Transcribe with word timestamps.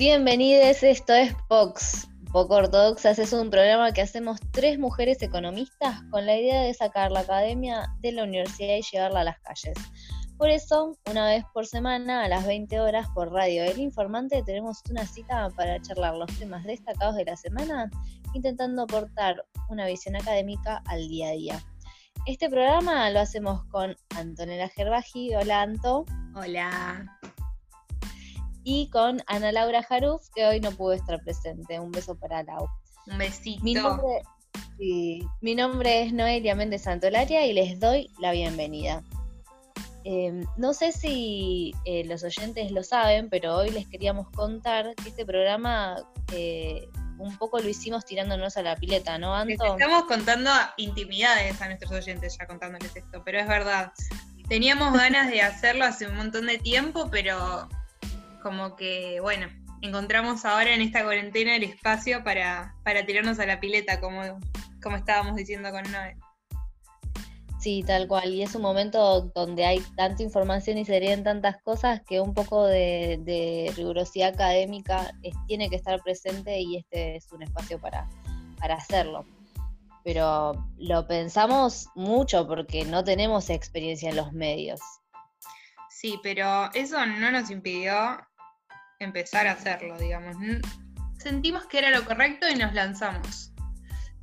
Bienvenidos, 0.00 0.82
esto 0.82 1.12
es 1.12 1.34
Pox. 1.46 2.08
Poco 2.32 2.54
Ortodoxas 2.54 3.18
es 3.18 3.34
un 3.34 3.50
programa 3.50 3.92
que 3.92 4.00
hacemos 4.00 4.40
tres 4.50 4.78
mujeres 4.78 5.20
economistas 5.20 6.00
con 6.10 6.24
la 6.24 6.38
idea 6.38 6.62
de 6.62 6.72
sacar 6.72 7.12
la 7.12 7.20
academia 7.20 7.86
de 8.00 8.12
la 8.12 8.24
universidad 8.24 8.76
y 8.76 8.80
llevarla 8.80 9.20
a 9.20 9.24
las 9.24 9.38
calles. 9.40 9.76
Por 10.38 10.48
eso, 10.48 10.96
una 11.10 11.26
vez 11.26 11.44
por 11.52 11.66
semana, 11.66 12.24
a 12.24 12.28
las 12.28 12.46
20 12.46 12.80
horas 12.80 13.08
por 13.14 13.30
Radio 13.30 13.62
El 13.62 13.78
Informante, 13.78 14.42
tenemos 14.42 14.80
una 14.88 15.06
cita 15.06 15.50
para 15.50 15.78
charlar 15.82 16.16
los 16.16 16.34
temas 16.38 16.64
destacados 16.64 17.16
de 17.16 17.26
la 17.26 17.36
semana, 17.36 17.90
intentando 18.32 18.84
aportar 18.84 19.44
una 19.68 19.84
visión 19.84 20.16
académica 20.16 20.82
al 20.86 21.08
día 21.08 21.28
a 21.28 21.32
día. 21.32 21.60
Este 22.24 22.48
programa 22.48 23.10
lo 23.10 23.20
hacemos 23.20 23.66
con 23.66 23.94
Antonella 24.16 24.70
Gerbaji. 24.70 25.34
Hola, 25.34 25.60
Anto. 25.60 26.06
Hola. 26.34 27.19
Y 28.72 28.86
con 28.86 29.20
Ana 29.26 29.50
Laura 29.50 29.82
Jaruf, 29.82 30.28
que 30.32 30.46
hoy 30.46 30.60
no 30.60 30.70
pudo 30.70 30.92
estar 30.92 31.20
presente. 31.24 31.80
Un 31.80 31.90
beso 31.90 32.14
para 32.14 32.44
Lau. 32.44 32.68
Un 33.08 33.18
besito. 33.18 33.64
Mi 33.64 33.74
nombre, 33.74 34.22
sí, 34.78 35.26
mi 35.40 35.56
nombre 35.56 36.04
es 36.04 36.12
Noelia 36.12 36.54
Méndez 36.54 36.82
Santolaria 36.82 37.44
y 37.46 37.52
les 37.52 37.80
doy 37.80 38.12
la 38.20 38.30
bienvenida. 38.30 39.02
Eh, 40.04 40.44
no 40.56 40.72
sé 40.72 40.92
si 40.92 41.74
eh, 41.84 42.04
los 42.04 42.22
oyentes 42.22 42.70
lo 42.70 42.84
saben, 42.84 43.28
pero 43.28 43.56
hoy 43.56 43.70
les 43.70 43.88
queríamos 43.88 44.30
contar 44.30 44.94
que 44.94 45.08
este 45.08 45.26
programa 45.26 45.96
eh, 46.32 46.88
un 47.18 47.36
poco 47.38 47.58
lo 47.58 47.68
hicimos 47.68 48.04
tirándonos 48.04 48.56
a 48.56 48.62
la 48.62 48.76
pileta, 48.76 49.18
¿no, 49.18 49.34
Anto? 49.34 49.64
Estamos 49.64 50.04
contando 50.04 50.48
intimidades 50.76 51.60
a 51.60 51.66
nuestros 51.66 51.90
oyentes 51.90 52.38
ya 52.38 52.46
contándoles 52.46 52.94
esto, 52.94 53.20
pero 53.24 53.40
es 53.40 53.48
verdad. 53.48 53.92
Teníamos 54.48 54.92
ganas 54.96 55.28
de 55.28 55.42
hacerlo 55.42 55.86
hace 55.86 56.06
un 56.06 56.16
montón 56.16 56.46
de 56.46 56.58
tiempo, 56.58 57.08
pero 57.10 57.68
como 58.40 58.76
que, 58.76 59.20
bueno, 59.20 59.46
encontramos 59.82 60.44
ahora 60.44 60.74
en 60.74 60.82
esta 60.82 61.04
cuarentena 61.04 61.56
el 61.56 61.64
espacio 61.64 62.22
para, 62.24 62.74
para 62.84 63.04
tirarnos 63.06 63.38
a 63.38 63.46
la 63.46 63.60
pileta, 63.60 64.00
como, 64.00 64.40
como 64.82 64.96
estábamos 64.96 65.36
diciendo 65.36 65.70
con 65.70 65.90
Noé. 65.90 66.16
Sí, 67.60 67.84
tal 67.86 68.08
cual. 68.08 68.32
Y 68.32 68.42
es 68.42 68.54
un 68.54 68.62
momento 68.62 69.20
donde 69.34 69.66
hay 69.66 69.80
tanta 69.94 70.22
información 70.22 70.78
y 70.78 70.86
se 70.86 70.98
leen 70.98 71.22
tantas 71.22 71.60
cosas 71.62 72.00
que 72.08 72.18
un 72.18 72.32
poco 72.32 72.64
de, 72.64 73.70
rigurosidad 73.76 74.30
académica 74.30 75.12
tiene 75.46 75.68
que 75.68 75.76
estar 75.76 76.02
presente 76.02 76.58
y 76.58 76.78
este 76.78 77.16
es 77.16 77.30
un 77.32 77.42
espacio 77.42 77.78
para, 77.78 78.08
para 78.58 78.76
hacerlo. 78.76 79.26
Pero 80.02 80.52
lo 80.78 81.06
pensamos 81.06 81.88
mucho 81.94 82.48
porque 82.48 82.86
no 82.86 83.04
tenemos 83.04 83.50
experiencia 83.50 84.08
en 84.08 84.16
los 84.16 84.32
medios. 84.32 84.80
Sí, 85.90 86.18
pero 86.22 86.70
eso 86.72 87.04
no 87.04 87.30
nos 87.30 87.50
impidió 87.50 87.92
empezar 89.04 89.46
a 89.46 89.52
hacerlo, 89.52 89.98
digamos. 89.98 90.36
Sentimos 91.18 91.66
que 91.66 91.78
era 91.78 91.90
lo 91.90 92.04
correcto 92.04 92.48
y 92.48 92.54
nos 92.54 92.72
lanzamos. 92.74 93.52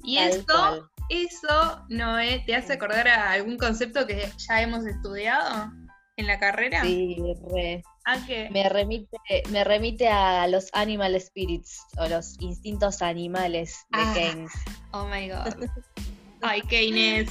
Y 0.03 0.19
esto, 0.19 0.89
eso, 1.09 1.85
Noé, 1.89 2.43
¿te 2.45 2.55
hace 2.55 2.73
acordar 2.73 3.07
a 3.07 3.31
algún 3.31 3.57
concepto 3.57 4.07
que 4.07 4.31
ya 4.47 4.61
hemos 4.61 4.85
estudiado 4.85 5.71
en 6.15 6.27
la 6.27 6.39
carrera? 6.39 6.81
Sí, 6.83 7.17
re. 7.53 7.83
¿A 8.05 8.25
qué? 8.25 8.49
Me 8.51 8.69
remite, 8.69 9.17
me 9.49 9.63
remite 9.65 10.07
a 10.07 10.47
los 10.47 10.69
animal 10.73 11.19
spirits 11.19 11.81
o 11.97 12.07
los 12.07 12.39
instintos 12.39 13.01
animales 13.01 13.75
de 13.89 13.99
Ah. 13.99 14.13
Keynes. 14.15 14.51
Oh 14.91 15.05
my 15.07 15.27
god. 15.27 15.53
Ay, 16.41 16.61
Keynes. 16.61 17.29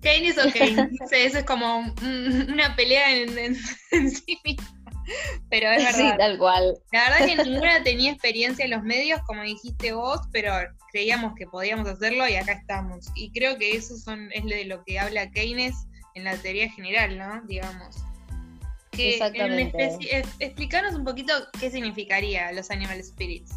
Keynes 0.00 0.38
o 0.38 0.50
Keynes. 0.52 0.88
No 1.00 1.06
eso 1.10 1.38
es 1.38 1.44
como 1.44 1.78
un- 1.78 2.46
una 2.50 2.74
pelea 2.76 3.12
en, 3.14 3.36
en- 3.36 3.56
en 3.90 4.10
sí 4.10 4.38
misma. 4.44 4.72
Pero 5.50 5.70
es 5.70 5.94
Sí, 5.94 6.02
verdad. 6.02 6.18
tal 6.18 6.38
cual. 6.38 6.78
La 6.92 7.10
verdad 7.10 7.26
que 7.26 7.44
ninguna 7.50 7.82
tenía 7.82 8.12
experiencia 8.12 8.64
en 8.64 8.72
los 8.72 8.82
medios, 8.82 9.20
como 9.26 9.42
dijiste 9.42 9.92
vos, 9.92 10.20
pero 10.32 10.52
creíamos 10.92 11.34
que 11.36 11.46
podíamos 11.46 11.88
hacerlo 11.88 12.28
y 12.28 12.34
acá 12.36 12.52
estamos. 12.52 13.06
Y 13.14 13.30
creo 13.32 13.56
que 13.58 13.76
eso 13.76 13.96
son, 13.96 14.30
es 14.32 14.44
de 14.44 14.64
lo 14.64 14.82
que 14.84 14.98
habla 14.98 15.30
Keynes 15.30 15.74
en 16.14 16.24
la 16.24 16.36
teoría 16.36 16.70
general, 16.70 17.18
¿no? 17.18 17.42
Digamos. 17.46 17.96
Que 18.90 19.08
en 19.08 19.22
Exactamente. 19.22 20.24
explicanos 20.38 20.94
un 20.94 21.04
poquito 21.04 21.32
qué 21.60 21.70
significaría 21.70 22.50
los 22.52 22.70
animal 22.70 23.02
spirits. 23.04 23.52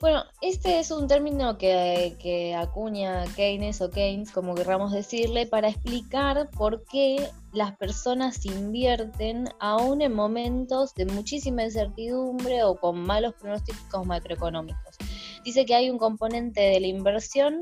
Bueno, 0.00 0.24
este 0.42 0.78
es 0.78 0.90
un 0.90 1.08
término 1.08 1.56
que, 1.56 2.16
que 2.20 2.54
acuña 2.54 3.24
Keynes 3.34 3.80
o 3.80 3.90
Keynes, 3.90 4.30
como 4.30 4.54
querramos 4.54 4.92
decirle, 4.92 5.46
para 5.46 5.68
explicar 5.68 6.50
por 6.50 6.84
qué 6.84 7.28
las 7.56 7.74
personas 7.78 8.44
invierten 8.44 9.48
aún 9.60 10.02
en 10.02 10.12
momentos 10.12 10.94
de 10.94 11.06
muchísima 11.06 11.64
incertidumbre 11.64 12.62
o 12.64 12.76
con 12.76 13.00
malos 13.00 13.32
pronósticos 13.40 14.04
macroeconómicos. 14.04 14.96
Dice 15.42 15.64
que 15.64 15.74
hay 15.74 15.88
un 15.88 15.96
componente 15.96 16.60
de 16.60 16.80
la 16.80 16.86
inversión 16.86 17.58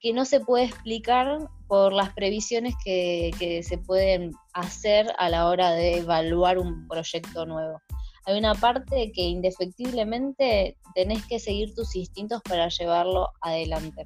que 0.00 0.14
no 0.14 0.24
se 0.24 0.40
puede 0.40 0.64
explicar 0.64 1.50
por 1.68 1.92
las 1.92 2.14
previsiones 2.14 2.74
que, 2.82 3.30
que 3.38 3.62
se 3.62 3.76
pueden 3.76 4.32
hacer 4.54 5.12
a 5.18 5.28
la 5.28 5.48
hora 5.48 5.72
de 5.72 5.98
evaluar 5.98 6.58
un 6.58 6.88
proyecto 6.88 7.44
nuevo 7.44 7.78
hay 8.26 8.38
una 8.38 8.54
parte 8.54 9.12
que 9.12 9.22
indefectiblemente 9.22 10.76
tenés 10.96 11.24
que 11.26 11.38
seguir 11.38 11.74
tus 11.76 11.94
instintos 11.94 12.42
para 12.42 12.68
llevarlo 12.68 13.28
adelante. 13.40 14.04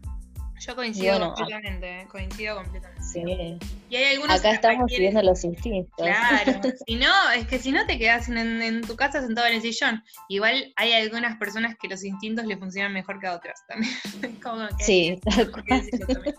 Yo 0.60 0.76
coincido 0.76 1.18
bueno, 1.18 1.34
completamente, 1.34 2.00
eh, 2.02 2.06
coincido 2.08 2.56
completamente. 2.56 3.02
Sí. 3.02 3.58
Y 3.88 3.96
hay 3.96 4.14
algunos 4.14 4.38
Acá 4.38 4.50
estamos 4.52 4.82
requieren- 4.82 4.88
siguiendo 4.88 5.22
los 5.22 5.42
instintos. 5.44 5.94
Claro, 5.96 6.60
si 6.86 6.96
no, 6.96 7.30
es 7.34 7.46
que 7.46 7.58
si 7.58 7.72
no 7.72 7.86
te 7.86 7.98
quedas 7.98 8.28
en, 8.28 8.36
en 8.38 8.82
tu 8.82 8.94
casa 8.94 9.20
sentado 9.22 9.46
en 9.46 9.54
el 9.54 9.62
sillón. 9.62 10.04
Igual 10.28 10.72
hay 10.76 10.92
algunas 10.92 11.38
personas 11.38 11.76
que 11.80 11.88
los 11.88 12.04
instintos 12.04 12.44
le 12.44 12.58
funcionan 12.58 12.92
mejor 12.92 13.18
que 13.20 13.26
a 13.28 13.34
otras 13.34 13.60
también. 13.66 13.92
Como 14.42 14.68
que 14.68 14.74
hay 14.74 14.84
Sí, 14.84 15.20
tal 15.24 15.40
hay 15.40 15.46
que 15.46 15.98
cual. 15.98 16.34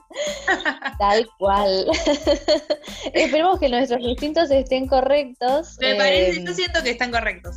Tal 0.99 1.27
cual. 1.39 1.85
Esperemos 3.13 3.59
que 3.59 3.69
nuestros 3.69 4.01
instintos 4.01 4.51
estén 4.51 4.87
correctos. 4.87 5.77
Me 5.79 5.95
parece, 5.95 6.39
eh, 6.41 6.43
yo 6.45 6.53
siento 6.53 6.83
que 6.83 6.91
están 6.91 7.11
correctos. 7.11 7.55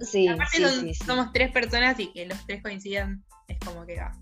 Sí, 0.00 0.26
Aparte 0.28 0.56
sí, 0.56 0.62
son- 0.62 0.80
sí, 0.80 0.94
somos 0.94 1.32
tres 1.32 1.50
personas 1.52 1.98
y 2.00 2.12
que 2.12 2.26
los 2.26 2.38
tres 2.46 2.62
coincidan 2.62 3.22
es 3.48 3.58
como 3.58 3.84
que 3.84 3.96
va. 3.96 4.12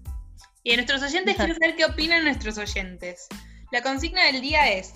Y 0.63 0.71
de 0.71 0.77
nuestros 0.77 1.03
oyentes, 1.03 1.37
quiero 1.37 1.55
saber 1.55 1.75
qué 1.77 1.87
opinan 1.87 2.25
nuestros 2.25 2.59
oyentes. 2.59 3.27
La 3.73 3.83
consigna 3.83 4.25
del 4.25 4.43
día 4.43 4.71
es, 4.71 4.93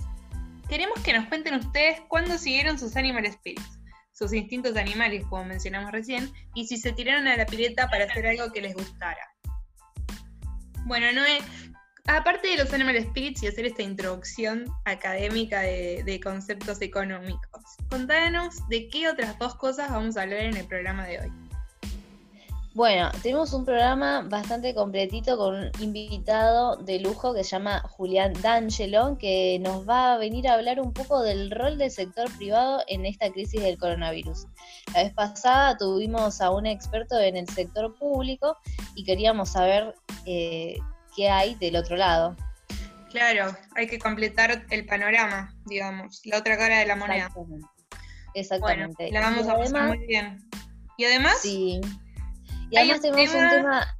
queremos 0.69 1.01
que 1.01 1.15
nos 1.15 1.27
cuenten 1.29 1.55
ustedes 1.55 2.01
cuándo 2.09 2.37
siguieron 2.37 2.79
sus 2.79 2.97
animal 2.97 3.31
spirits, 3.33 3.79
sus 4.13 4.33
instintos 4.35 4.77
animales, 4.77 5.25
como 5.31 5.45
mencionamos 5.45 5.91
recién, 5.91 6.31
y 6.55 6.67
si 6.67 6.77
se 6.77 6.93
tiraron 6.93 7.27
a 7.29 7.37
la 7.37 7.47
pileta 7.47 7.89
para 7.89 8.05
hacer 8.05 8.27
algo 8.27 8.53
que 8.53 8.61
les 8.61 8.75
gustara. 8.75 9.27
Bueno, 10.85 11.11
Noé, 11.13 11.39
aparte 12.09 12.49
de 12.49 12.59
los 12.59 12.73
animal 12.75 13.01
spirits 13.01 13.43
y 13.43 13.47
hacer 13.47 13.65
esta 13.65 13.83
introducción 13.83 14.67
académica 14.85 15.61
de, 15.61 16.03
de 16.05 16.21
conceptos 16.21 16.83
económicos, 16.83 17.63
contanos 17.89 18.57
de 18.69 18.89
qué 18.89 19.09
otras 19.09 19.39
dos 19.39 19.55
cosas 19.55 19.91
vamos 19.91 20.19
a 20.19 20.23
hablar 20.23 20.41
en 20.41 20.59
el 20.59 20.67
programa 20.67 21.07
de 21.07 21.21
hoy. 21.21 21.44
Bueno, 22.75 23.09
tenemos 23.23 23.53
un 23.53 23.65
programa 23.65 24.23
bastante 24.23 24.75
completito 24.75 25.37
con 25.37 25.55
un 25.55 25.71
invitado 25.81 26.75
de 26.77 26.99
lujo 26.99 27.33
que 27.33 27.45
se 27.45 27.51
llama 27.51 27.81
Julián 27.89 28.33
D'Angelo, 28.43 29.17
que 29.17 29.61
nos 29.61 29.89
va 29.89 30.15
a 30.15 30.19
venir 30.19 30.49
a 30.49 30.55
hablar 30.55 30.81
un 30.81 30.93
poco 30.93 31.23
del 31.23 31.53
rol 31.53 31.79
del 31.79 31.93
sector 31.93 32.29
privado 32.37 32.83
en 32.89 33.07
esta 33.07 33.31
crisis 33.31 33.63
del 33.63 33.79
coronavirus. 33.79 34.47
La 34.93 35.05
vez 35.05 35.13
pasada 35.15 35.77
tuvimos 35.79 36.41
a 36.41 36.51
un 36.51 36.67
experto 36.67 37.17
en 37.21 37.37
el 37.37 37.49
sector 37.49 37.95
público 37.97 38.57
y 38.97 39.05
queríamos 39.05 39.51
saber 39.51 39.95
eh, 40.27 40.77
qué 41.15 41.31
hay 41.31 41.55
del 41.55 41.77
otro 41.77 41.97
lado. 41.97 42.35
Claro, 43.13 43.57
hay 43.77 43.87
que 43.87 44.01
completar 44.01 44.65
el 44.71 44.85
panorama, 44.87 45.55
digamos, 45.67 46.23
la 46.25 46.39
otra 46.39 46.59
cara 46.59 46.81
de 46.81 46.87
la 46.87 46.97
moneda. 46.97 47.33
Exactamente. 48.35 49.05
Bueno, 49.11 49.21
la 49.21 49.21
vamos 49.21 49.47
Y 49.47 49.49
a 49.49 49.53
pasar 49.53 49.63
además- 49.63 49.97
muy 49.97 50.07
bien. 50.09 50.49
Y 50.97 51.05
además, 51.05 51.39
Sí. 51.41 51.81
Y 52.75 52.79
además 52.79 53.01
tenemos 53.01 53.35
un 53.35 53.49
tema- 53.51 53.97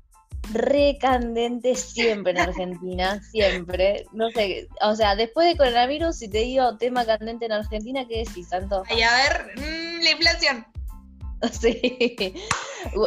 recandente 0.53 1.75
siempre 1.75 2.33
en 2.33 2.39
Argentina, 2.39 3.21
siempre. 3.33 4.05
No 4.13 4.31
sé, 4.31 4.69
o 4.83 4.95
sea, 4.95 5.17
después 5.17 5.47
de 5.49 5.57
coronavirus, 5.57 6.17
si 6.19 6.29
te 6.29 6.39
digo 6.39 6.77
tema 6.77 7.05
candente 7.07 7.47
en 7.47 7.53
Argentina, 7.53 8.05
¿qué 8.09 8.25
decís, 8.27 8.49
Santo? 8.49 8.83
ay, 8.91 9.03
a 9.03 9.15
ver, 9.17 9.53
mm, 9.57 10.03
la 10.03 10.11
inflación. 10.11 10.67
Sí. 11.61 12.35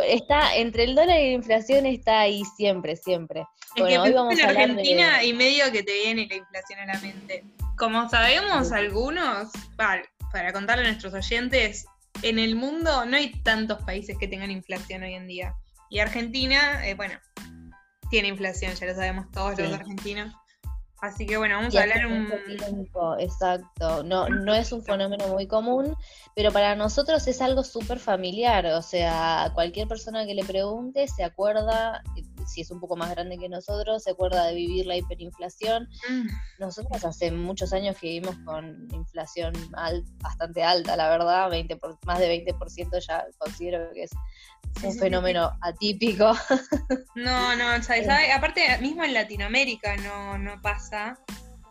Está 0.08 0.56
entre 0.58 0.84
el 0.84 0.94
dólar 0.96 1.19
y 1.19 1.30
la 1.30 1.34
inflación 1.34 1.88
está 1.88 2.19
ahí 2.19 2.44
siempre, 2.56 2.96
siempre. 2.96 3.42
Es 3.75 3.81
Bueno, 3.81 3.88
que 4.04 4.10
hoy 4.10 4.14
vamos 4.16 4.38
a 4.38 4.42
en 4.44 4.48
hablar 4.50 4.64
Argentina 4.69 5.18
de- 5.19 5.25
y 5.25 5.34
medio 5.34 5.72
que 5.72 5.81
te 5.81 5.94
viene 5.94 6.28
la 6.30 6.36
inflación 6.36 6.80
a 6.81 6.86
la 6.86 7.00
mente. 7.00 7.44
Como 7.78 8.08
sabemos 8.10 8.68
Sí. 8.68 8.74
algunos, 8.75 9.50
pa- 9.75 10.04
para 10.31 10.54
contarle 10.54 10.84
a 10.86 10.88
nuestros 10.92 11.14
oyentes, 11.16 11.86
en 12.22 12.40
el 12.40 12.56
mundo 12.56 13.06
no 13.06 13.18
hay 13.18 13.31
tantos 13.44 13.81
países 13.84 14.18
que 14.18 14.28
tengan 14.28 14.52
inflación 14.52 15.04
hoy 15.04 15.14
en 15.14 15.28
día. 15.28 15.56
Y 15.90 16.00
Argentina, 16.00 16.86
eh, 16.88 16.96
bueno, 16.96 17.16
tiene 18.10 18.28
inflación, 18.30 18.74
ya 18.75 18.86
lo 18.88 18.96
sabemos 18.96 19.31
todos 19.31 19.58
los 19.58 19.68
Sí. 19.69 19.74
argentinos. 19.74 20.34
Así 21.00 21.28
que 21.28 21.38
bueno, 21.38 21.58
vamos 21.58 21.75
a 21.75 21.81
hablar 21.84 22.08
un... 22.08 22.28
Tiempo, 22.58 23.18
exacto. 23.19 24.04
No, 24.04 24.28
no 24.30 24.56
es 24.56 24.72
un 24.72 24.84
fenómeno 24.84 25.28
muy 25.28 25.46
común, 25.46 25.96
pero 26.36 26.52
para 26.52 26.75
nosotros 26.75 27.28
es 27.28 27.40
algo 27.40 27.64
súper 27.64 28.00
familiar. 28.00 28.66
O 28.66 28.81
sea, 28.81 29.52
cualquier 29.54 29.88
persona 29.88 30.25
que 30.25 30.34
le 30.34 30.44
pregunte 30.44 31.08
se 31.08 31.24
acuerda, 31.24 32.02
si 32.47 32.61
es 32.61 32.71
un 32.71 32.79
poco 32.79 32.95
más 32.95 33.11
grande 33.11 33.38
que 33.38 33.49
nosotros, 33.49 34.03
se 34.03 34.11
acuerda 34.11 34.45
de 34.47 34.55
vivir 34.55 34.85
la 34.85 34.97
hiperinflación. 34.97 35.88
Mm. 36.09 36.27
Nosotros 36.59 37.03
hace 37.05 37.31
muchos 37.31 37.73
años 37.73 37.95
que 37.97 38.07
vivimos 38.07 38.35
con 38.45 38.88
inflación 38.94 39.53
bastante 40.21 40.63
alta, 40.63 40.95
la 40.95 41.09
verdad, 41.09 41.49
20 41.49 41.75
por, 41.77 41.97
más 42.05 42.19
de 42.19 42.45
20% 42.45 43.05
ya 43.05 43.25
considero 43.38 43.91
que 43.94 44.03
es 44.03 44.11
un 44.83 44.97
fenómeno 44.97 45.51
atípico. 45.61 46.33
No, 47.15 47.55
no, 47.55 47.81
¿sabes? 47.81 48.07
aparte, 48.33 48.77
mismo 48.79 49.03
en 49.03 49.13
Latinoamérica 49.13 49.97
no, 49.97 50.38
no 50.38 50.61
pasa 50.61 51.17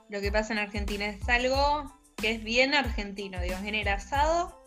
lo 0.09 0.21
que 0.21 0.33
pasa 0.33 0.53
en 0.53 0.59
Argentina. 0.59 1.07
Es 1.07 1.29
algo 1.29 1.85
que 2.17 2.33
es 2.33 2.43
bien 2.43 2.75
argentino, 2.75 3.41
digo, 3.41 3.55
en 3.65 3.75
el 3.77 3.89
asado 3.89 4.61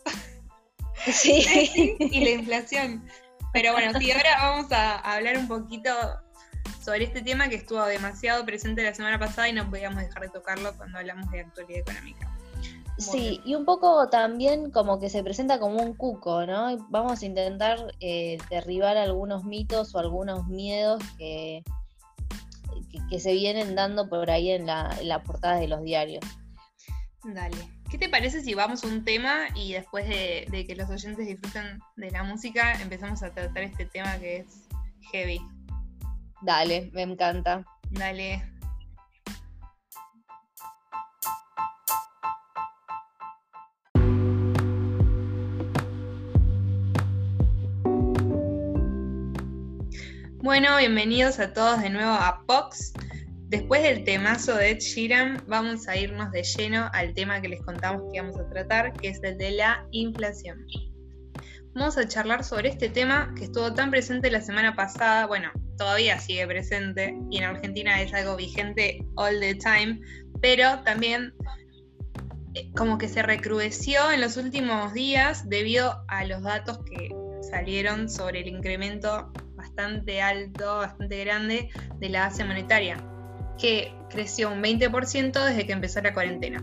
sí. 1.06 1.96
y 1.98 2.24
la 2.24 2.30
inflación. 2.30 3.04
Pero 3.52 3.72
bueno, 3.72 3.98
sí, 3.98 4.10
ahora 4.12 4.36
vamos 4.40 4.72
a 4.72 4.96
hablar 4.98 5.36
un 5.36 5.48
poquito 5.48 5.90
sobre 6.82 7.04
este 7.04 7.22
tema 7.22 7.48
que 7.48 7.56
estuvo 7.56 7.84
demasiado 7.84 8.44
presente 8.44 8.82
la 8.82 8.94
semana 8.94 9.18
pasada 9.18 9.48
y 9.48 9.52
no 9.52 9.68
podíamos 9.68 10.00
dejar 10.00 10.22
de 10.22 10.28
tocarlo 10.28 10.76
cuando 10.76 10.98
hablamos 10.98 11.30
de 11.30 11.40
actualidad 11.40 11.80
económica. 11.80 12.30
Sí, 12.98 13.40
y 13.46 13.54
un 13.54 13.64
poco 13.64 14.08
también 14.10 14.70
como 14.70 15.00
que 15.00 15.08
se 15.08 15.22
presenta 15.22 15.58
como 15.58 15.82
un 15.82 15.94
cuco, 15.94 16.44
¿no? 16.44 16.76
Vamos 16.90 17.22
a 17.22 17.26
intentar 17.26 17.94
eh, 18.00 18.36
derribar 18.50 18.98
algunos 18.98 19.44
mitos 19.44 19.94
o 19.94 19.98
algunos 19.98 20.46
miedos 20.48 21.02
que, 21.16 21.64
que, 23.08 23.20
se 23.20 23.32
vienen 23.32 23.74
dando 23.74 24.08
por 24.08 24.30
ahí 24.30 24.50
en 24.50 24.66
la, 24.66 24.94
en 25.00 25.08
la 25.08 25.22
portada 25.22 25.56
de 25.56 25.68
los 25.68 25.82
diarios. 25.82 26.24
Dale. 27.24 27.79
¿Qué 27.90 27.98
te 27.98 28.08
parece 28.08 28.40
si 28.40 28.54
vamos 28.54 28.84
a 28.84 28.86
un 28.86 29.04
tema 29.04 29.48
y 29.56 29.72
después 29.72 30.06
de, 30.08 30.64
que 30.64 30.76
los 30.76 30.88
oyentes 30.88 31.26
disfruten 31.26 31.80
de 31.96 32.12
la 32.12 32.22
música 32.22 32.80
empezamos 32.80 33.20
a 33.24 33.32
tratar 33.32 33.64
este 33.64 33.84
tema 33.84 34.16
que 34.20 34.36
es 34.36 34.68
heavy? 35.10 35.40
Dale, 36.40 36.88
me 36.92 37.02
encanta. 37.02 37.64
Dale. 37.90 38.44
Bueno, 50.36 50.76
bienvenidos 50.76 51.40
a 51.40 51.52
todos 51.52 51.82
de 51.82 51.90
nuevo 51.90 52.12
a 52.12 52.44
Pox. 52.46 52.92
Después 53.50 53.82
del 53.82 54.04
temazo 54.04 54.54
de 54.54 54.70
Ed 54.70 54.78
Sheeran, 54.78 55.42
vamos 55.48 55.88
a 55.88 55.96
irnos 55.96 56.30
de 56.30 56.44
lleno 56.44 56.88
al 56.92 57.12
tema 57.14 57.40
que 57.40 57.48
les 57.48 57.60
contamos 57.62 58.02
que 58.02 58.18
íbamos 58.18 58.38
a 58.38 58.48
tratar, 58.48 58.92
que 58.92 59.08
es 59.08 59.20
el 59.24 59.36
de 59.38 59.50
la 59.50 59.84
inflación. 59.90 60.64
Vamos 61.74 61.98
a 61.98 62.06
charlar 62.06 62.44
sobre 62.44 62.68
este 62.68 62.88
tema 62.88 63.34
que 63.36 63.46
estuvo 63.46 63.74
tan 63.74 63.90
presente 63.90 64.30
la 64.30 64.40
semana 64.40 64.76
pasada, 64.76 65.26
bueno, 65.26 65.50
todavía 65.76 66.20
sigue 66.20 66.46
presente 66.46 67.18
y 67.28 67.38
en 67.38 67.44
Argentina 67.44 68.00
es 68.00 68.14
algo 68.14 68.36
vigente 68.36 69.04
all 69.16 69.40
the 69.40 69.56
time, 69.56 70.00
pero 70.40 70.80
también 70.84 71.34
eh, 72.54 72.70
como 72.76 72.98
que 72.98 73.08
se 73.08 73.20
recrudeció 73.20 74.12
en 74.12 74.20
los 74.20 74.36
últimos 74.36 74.94
días 74.94 75.48
debido 75.48 76.04
a 76.06 76.24
los 76.24 76.40
datos 76.44 76.78
que 76.84 77.08
salieron 77.50 78.08
sobre 78.08 78.42
el 78.42 78.46
incremento 78.46 79.32
bastante 79.56 80.22
alto, 80.22 80.76
bastante 80.76 81.24
grande 81.24 81.68
de 81.98 82.08
la 82.10 82.26
base 82.26 82.44
monetaria, 82.44 83.09
que 83.60 83.94
creció 84.08 84.50
un 84.50 84.62
20% 84.62 85.44
desde 85.44 85.66
que 85.66 85.72
empezó 85.72 86.00
la 86.00 86.14
cuarentena. 86.14 86.62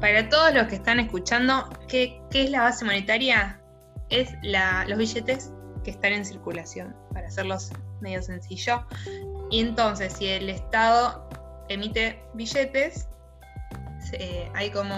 Para 0.00 0.28
todos 0.28 0.54
los 0.54 0.66
que 0.66 0.76
están 0.76 1.00
escuchando, 1.00 1.68
¿qué, 1.88 2.20
es 2.32 2.50
la 2.50 2.62
base 2.62 2.84
monetaria? 2.84 3.60
Es 4.10 4.30
los 4.42 4.98
billetes 4.98 5.52
que 5.82 5.90
están 5.90 6.12
en 6.12 6.24
circulación, 6.24 6.94
para 7.12 7.28
hacerlos 7.28 7.70
medio 8.00 8.22
sencillo. 8.22 8.84
Y 9.50 9.60
entonces, 9.60 10.12
si 10.12 10.26
el 10.26 10.50
Estado 10.50 11.28
emite 11.68 12.22
billetes, 12.34 13.08
hay 14.54 14.70
como 14.70 14.94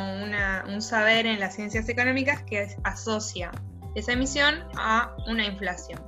un 0.66 0.82
saber 0.82 1.26
en 1.26 1.40
las 1.40 1.54
ciencias 1.54 1.88
económicas 1.88 2.42
que 2.42 2.76
asocia 2.84 3.50
esa 3.94 4.12
emisión 4.12 4.64
a 4.76 5.16
una 5.26 5.46
inflación. 5.46 6.00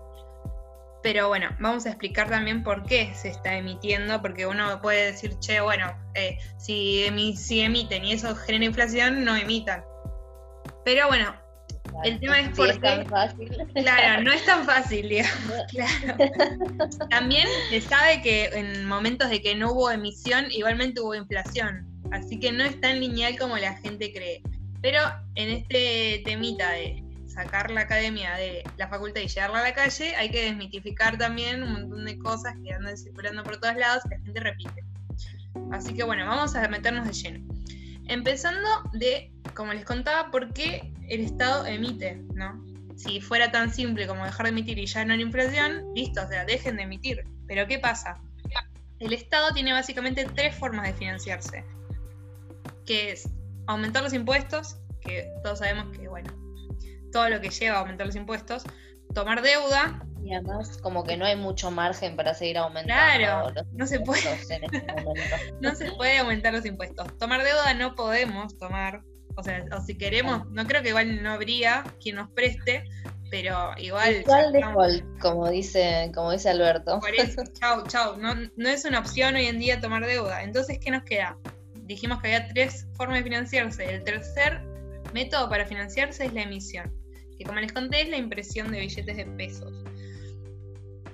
Pero 1.02 1.28
bueno, 1.28 1.48
vamos 1.58 1.86
a 1.86 1.90
explicar 1.90 2.28
también 2.28 2.62
por 2.62 2.84
qué 2.84 3.12
se 3.14 3.28
está 3.28 3.56
emitiendo, 3.56 4.20
porque 4.20 4.46
uno 4.46 4.80
puede 4.82 5.12
decir, 5.12 5.38
che, 5.38 5.60
bueno, 5.60 5.86
eh, 6.14 6.38
si, 6.58 7.06
si 7.36 7.60
emiten 7.60 8.04
y 8.04 8.12
eso 8.12 8.34
genera 8.36 8.66
inflación, 8.66 9.24
no 9.24 9.34
emitan. 9.34 9.82
Pero 10.84 11.08
bueno, 11.08 11.34
el 12.04 12.20
tema 12.20 12.40
es 12.40 12.48
porque. 12.56 12.72
Es 12.72 12.80
tan 12.80 13.06
fácil. 13.06 13.50
Claro, 13.74 14.22
no 14.22 14.32
es 14.32 14.44
tan 14.44 14.64
fácil, 14.64 15.08
digamos. 15.08 15.56
Claro. 15.70 16.16
También 17.10 17.46
se 17.70 17.80
sabe 17.80 18.22
que 18.22 18.46
en 18.46 18.84
momentos 18.86 19.30
de 19.30 19.40
que 19.40 19.54
no 19.54 19.72
hubo 19.72 19.90
emisión, 19.90 20.46
igualmente 20.50 21.00
hubo 21.00 21.14
inflación. 21.14 21.86
Así 22.12 22.38
que 22.40 22.52
no 22.52 22.64
es 22.64 22.80
tan 22.80 23.00
lineal 23.00 23.38
como 23.38 23.56
la 23.56 23.74
gente 23.78 24.12
cree. 24.12 24.42
Pero 24.82 25.00
en 25.34 25.50
este 25.50 26.22
temita 26.24 26.70
de 26.72 27.02
sacar 27.42 27.70
la 27.70 27.82
academia 27.82 28.34
de 28.36 28.64
la 28.76 28.88
facultad 28.88 29.22
y 29.22 29.28
llevarla 29.28 29.60
a 29.60 29.62
la 29.62 29.74
calle, 29.74 30.14
hay 30.16 30.30
que 30.30 30.44
desmitificar 30.44 31.16
también 31.16 31.62
un 31.62 31.72
montón 31.72 32.04
de 32.04 32.18
cosas 32.18 32.54
que 32.62 32.72
andan 32.72 32.96
circulando 32.96 33.42
por 33.42 33.58
todos 33.58 33.76
lados 33.76 34.02
que 34.04 34.16
la 34.16 34.24
gente 34.24 34.40
repite. 34.40 34.84
Así 35.72 35.94
que 35.94 36.04
bueno, 36.04 36.26
vamos 36.26 36.54
a 36.54 36.68
meternos 36.68 37.06
de 37.06 37.12
lleno. 37.12 37.54
Empezando 38.06 38.68
de, 38.92 39.32
como 39.54 39.72
les 39.72 39.84
contaba, 39.84 40.30
por 40.30 40.52
qué 40.52 40.92
el 41.08 41.20
Estado 41.20 41.64
emite, 41.66 42.16
¿no? 42.34 42.62
Si 42.96 43.20
fuera 43.20 43.50
tan 43.50 43.72
simple 43.72 44.06
como 44.06 44.24
dejar 44.24 44.46
de 44.46 44.50
emitir 44.50 44.78
y 44.78 44.86
ya 44.86 45.04
no 45.04 45.14
hay 45.14 45.22
inflación, 45.22 45.86
listo, 45.94 46.22
o 46.22 46.28
sea, 46.28 46.44
dejen 46.44 46.76
de 46.76 46.82
emitir. 46.82 47.24
Pero 47.46 47.66
¿qué 47.66 47.78
pasa? 47.78 48.20
El 48.98 49.14
Estado 49.14 49.54
tiene 49.54 49.72
básicamente 49.72 50.26
tres 50.34 50.54
formas 50.54 50.86
de 50.86 50.92
financiarse, 50.92 51.64
que 52.84 53.12
es 53.12 53.30
aumentar 53.66 54.02
los 54.02 54.12
impuestos, 54.12 54.76
que 55.00 55.26
todos 55.42 55.60
sabemos 55.60 55.96
que, 55.96 56.06
bueno, 56.06 56.39
todo 57.10 57.28
lo 57.28 57.40
que 57.40 57.50
lleva 57.50 57.76
a 57.76 57.80
aumentar 57.80 58.06
los 58.06 58.16
impuestos, 58.16 58.64
tomar 59.14 59.42
deuda. 59.42 60.04
Y 60.22 60.34
además, 60.34 60.76
como 60.78 61.04
que 61.04 61.16
no 61.16 61.24
hay 61.24 61.36
mucho 61.36 61.70
margen 61.70 62.14
para 62.14 62.34
seguir 62.34 62.58
aumentando. 62.58 62.92
Claro, 62.92 63.66
no 63.72 63.86
se 63.86 64.00
puede. 64.00 64.32
Este 64.34 64.60
no 65.60 65.74
se 65.74 65.90
puede 65.92 66.18
aumentar 66.18 66.52
los 66.52 66.66
impuestos. 66.66 67.06
Tomar 67.18 67.42
deuda 67.42 67.74
no 67.74 67.94
podemos 67.94 68.56
tomar. 68.58 69.02
O 69.36 69.42
sea, 69.42 69.64
o 69.76 69.80
si 69.80 69.96
queremos, 69.96 70.46
no 70.50 70.66
creo 70.66 70.82
que 70.82 70.90
igual 70.90 71.22
no 71.22 71.30
habría 71.30 71.84
quien 72.02 72.16
nos 72.16 72.30
preste, 72.32 72.84
pero 73.30 73.70
igual. 73.78 74.16
Igual 74.16 74.52
default, 74.52 75.20
como 75.20 75.48
dice, 75.48 76.12
como 76.14 76.32
dice 76.32 76.50
Alberto. 76.50 77.00
Por 77.00 77.14
eso, 77.14 77.42
chau, 77.60 77.86
chau. 77.86 78.18
No, 78.18 78.34
no 78.34 78.68
es 78.68 78.84
una 78.84 78.98
opción 78.98 79.36
hoy 79.36 79.46
en 79.46 79.58
día 79.58 79.80
tomar 79.80 80.04
deuda. 80.04 80.42
Entonces, 80.42 80.78
¿qué 80.78 80.90
nos 80.90 81.04
queda? 81.04 81.38
Dijimos 81.84 82.20
que 82.20 82.34
había 82.34 82.48
tres 82.48 82.86
formas 82.94 83.18
de 83.18 83.24
financiarse. 83.24 83.84
El 83.90 84.04
tercer 84.04 84.60
método 85.14 85.48
para 85.48 85.64
financiarse 85.64 86.26
es 86.26 86.34
la 86.34 86.42
emisión 86.42 86.99
que 87.40 87.46
como 87.46 87.58
les 87.58 87.72
conté 87.72 88.02
es 88.02 88.10
la 88.10 88.18
impresión 88.18 88.70
de 88.70 88.80
billetes 88.80 89.16
de 89.16 89.24
pesos. 89.24 89.72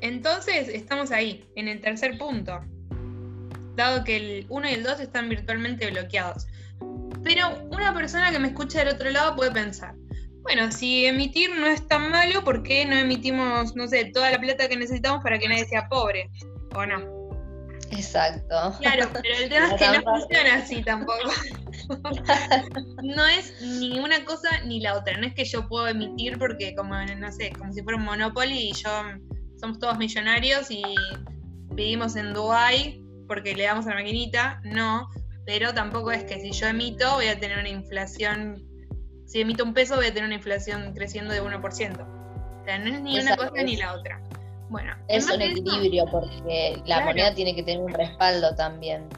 Entonces 0.01 0.69
estamos 0.69 1.13
ahí, 1.13 1.49
en 1.55 1.69
el 1.69 1.81
tercer 1.81 2.19
punto, 2.19 2.61
dado 3.77 4.03
que 4.03 4.17
el 4.17 4.47
1 4.49 4.69
y 4.69 4.73
el 4.75 4.83
2 4.83 5.01
están 5.01 5.29
virtualmente 5.29 5.89
bloqueados. 5.89 6.49
Pero 7.23 7.65
una 7.71 7.95
persona 7.95 8.33
que 8.33 8.41
me 8.41 8.49
escucha 8.49 8.81
del 8.81 8.89
otro 8.89 9.09
lado 9.11 9.37
puede 9.37 9.53
pensar, 9.53 9.95
bueno, 10.43 10.73
si 10.73 11.07
emitir 11.07 11.55
no 11.55 11.67
es 11.67 11.87
tan 11.87 12.11
malo, 12.11 12.43
¿por 12.43 12.65
qué 12.65 12.85
no 12.85 12.97
emitimos, 12.97 13.77
no 13.77 13.87
sé, 13.87 14.07
toda 14.07 14.33
la 14.33 14.41
plata 14.41 14.69
que 14.69 14.77
necesitamos 14.77 15.23
para 15.23 15.39
que 15.39 15.49
nadie 15.49 15.65
sea 15.67 15.89
pobre? 15.89 16.29
¿O 16.75 16.85
no? 16.85 16.99
Exacto. 17.93 18.75
Claro, 18.81 19.11
pero 19.13 19.35
el 19.43 19.49
tema 19.49 19.69
es 19.69 19.75
que 19.75 19.99
no 19.99 20.03
funciona 20.03 20.55
así 20.57 20.83
tampoco. 20.83 21.31
no 23.03 23.27
es 23.27 23.61
ni 23.61 23.99
una 23.99 24.25
cosa 24.25 24.49
ni 24.65 24.81
la 24.81 24.97
otra. 24.97 25.17
No 25.19 25.27
es 25.27 25.35
que 25.35 25.45
yo 25.45 25.69
puedo 25.69 25.89
emitir 25.89 26.39
porque 26.39 26.75
como, 26.75 26.95
no 26.95 27.33
sé, 27.33 27.51
como 27.59 27.73
si 27.73 27.83
fuera 27.83 27.99
un 27.99 28.05
Monopoly 28.05 28.71
y 28.71 28.73
yo 28.73 28.91
somos 29.61 29.79
todos 29.79 29.99
millonarios 29.99 30.71
y 30.71 30.83
vivimos 31.75 32.17
en 32.17 32.33
Dubai 32.33 33.03
porque 33.27 33.55
le 33.55 33.65
damos 33.65 33.87
a 33.87 33.91
la 33.91 33.97
maquinita. 33.97 34.61
No, 34.65 35.09
pero 35.45 35.73
tampoco 35.73 36.11
es 36.11 36.25
que 36.25 36.41
si 36.41 36.53
yo 36.53 36.67
emito 36.67 37.15
voy 37.15 37.29
a 37.29 37.39
tener 37.39 37.59
una 37.59 37.69
inflación, 37.69 38.63
si 39.27 39.41
emito 39.41 39.65
un 39.65 39.75
peso 39.75 39.97
voy 39.97 40.07
a 40.07 40.15
tener 40.15 40.25
una 40.25 40.35
inflación 40.35 40.93
creciendo 40.95 41.33
de 41.33 41.43
1%. 41.43 41.63
O 41.63 42.65
sea, 42.65 42.79
no 42.79 42.95
es 42.95 43.01
ni 43.01 43.21
una 43.21 43.37
cosa 43.37 43.63
ni 43.63 43.77
la 43.77 43.95
otra. 43.95 44.21
Bueno, 44.69 44.97
es 45.09 45.31
un 45.31 45.41
equilibrio 45.41 46.07
porque 46.11 46.83
la 46.87 47.01
moneda 47.01 47.33
tiene 47.35 47.55
que 47.55 47.63
tener 47.63 47.81
un 47.81 47.93
respaldo 47.93 48.55
también. 48.57 49.09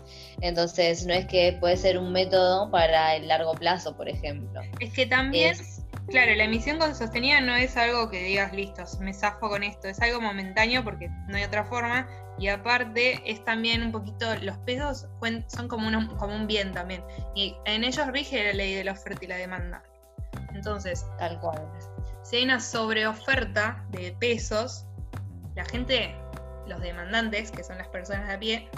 Entonces, 0.41 1.07
no 1.07 1.15
es 1.15 1.27
que 1.27 1.57
puede 1.59 1.77
ser 1.77 1.99
un 1.99 2.13
método 2.13 2.71
para 2.71 3.17
el 3.17 3.29
largo 3.29 3.55
plazo, 3.55 3.97
por 3.97 4.09
ejemplo. 4.09 4.61
Es 4.79 4.93
que 4.93 5.07
también, 5.07 5.57
claro, 6.09 6.35
la 6.35 6.45
emisión 6.45 6.79
con 6.79 6.95
sostenida 6.95 7.41
no 7.41 7.57
es 7.57 7.77
algo 7.77 8.11
que 8.11 8.23
digas, 8.23 8.53
listo, 8.53 8.85
me 9.01 9.15
zafo 9.15 9.49
con 9.49 9.63
esto, 9.63 9.89
es 9.89 10.01
algo 10.01 10.21
momentáneo 10.21 10.85
porque 10.85 11.09
no 11.29 11.37
hay 11.37 11.45
otra 11.45 11.65
forma. 11.65 12.07
Y 12.39 12.49
aparte 12.49 13.21
es 13.25 13.45
también 13.45 13.83
un 13.83 13.91
poquito, 13.91 14.27
los 14.43 14.57
pesos 14.59 15.09
son 15.49 15.67
como, 15.67 15.91
como 16.19 16.37
un 16.37 16.47
bien 16.47 16.73
también. 16.73 17.03
Y 17.35 17.57
en 17.65 17.85
ellos 17.85 18.07
rige 18.09 18.45
la 18.45 18.53
ley 18.53 18.75
de 18.75 18.85
la 18.85 18.93
oferta 18.93 19.25
y 19.25 19.29
la 19.29 19.37
demanda. 19.37 19.83
Entonces, 20.55 21.07
tal 21.19 21.41
cual. 21.41 21.67
Si 22.23 22.37
hay 22.37 22.45
una 22.45 22.61
sobreoferta 22.61 23.85
de 23.91 24.15
pesos, 24.21 24.85
la 25.59 25.65
gente, 25.65 26.15
los 26.69 26.81
demandantes, 26.81 27.51
que 27.51 27.65
son 27.65 27.79
las 27.79 27.89
personas 27.89 28.29
de 28.29 28.35
a 28.35 28.39
pie, 28.39 28.71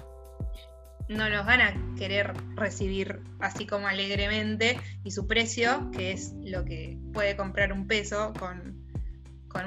no 1.11 1.29
los 1.29 1.45
van 1.45 1.61
a 1.61 1.75
querer 1.99 2.33
recibir 2.57 3.21
así 3.39 3.67
como 3.67 3.87
alegremente 3.87 4.81
y 5.05 5.11
su 5.11 5.27
precio, 5.27 5.91
que 5.91 6.13
es 6.13 6.33
lo 6.43 6.65
que 6.65 6.97
puede 7.13 7.37
comprar 7.37 7.75
un 7.75 7.87
peso 7.87 8.33
con, 8.39 8.81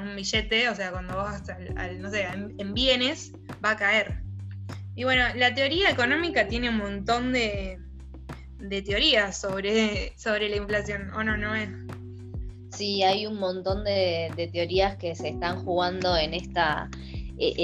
un 0.00 0.16
billete, 0.16 0.68
o 0.68 0.74
sea, 0.74 0.90
cuando 0.90 1.14
vos 1.14 1.24
vas 1.24 1.48
al, 1.76 2.02
no 2.02 2.10
sé, 2.10 2.24
en, 2.24 2.74
bienes, 2.74 3.30
va 3.64 3.70
a 3.70 3.76
caer. 3.76 4.20
Y 4.96 5.04
bueno, 5.04 5.22
la 5.36 5.54
teoría 5.54 5.90
económica 5.90 6.48
tiene 6.48 6.68
un 6.68 6.78
montón 6.78 7.32
de, 7.32 7.78
de 8.58 8.82
teorías 8.82 9.40
sobre, 9.40 10.18
sobre 10.18 10.48
la 10.48 10.56
inflación, 10.56 11.10
¿o 11.14 11.22
no, 11.22 11.36
no 11.36 11.54
es? 11.54 11.68
Sí, 12.74 13.02
hay 13.02 13.26
un 13.26 13.38
montón 13.38 13.84
de, 13.84 14.30
de 14.36 14.48
teorías 14.48 14.96
que 14.96 15.14
se 15.14 15.28
están 15.28 15.64
jugando 15.64 16.16
en 16.16 16.34
esta 16.34 16.90
eh, 17.36 17.54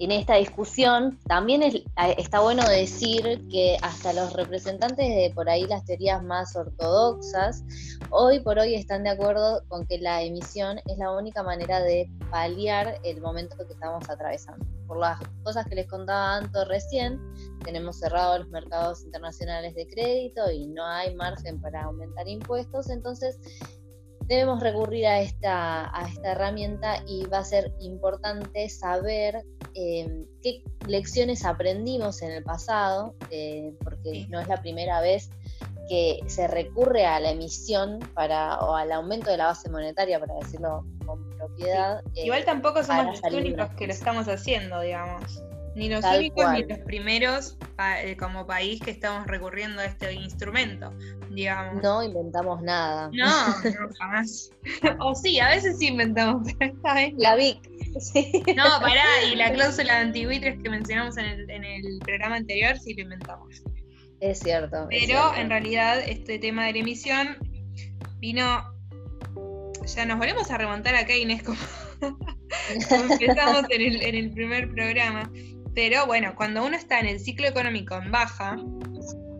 en, 0.00 0.10
esta 0.10 0.34
discusión, 0.34 1.18
también 1.28 1.62
está 1.62 2.40
bueno 2.40 2.68
decir 2.68 3.46
que 3.48 3.76
hasta 3.80 4.12
los 4.12 4.32
representantes 4.32 5.08
de 5.08 5.30
por 5.32 5.48
ahí 5.48 5.64
las 5.66 5.84
teorías 5.84 6.24
más 6.24 6.56
ortodoxas, 6.56 7.62
hoy 8.10 8.40
por 8.40 8.58
hoy 8.58 8.74
están 8.74 9.04
de 9.04 9.10
acuerdo 9.10 9.62
con 9.68 9.86
que 9.86 9.98
la 9.98 10.22
emisión 10.22 10.78
es 10.86 10.98
la 10.98 11.12
única 11.12 11.44
manera 11.44 11.80
de 11.80 12.10
paliar 12.32 12.98
el 13.04 13.20
momento 13.20 13.56
que 13.56 13.74
estamos 13.74 14.08
atravesando. 14.10 14.66
Por 14.88 14.98
las 14.98 15.20
cosas 15.44 15.66
que 15.66 15.76
les 15.76 15.86
contaba 15.86 16.36
Anto 16.36 16.64
recién, 16.64 17.20
tenemos 17.64 18.00
cerrados 18.00 18.40
los 18.40 18.48
mercados 18.48 19.04
internacionales 19.04 19.76
de 19.76 19.86
crédito 19.86 20.50
y 20.50 20.66
no 20.66 20.84
hay 20.84 21.14
margen 21.14 21.60
para 21.60 21.84
aumentar 21.84 22.26
impuestos, 22.26 22.90
entonces 22.90 23.38
debemos 24.26 24.60
recurrir 24.60 25.06
a 25.06 25.20
esta, 25.20 25.96
a 25.96 26.08
esta 26.08 26.32
herramienta 26.32 27.02
y 27.06 27.24
va 27.26 27.38
a 27.38 27.44
ser 27.44 27.72
importante 27.80 28.68
saber 28.68 29.44
em, 29.74 30.24
qué 30.42 30.62
lecciones 30.86 31.44
aprendimos 31.44 32.22
en 32.22 32.32
el 32.32 32.42
pasado, 32.42 33.14
eh, 33.30 33.72
porque 33.82 34.26
no 34.28 34.40
es 34.40 34.48
la 34.48 34.60
primera 34.60 35.00
vez 35.00 35.30
que 35.88 36.18
se 36.26 36.48
recurre 36.48 37.06
a 37.06 37.20
la 37.20 37.30
emisión 37.30 38.00
para, 38.14 38.58
o 38.58 38.74
al 38.74 38.90
aumento 38.90 39.30
de 39.30 39.36
la 39.36 39.46
base 39.46 39.70
monetaria, 39.70 40.18
para 40.18 40.34
decirlo 40.34 40.84
con 41.06 41.30
propiedad. 41.36 42.02
Igual 42.14 42.40
eh, 42.40 42.44
tampoco 42.44 42.82
somos 42.82 43.20
los 43.22 43.32
únicos 43.32 43.70
que 43.76 43.86
lo 43.86 43.92
estamos 43.92 44.26
haciendo, 44.26 44.80
digamos. 44.80 45.42
Ni 45.76 45.90
los 45.90 46.02
únicos 46.06 46.52
ni 46.54 46.64
los 46.64 46.78
primeros 46.78 47.58
eh, 48.02 48.16
como 48.16 48.46
país 48.46 48.80
que 48.80 48.90
estamos 48.90 49.26
recurriendo 49.26 49.82
a 49.82 49.84
este 49.84 50.10
instrumento, 50.14 50.90
digamos. 51.30 51.82
No 51.82 52.02
inventamos 52.02 52.62
nada. 52.62 53.10
No, 53.12 53.48
no 53.48 53.94
jamás. 53.98 54.50
o 55.00 55.14
sí, 55.14 55.38
a 55.38 55.50
veces 55.50 55.78
sí 55.78 55.88
inventamos, 55.88 56.48
La 57.18 57.36
VIC. 57.36 57.58
No, 58.56 58.64
pará, 58.80 59.04
y 59.30 59.36
la 59.36 59.52
cláusula 59.52 59.96
de 59.96 60.00
antibuitres 60.00 60.58
que 60.62 60.70
mencionamos 60.70 61.18
en 61.18 61.26
el, 61.26 61.50
en 61.50 61.64
el 61.64 61.98
programa 61.98 62.36
anterior 62.36 62.78
sí 62.78 62.94
lo 62.94 63.02
inventamos. 63.02 63.62
Es 64.20 64.38
cierto. 64.38 64.86
Pero 64.88 65.34
en 65.36 65.50
realidad 65.50 66.00
este 66.00 66.38
tema 66.38 66.66
de 66.66 66.72
la 66.72 66.78
emisión 66.78 67.36
vino. 68.18 68.74
Ya 69.94 70.06
nos 70.06 70.18
volvemos 70.18 70.50
a 70.50 70.58
remontar 70.58 70.94
acá, 70.94 71.14
Inés, 71.14 71.42
como, 71.42 71.58
como 72.00 73.12
empezamos 73.12 73.66
en 73.70 73.80
el, 73.82 74.02
en 74.02 74.14
el 74.14 74.30
primer 74.32 74.70
programa. 74.72 75.30
Pero 75.76 76.06
bueno, 76.06 76.32
cuando 76.34 76.64
uno 76.64 76.74
está 76.74 77.00
en 77.00 77.06
el 77.06 77.20
ciclo 77.20 77.46
económico 77.46 77.96
en 77.96 78.10
baja, 78.10 78.56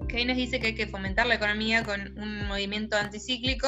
Keynes 0.07 0.37
dice 0.37 0.61
que 0.61 0.67
hay 0.67 0.75
que 0.75 0.87
fomentar 0.87 1.27
la 1.27 1.37
economía 1.37 1.83
con 1.83 1.99
un 2.19 2.47
movimiento 2.47 2.95
anticíclico 2.99 3.67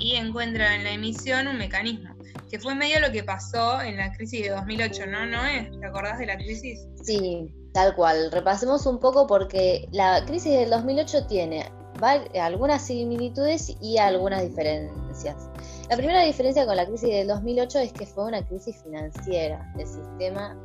y 0.00 0.16
encuentra 0.16 0.74
en 0.74 0.82
la 0.82 0.90
emisión 0.90 1.46
un 1.46 1.56
mecanismo, 1.56 2.16
que 2.50 2.58
fue 2.58 2.74
medio 2.74 2.98
lo 2.98 3.12
que 3.12 3.22
pasó 3.22 3.80
en 3.80 3.96
la 3.96 4.12
crisis 4.12 4.42
de 4.42 4.48
2008, 4.50 5.06
¿no? 5.06 5.24
¿No 5.24 5.46
es? 5.46 5.70
¿Te 5.70 5.86
acordás 5.86 6.18
de 6.18 6.26
la 6.26 6.36
crisis? 6.36 6.80
Sí, 7.00 7.48
tal 7.72 7.94
cual. 7.94 8.32
Repasemos 8.32 8.86
un 8.86 8.98
poco 8.98 9.28
porque 9.28 9.86
la 9.92 10.24
crisis 10.26 10.50
del 10.50 10.68
2008 10.68 11.28
tiene 11.28 11.70
algunas 12.40 12.84
similitudes 12.84 13.76
y 13.80 13.98
algunas 13.98 14.42
diferencias. 14.42 15.36
La 15.88 15.96
primera 15.96 16.22
diferencia 16.24 16.66
con 16.66 16.74
la 16.74 16.86
crisis 16.86 17.08
del 17.08 17.28
2008 17.28 17.78
es 17.78 17.92
que 17.92 18.06
fue 18.06 18.24
una 18.24 18.44
crisis 18.44 18.82
financiera 18.82 19.72
del 19.76 19.86
sistema 19.86 20.56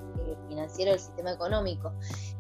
financiero 0.48 0.92
del 0.92 1.00
sistema 1.00 1.32
económico. 1.32 1.94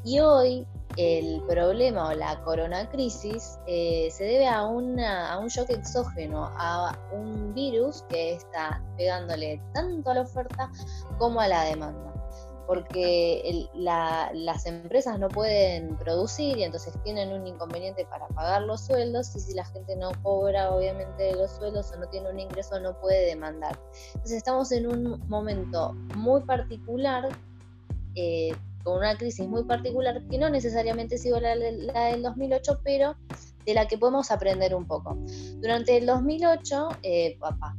Y 0.03 0.19
hoy 0.19 0.67
el 0.97 1.41
problema 1.47 2.09
o 2.09 2.13
la 2.13 2.41
corona 2.43 2.89
crisis 2.89 3.59
eh, 3.67 4.09
se 4.11 4.23
debe 4.23 4.47
a, 4.47 4.65
una, 4.65 5.33
a 5.33 5.39
un 5.39 5.47
shock 5.47 5.69
exógeno, 5.69 6.49
a 6.57 6.97
un 7.11 7.53
virus 7.53 8.03
que 8.09 8.33
está 8.33 8.81
pegándole 8.97 9.61
tanto 9.73 10.11
a 10.11 10.15
la 10.15 10.21
oferta 10.21 10.71
como 11.17 11.41
a 11.41 11.47
la 11.47 11.63
demanda 11.63 12.15
porque 12.67 13.69
las 13.73 14.65
empresas 14.65 15.19
no 15.19 15.27
pueden 15.29 15.95
producir 15.97 16.57
y 16.57 16.63
entonces 16.63 16.93
tienen 17.03 17.31
un 17.31 17.45
inconveniente 17.45 18.05
para 18.05 18.27
pagar 18.29 18.63
los 18.63 18.85
sueldos 18.85 19.35
y 19.35 19.39
si 19.39 19.53
la 19.53 19.65
gente 19.65 19.95
no 19.95 20.11
cobra 20.23 20.71
obviamente 20.71 21.35
los 21.35 21.51
sueldos 21.51 21.91
o 21.91 21.99
no 21.99 22.07
tiene 22.07 22.29
un 22.29 22.39
ingreso 22.39 22.79
no 22.79 22.99
puede 22.99 23.25
demandar. 23.27 23.79
Entonces 24.07 24.37
estamos 24.37 24.71
en 24.71 24.87
un 24.87 25.27
momento 25.27 25.93
muy 26.15 26.41
particular 26.41 27.29
eh, 28.15 28.55
con 28.83 28.97
una 28.97 29.17
crisis 29.17 29.47
muy 29.47 29.63
particular 29.63 30.21
que 30.29 30.37
no 30.37 30.49
necesariamente 30.49 31.17
sido 31.17 31.39
la, 31.39 31.55
la, 31.55 32.05
del 32.05 32.21
2008, 32.21 32.79
pero 32.83 33.15
de 33.65 33.73
la 33.73 33.87
que 33.87 33.97
podemos 33.97 34.29
aprender 34.29 34.75
un 34.75 34.85
poco. 34.85 35.17
Durante 35.59 35.97
el 35.97 36.05
2008, 36.05 36.89
eh, 37.01 37.35
papá, 37.39 37.75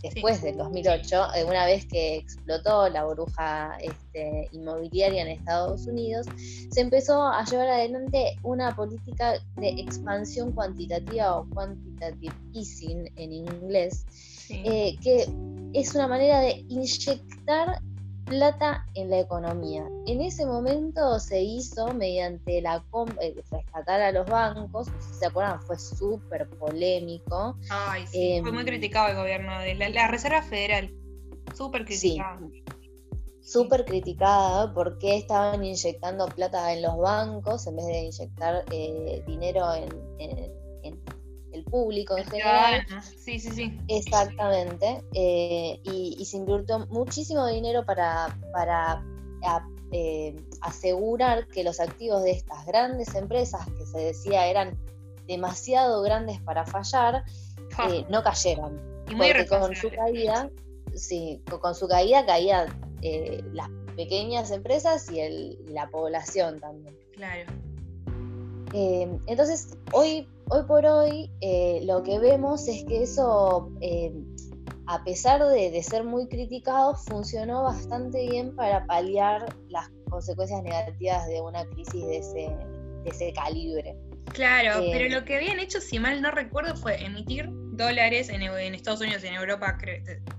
después 0.00 0.40
del 0.40 0.56
2008, 0.56 1.34
eh, 1.34 1.44
una 1.44 1.66
vez 1.66 1.84
que 1.86 2.16
explotó 2.16 2.88
la 2.90 3.04
burbuja 3.04 3.76
este, 3.80 4.48
inmobiliaria 4.52 5.22
en 5.22 5.28
Estados 5.28 5.86
Unidos, 5.86 6.26
se 6.70 6.80
empezó 6.80 7.26
a 7.26 7.44
llevar 7.44 7.68
adelante 7.68 8.38
una 8.44 8.74
política 8.76 9.34
de 9.56 9.68
expansión 9.68 10.52
cuantitativa 10.52 11.38
o 11.38 11.48
quantitative 11.50 12.34
easing 12.54 13.10
en 13.16 13.32
inglés, 13.32 14.06
que 14.48 15.26
es 15.72 15.94
una 15.94 16.06
manera 16.06 16.38
de 16.40 16.64
inyectar 16.68 17.80
plata 18.32 18.86
en 18.94 19.10
la 19.10 19.20
economía. 19.20 19.86
En 20.06 20.22
ese 20.22 20.46
momento 20.46 21.20
se 21.20 21.42
hizo 21.42 21.92
mediante 21.92 22.62
la 22.62 22.82
eh, 23.20 23.34
rescatar 23.50 24.00
a 24.00 24.10
los 24.10 24.26
bancos, 24.26 24.88
si 25.00 25.14
se 25.18 25.26
acuerdan, 25.26 25.60
fue 25.60 25.78
súper 25.78 26.48
polémico. 26.48 27.58
Ay, 27.68 28.06
sí, 28.06 28.38
fue 28.40 28.52
muy 28.52 28.62
em, 28.62 28.66
criticado 28.66 29.08
el 29.08 29.16
gobierno 29.16 29.58
de 29.60 29.74
la, 29.74 30.08
Reserva 30.08 30.40
Federal, 30.40 30.90
súper 31.54 31.84
criticado. 31.84 32.48
Sí, 32.50 32.64
súper 33.42 33.84
criticada 33.84 34.72
porque 34.72 35.18
estaban 35.18 35.62
inyectando 35.62 36.26
plata 36.28 36.72
en 36.72 36.80
los 36.80 36.96
bancos 36.96 37.66
en 37.66 37.76
vez 37.76 37.86
de 37.86 38.04
inyectar 38.04 38.64
eh, 38.70 39.22
dinero 39.26 39.74
en 39.74 40.61
público 41.62 42.16
en 42.16 42.24
general. 42.24 42.86
Sí, 43.16 43.38
sí, 43.38 43.50
sí. 43.50 43.78
Exactamente. 43.88 45.02
Eh, 45.14 45.80
y, 45.84 46.24
se 46.24 46.36
invirtió 46.36 46.86
muchísimo 46.90 47.46
dinero 47.46 47.84
para, 47.84 48.36
para 48.52 49.04
eh, 49.92 50.36
asegurar 50.60 51.46
que 51.48 51.64
los 51.64 51.80
activos 51.80 52.22
de 52.22 52.32
estas 52.32 52.64
grandes 52.66 53.14
empresas, 53.14 53.66
que 53.78 53.86
se 53.86 53.98
decía 53.98 54.46
eran 54.46 54.78
demasiado 55.26 56.02
grandes 56.02 56.40
para 56.40 56.64
fallar, 56.64 57.24
eh, 57.90 58.04
no 58.08 58.22
cayeran. 58.22 58.80
Y 59.10 59.14
muy 59.14 59.28
porque 59.28 59.46
con 59.46 59.74
su 59.74 59.90
caída, 59.90 60.50
sí, 60.94 61.42
con 61.60 61.74
su 61.74 61.88
caída 61.88 62.24
caían 62.24 62.68
las 63.52 63.68
pequeñas 63.96 64.50
empresas 64.52 65.10
y 65.10 65.20
el, 65.20 65.58
la 65.68 65.88
población 65.88 66.60
también. 66.60 66.96
Claro. 67.14 67.50
entonces, 69.26 69.76
hoy 69.92 70.26
hoy 70.48 70.62
por 70.66 70.84
hoy 70.86 71.30
eh, 71.40 71.80
lo 71.84 72.02
que 72.02 72.18
vemos 72.18 72.68
es 72.68 72.84
que 72.84 73.02
eso, 73.02 73.70
eh, 73.80 74.12
a 74.86 75.02
pesar 75.04 75.42
de, 75.44 75.82
ser 75.82 76.04
muy 76.04 76.28
criticado, 76.28 76.94
funcionó 76.94 77.64
bastante 77.64 78.28
bien 78.28 78.54
para 78.54 78.86
paliar 78.86 79.54
las 79.68 79.90
consecuencias 80.08 80.62
negativas 80.62 81.26
de 81.28 81.40
una 81.40 81.64
crisis 81.66 82.06
de 82.06 82.16
ese, 82.18 82.56
ese 83.04 83.32
calibre. 83.32 83.96
Claro, 84.32 84.82
eh, 84.82 84.90
pero 84.92 85.14
lo 85.14 85.24
que 85.24 85.36
habían 85.36 85.58
hecho, 85.58 85.80
si 85.80 85.98
mal 85.98 86.22
no 86.22 86.30
recuerdo, 86.30 86.76
fue 86.76 87.04
emitir 87.04 87.48
dólares 87.50 88.28
en, 88.28 88.42
Estados 88.74 89.00
Unidos 89.00 89.24
y 89.24 89.28
en 89.28 89.34
Europa, 89.34 89.78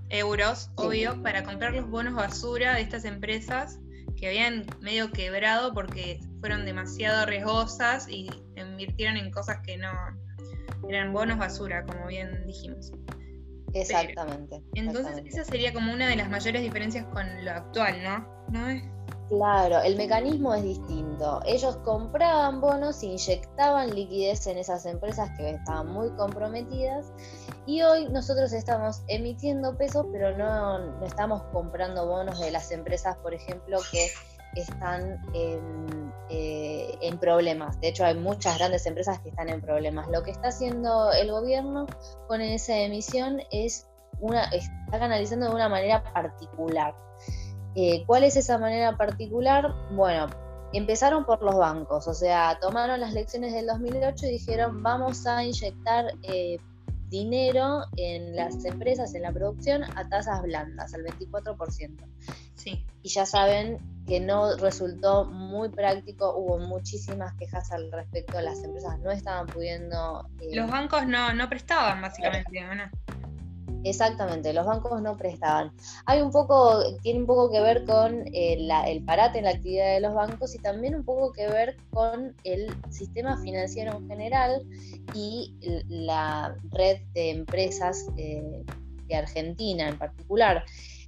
euros, 0.09 0.69
obvio, 0.75 1.21
para 1.21 1.43
comprar 1.43 1.73
los 1.73 1.89
bonos 1.89 2.13
basura 2.13 2.75
de 2.75 2.81
estas 2.81 3.05
empresas 3.05 3.79
que 4.23 4.29
habían 4.29 4.65
medio 4.79 5.11
quebrado 5.11 5.73
porque 5.73 6.21
fueron 6.39 6.63
demasiado 6.63 7.25
riesgosas 7.25 8.07
y 8.07 8.29
invirtieron 8.55 9.17
en 9.17 9.29
cosas 9.31 9.57
que 9.65 9.75
no 9.75 9.91
eran 10.87 11.11
bonos 11.11 11.37
basura, 11.37 11.83
como 11.85 12.07
bien 12.07 12.47
dijimos. 12.47 12.93
Exactamente. 13.73 14.61
entonces 14.75 15.21
esa 15.25 15.43
sería 15.43 15.73
como 15.73 15.91
una 15.91 16.07
de 16.07 16.15
las 16.15 16.29
mayores 16.29 16.61
diferencias 16.61 17.05
con 17.07 17.43
lo 17.43 17.51
actual, 17.51 18.01
¿no? 18.01 18.45
¿No 18.49 18.69
es? 18.69 18.83
Claro, 19.29 19.81
el 19.81 19.95
mecanismo 19.95 20.53
es 20.53 20.63
distinto. 20.63 21.41
Ellos 21.45 21.77
compraban 21.77 22.59
bonos, 22.59 23.01
inyectaban 23.03 23.95
liquidez 23.95 24.45
en 24.47 24.57
esas 24.57 24.85
empresas 24.85 25.29
que 25.37 25.51
estaban 25.51 25.87
muy 25.87 26.09
comprometidas 26.11 27.11
y 27.65 27.81
hoy 27.81 28.09
nosotros 28.09 28.51
estamos 28.51 29.01
emitiendo 29.07 29.77
pesos, 29.77 30.05
pero 30.11 30.37
no, 30.37 30.79
no 30.79 31.05
estamos 31.05 31.41
comprando 31.53 32.05
bonos 32.05 32.39
de 32.39 32.51
las 32.51 32.71
empresas, 32.71 33.15
por 33.17 33.33
ejemplo, 33.33 33.79
que 33.91 34.09
están 34.55 35.21
en, 35.33 36.11
eh, 36.29 37.15
problemas. 37.19 37.79
De 37.79 37.89
hecho, 37.89 38.05
hay 38.05 38.15
muchas 38.15 38.57
grandes 38.57 38.85
empresas 38.85 39.19
que 39.19 39.29
están 39.29 39.49
en 39.49 39.61
problemas. 39.61 40.07
Lo 40.09 40.23
que 40.23 40.31
está 40.31 40.49
haciendo 40.49 41.11
el 41.13 41.31
gobierno 41.31 41.85
con 42.27 42.41
esa 42.41 42.75
emisión 42.75 43.41
es 43.51 43.87
una, 44.19 44.45
está 44.45 44.99
canalizando 44.99 45.47
de 45.47 45.55
una 45.55 45.69
manera 45.69 46.03
particular. 46.13 46.93
Eh, 47.75 48.03
¿Cuál 48.05 48.23
es 48.23 48.35
esa 48.35 48.57
manera 48.57 48.97
particular? 48.97 49.73
Bueno, 49.91 50.29
empezaron 50.73 51.25
por 51.25 51.41
los 51.41 51.55
bancos, 51.55 52.07
o 52.07 52.13
sea, 52.13 52.57
tomaron 52.61 52.99
las 52.99 53.13
lecciones 53.13 53.53
del 53.53 53.67
2008 53.67 54.27
y 54.27 54.29
dijeron 54.31 54.83
vamos 54.83 55.25
a 55.25 55.43
inyectar 55.43 56.05
eh, 56.23 56.59
dinero 57.09 57.85
en 57.95 58.35
las 58.35 58.65
empresas, 58.65 59.13
en 59.13 59.21
la 59.21 59.31
producción, 59.31 59.83
a 59.95 60.09
tasas 60.09 60.41
blandas, 60.41 60.93
al 60.95 61.03
24%. 61.03 61.91
Sí. 62.55 62.85
Y 63.03 63.09
ya 63.09 63.25
saben 63.25 63.77
que 64.07 64.19
no 64.19 64.55
resultó 64.57 65.25
muy 65.25 65.69
práctico, 65.69 66.35
hubo 66.35 66.57
muchísimas 66.57 67.33
quejas 67.35 67.71
al 67.71 67.91
respecto, 67.91 68.41
las 68.41 68.63
empresas 68.63 68.99
no 68.99 69.11
estaban 69.11 69.45
pudiendo... 69.45 70.27
Eh, 70.39 70.55
los 70.55 70.69
bancos 70.69 71.05
no, 71.05 71.33
no 71.33 71.47
prestaban, 71.49 72.01
básicamente, 72.01 72.61
¿no? 72.61 72.83
Exactamente, 73.83 74.53
los 74.53 74.65
bancos 74.65 75.01
no 75.01 75.17
prestaban. 75.17 75.71
Hay 76.05 76.21
un 76.21 76.31
poco, 76.31 76.81
tiene 77.01 77.19
un 77.19 77.25
poco 77.25 77.51
que 77.51 77.59
ver 77.59 77.83
con 77.85 78.25
eh, 78.33 78.57
el 78.87 79.03
parate 79.03 79.39
en 79.39 79.45
la 79.45 79.51
actividad 79.51 79.93
de 79.93 79.99
los 79.99 80.13
bancos 80.13 80.55
y 80.55 80.59
también 80.59 80.95
un 80.95 81.03
poco 81.03 81.33
que 81.33 81.47
ver 81.47 81.75
con 81.91 82.33
el 82.45 82.73
sistema 82.89 83.37
financiero 83.41 83.97
en 83.97 84.07
general 84.07 84.63
y 85.13 85.53
la 85.89 86.55
red 86.71 87.01
de 87.13 87.31
empresas 87.31 88.05
eh, 88.17 88.63
de 89.07 89.15
Argentina 89.15 89.89
en 89.89 89.97
particular. 89.97 90.63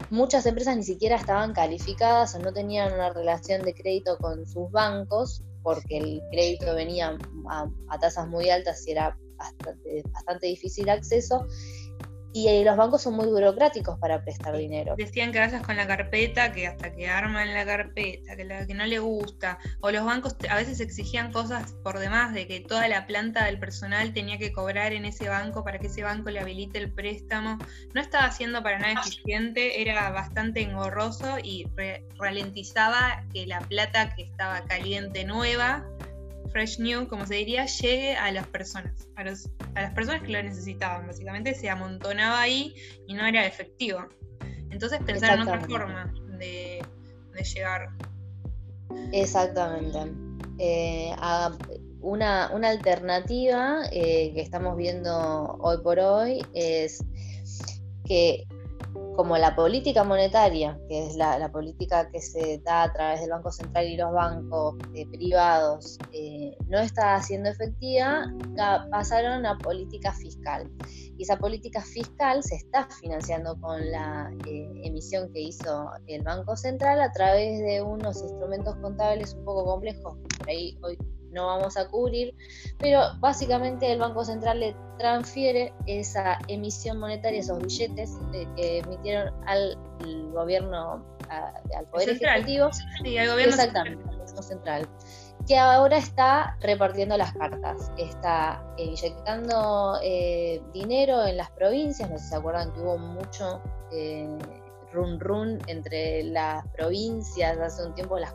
Muchas 0.09 0.45
empresas 0.45 0.75
ni 0.75 0.83
siquiera 0.83 1.15
estaban 1.15 1.53
calificadas 1.53 2.35
o 2.35 2.39
no 2.39 2.51
tenían 2.51 2.93
una 2.93 3.11
relación 3.11 3.61
de 3.61 3.73
crédito 3.73 4.17
con 4.17 4.45
sus 4.45 4.69
bancos 4.71 5.43
porque 5.63 5.97
el 5.97 6.21
crédito 6.29 6.75
venía 6.75 7.17
a, 7.49 7.99
tasas 7.99 8.27
muy 8.27 8.49
altas 8.49 8.85
y 8.85 8.91
era 8.91 9.17
bastante, 9.37 10.03
bastante 10.11 10.47
difícil 10.47 10.89
acceso 10.89 11.47
y 12.35 12.49
eh, 12.49 12.65
los 12.65 12.75
bancos 12.75 13.01
son 13.01 13.15
muy 13.15 13.27
burocráticos 13.27 13.97
para 13.97 14.21
prestar 14.21 14.57
dinero. 14.57 14.95
Decían 14.97 15.31
que 15.31 15.39
vayas 15.39 15.65
con 15.65 15.77
la 15.77 15.87
carpeta, 15.87 16.51
que 16.51 16.67
hasta 16.67 16.91
que 16.91 17.07
arman 17.07 17.53
la 17.53 17.65
carpeta, 17.65 18.35
que 18.35 18.43
la 18.43 18.67
que 18.67 18.73
no 18.73 18.85
le 18.85 18.99
gusta, 18.99 19.57
o 19.79 19.89
los 19.89 20.03
bancos 20.03 20.35
a 20.49 20.57
veces 20.57 20.81
exigían 20.81 21.31
cosas 21.31 21.77
por 21.81 21.97
demás, 21.97 22.33
de 22.33 22.45
que 22.45 22.59
toda 22.59 22.89
la 22.89 23.07
planta 23.07 23.45
del 23.45 23.57
personal 23.57 24.13
tenía 24.13 24.37
que 24.37 24.51
cobrar 24.51 24.91
en 24.91 25.05
ese 25.05 25.29
banco 25.29 25.63
para 25.63 25.79
que 25.79 25.87
ese 25.87 26.03
banco 26.03 26.29
le 26.29 26.41
habilite 26.41 26.77
el 26.77 26.91
préstamo. 26.91 27.57
No 27.93 28.01
estaba 28.01 28.29
siendo 28.31 28.61
para 28.61 28.79
nada 28.79 28.99
eficiente, 28.99 29.81
era 29.81 30.09
bastante 30.09 30.61
engorroso 30.61 31.37
y 31.41 31.65
ralentizaba 32.19 33.23
que 33.31 33.47
la 33.47 33.61
plata 33.61 34.13
que 34.13 34.23
estaba 34.23 34.65
caliente 34.65 35.23
nueva 35.23 35.85
fresh 36.55 36.79
new, 36.79 37.05
como 37.09 37.25
se 37.25 37.35
diría, 37.35 37.65
llegue 37.65 38.15
a 38.15 38.31
las 38.31 38.47
personas, 38.47 39.09
a, 39.17 39.25
los, 39.25 39.49
a 39.75 39.81
las 39.81 39.93
personas 39.93 40.21
que 40.21 40.31
lo 40.31 40.41
necesitaban. 40.41 41.05
Básicamente 41.05 41.53
se 41.53 41.69
amontonaba 41.69 42.39
ahí 42.39 42.73
y 43.07 43.13
no 43.13 43.25
era 43.25 43.45
efectivo. 43.45 43.99
Entonces 44.69 45.01
pensar 45.05 45.33
en 45.33 45.41
otra 45.41 45.59
forma 45.59 46.13
de, 46.39 46.81
llegar. 47.53 47.89
Exactamente. 49.11 49.99
Eh, 50.59 51.13
una, 51.99 52.49
una, 52.53 52.69
alternativa 52.69 53.81
eh, 53.91 54.31
que 54.33 54.39
estamos 54.39 54.77
viendo 54.77 55.57
hoy 55.59 55.77
por 55.83 55.99
hoy 55.99 56.41
es 56.53 57.03
que 58.05 58.45
como 59.15 59.37
la 59.37 59.55
política 59.55 60.03
monetaria, 60.03 60.79
que 60.89 61.07
es 61.07 61.15
la, 61.15 61.51
política 61.51 62.09
que 62.11 62.19
se 62.21 62.59
da 62.65 62.83
a 62.83 62.93
través 62.93 63.21
del 63.21 63.29
Banco 63.29 63.51
Central 63.51 63.85
y 63.85 63.97
los 63.97 64.11
bancos 64.11 64.75
eh, 64.93 65.05
privados, 65.07 65.97
eh, 66.11 66.57
no 66.67 66.79
está 66.79 67.21
siendo 67.21 67.49
efectiva, 67.49 68.25
pasaron 68.91 69.45
a 69.45 69.57
política 69.57 70.11
fiscal. 70.13 70.69
Y 71.17 71.23
esa 71.23 71.37
política 71.37 71.81
fiscal 71.81 72.43
se 72.43 72.55
está 72.55 72.87
financiando 73.01 73.59
con 73.61 73.79
la 73.89 74.31
eh, 74.47 74.69
emisión 74.83 75.31
que 75.31 75.41
hizo 75.41 75.89
el 76.07 76.21
Banco 76.23 76.55
Central 76.57 76.99
a 77.01 77.11
través 77.11 77.59
de 77.59 77.81
unos 77.81 78.21
instrumentos 78.21 78.75
contables 78.77 79.33
un 79.33 79.45
poco 79.45 79.65
complejos, 79.65 80.17
por 80.37 80.49
ahí 80.49 80.77
hoy 80.83 80.97
no 81.35 81.47
vamos 81.47 81.77
a 81.77 81.87
cubrir, 81.87 82.33
pero 82.79 83.01
básicamente 83.19 83.91
el 83.91 83.99
Banco 83.99 84.25
Central 84.25 84.59
le 84.61 84.75
transfiere 84.97 85.73
esa 85.85 86.39
emisión 86.47 86.97
monetaria, 86.97 87.39
esos 87.39 87.59
billetes 87.59 88.17
eh, 88.33 88.47
que 88.55 88.79
emitieron 88.79 89.33
al 89.45 89.77
gobierno, 90.31 91.05
al 91.29 91.85
Poder 91.91 92.09
Ejecutivo. 92.09 92.69
Sí, 93.03 93.17
al 93.17 93.27
gobierno 93.27 93.53
Exactamente, 93.53 94.03
al 94.09 94.17
gobierno 94.17 94.41
central 94.41 94.89
que 95.47 95.57
ahora 95.57 95.97
está 95.97 96.57
repartiendo 96.59 97.17
las 97.17 97.31
cartas, 97.33 97.91
está 97.97 98.63
inyectando 98.77 99.99
eh, 100.01 100.59
dinero 100.73 101.23
en 101.25 101.37
las 101.37 101.51
provincias, 101.51 102.09
no 102.09 102.17
sé 102.17 102.23
si 102.23 102.29
se 102.31 102.35
acuerdan 102.35 102.73
que 102.73 102.79
hubo 102.79 102.97
mucho 102.97 103.61
eh, 103.91 104.27
run 104.95 105.19
run 105.19 105.59
entre 105.67 106.23
las 106.23 106.65
provincias 106.69 107.57
hace 107.59 107.85
un 107.85 107.93
tiempo 107.93 108.17
las 108.17 108.33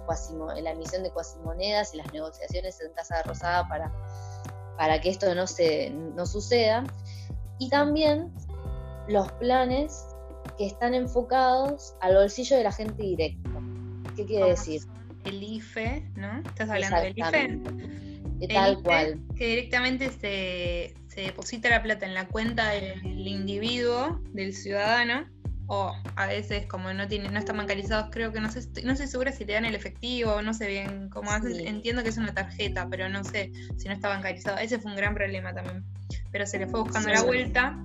la 0.62 0.70
emisión 0.70 1.02
de 1.02 1.10
cuasimonedas 1.10 1.94
y 1.94 1.96
las 1.96 2.12
negociaciones 2.12 2.80
en 2.80 2.92
Casa 2.92 3.16
de 3.16 3.22
Rosada 3.24 3.68
para, 3.68 3.92
para 4.76 5.00
que 5.00 5.10
esto 5.10 5.34
no, 5.34 5.46
se, 5.46 5.90
no 5.90 6.26
suceda. 6.26 6.84
Y 7.58 7.68
también 7.68 8.32
los 9.08 9.30
planes 9.32 10.04
que 10.56 10.66
están 10.66 10.94
enfocados 10.94 11.94
al 12.00 12.14
bolsillo 12.14 12.56
de 12.56 12.64
la 12.64 12.72
gente 12.72 13.02
directo. 13.02 13.50
¿Qué 14.16 14.26
quiere 14.26 14.50
decir? 14.50 14.82
El 15.24 15.42
IFE, 15.42 16.04
¿no? 16.16 16.40
¿Estás 16.46 16.70
hablando 16.70 16.96
del 17.00 17.18
IFE? 17.18 17.60
Tal 18.48 18.72
e, 18.72 18.82
cual. 18.82 19.20
Que 19.36 19.46
directamente 19.46 20.10
se, 20.10 20.94
se 21.08 21.20
deposita 21.22 21.68
la 21.68 21.82
plata 21.82 22.06
en 22.06 22.14
la 22.14 22.26
cuenta 22.28 22.70
del 22.70 23.26
individuo, 23.26 24.20
del 24.32 24.54
ciudadano, 24.54 25.26
o 25.72 25.94
a 26.16 26.26
veces 26.26 26.66
como 26.66 26.92
no 26.92 27.06
tiene, 27.06 27.30
no 27.30 27.38
están 27.38 27.56
bancarizados, 27.56 28.08
creo 28.10 28.32
que 28.32 28.40
no 28.40 28.50
sé, 28.50 28.66
no 28.82 28.96
sé 28.96 29.06
segura 29.06 29.30
si 29.30 29.44
te 29.44 29.52
dan 29.52 29.64
el 29.64 29.76
efectivo, 29.76 30.42
no 30.42 30.52
sé 30.52 30.66
bien 30.66 31.08
cómo 31.10 31.30
haces, 31.30 31.58
entiendo 31.60 32.02
que 32.02 32.08
es 32.08 32.16
una 32.16 32.34
tarjeta, 32.34 32.88
pero 32.90 33.08
no 33.08 33.22
sé 33.22 33.52
si 33.78 33.86
no 33.86 33.94
está 33.94 34.08
bancarizado. 34.08 34.58
Ese 34.58 34.80
fue 34.80 34.90
un 34.90 34.96
gran 34.96 35.14
problema 35.14 35.54
también. 35.54 35.84
Pero 36.32 36.44
se 36.44 36.58
le 36.58 36.66
fue 36.66 36.80
buscando 36.80 37.10
la 37.10 37.22
vuelta. 37.22 37.78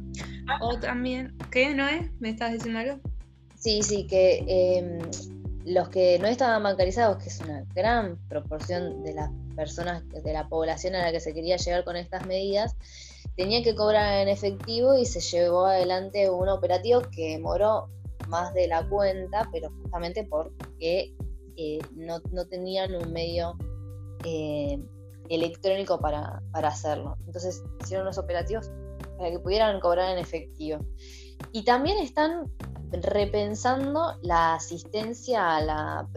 O 0.61 0.79
también, 0.79 1.37
¿qué, 1.51 1.75
Noé? 1.75 2.09
¿Me 2.19 2.31
estás 2.31 2.53
diciendo 2.53 2.79
algo? 2.79 2.99
Sí, 3.55 3.83
sí, 3.83 4.07
que 4.07 4.43
em, 4.47 4.97
los 5.63 5.89
que 5.89 6.17
no 6.17 6.25
estaban 6.25 6.63
bancarizados, 6.63 7.21
que 7.21 7.29
es 7.29 7.39
una 7.39 7.65
gran 7.75 8.17
proporción 8.27 9.03
de 9.03 9.13
las 9.13 9.29
personas, 9.55 10.03
de 10.09 10.33
la 10.33 10.47
población 10.47 10.95
a 10.95 11.03
la 11.03 11.11
que 11.11 11.19
se 11.19 11.35
quería 11.35 11.57
llegar 11.57 11.83
con 11.83 11.97
estas 11.97 12.25
medidas, 12.25 12.75
tenía 13.35 13.63
que 13.63 13.75
cobrar 13.75 14.21
en 14.21 14.29
efectivo 14.29 14.95
y 14.95 15.05
se 15.05 15.19
llevó 15.19 15.65
adelante 15.65 16.29
un 16.29 16.49
operativo 16.49 17.01
que 17.11 17.31
demoró 17.31 17.89
más 18.27 18.53
de 18.53 18.67
la 18.67 18.87
cuenta, 18.87 19.47
pero 19.51 19.69
justamente 19.81 20.25
porque 20.29 21.13
eh, 21.57 21.79
no, 21.95 22.19
tenían 22.49 22.95
un 22.95 23.11
medio 23.11 23.57
eh, 24.23 24.79
electrónico 25.29 25.99
para, 25.99 26.41
hacerlo. 26.53 27.17
Entonces 27.25 27.63
hicieron 27.81 28.05
los 28.05 28.17
operativos 28.17 28.71
para 29.17 29.31
que 29.31 29.39
pudieran 29.39 29.79
cobrar 29.79 30.11
en 30.11 30.17
efectivo. 30.17 30.79
Y 31.51 31.63
también 31.63 31.97
están 31.97 32.51
repensando 32.91 34.13
la 34.21 34.55
asistencia 34.55 35.57
a 35.57 35.61
la, 35.61 36.07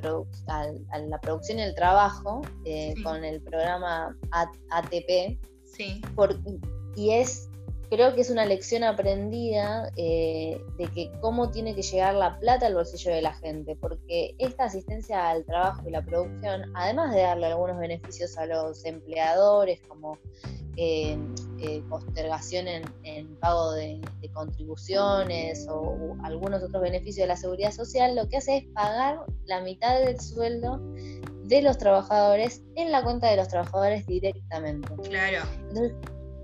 a 0.49 0.99
la 0.99 1.21
producción 1.21 1.59
y 1.59 1.63
el 1.63 1.75
trabajo 1.75 2.43
eh, 2.65 2.95
con 3.03 3.25
el 3.25 3.43
programa 3.43 4.17
ATP. 4.71 5.39
Sí. 5.65 6.01
Por, 6.15 6.37
y 6.99 7.13
es, 7.13 7.49
creo 7.91 8.13
que 8.13 8.23
es 8.23 8.31
una 8.31 8.45
lección 8.45 8.83
aprendida 8.83 9.89
eh, 9.97 10.61
de 10.77 10.89
que 10.89 11.13
cómo 11.21 11.49
tiene 11.53 11.77
que 11.77 11.83
llegar 11.83 12.15
la 12.15 12.41
plata 12.41 12.67
al 12.67 12.75
bolsillo 12.75 13.13
de 13.13 13.23
la 13.23 13.35
gente, 13.35 13.77
porque 13.77 14.35
esta 14.39 14.65
asistencia 14.65 15.31
al 15.31 15.45
trabajo 15.45 15.89
y 15.89 15.93
la 15.93 16.05
producción, 16.05 16.73
además 16.75 17.15
de 17.15 17.21
darle 17.21 17.47
algunos 17.47 17.79
beneficios 17.79 18.37
a 18.37 18.47
los 18.47 18.85
empleadores, 18.85 19.81
como 19.87 20.19
eh, 20.77 21.17
eh, 21.61 21.83
postergación 21.89 22.67
en, 23.05 23.37
pago 23.37 23.73
de, 23.73 24.01
contribuciones 24.35 25.67
o, 25.71 26.17
algunos 26.25 26.65
otros 26.65 26.83
beneficios 26.83 27.25
de 27.25 27.29
la 27.29 27.37
seguridad 27.37 27.71
social, 27.71 28.17
lo 28.17 28.29
que 28.29 28.39
hace 28.39 28.57
es 28.57 28.65
pagar 28.75 29.21
la 29.47 29.61
mitad 29.61 30.01
del 30.01 30.21
sueldo 30.21 30.81
de 31.45 31.63
los 31.63 31.79
trabajadores 31.79 32.63
en 32.75 32.91
la 32.91 33.05
cuenta 33.05 33.31
de 33.31 33.37
los 33.37 33.47
trabajadores 33.47 34.05
directamente. 34.07 34.89
Claro 35.05 35.47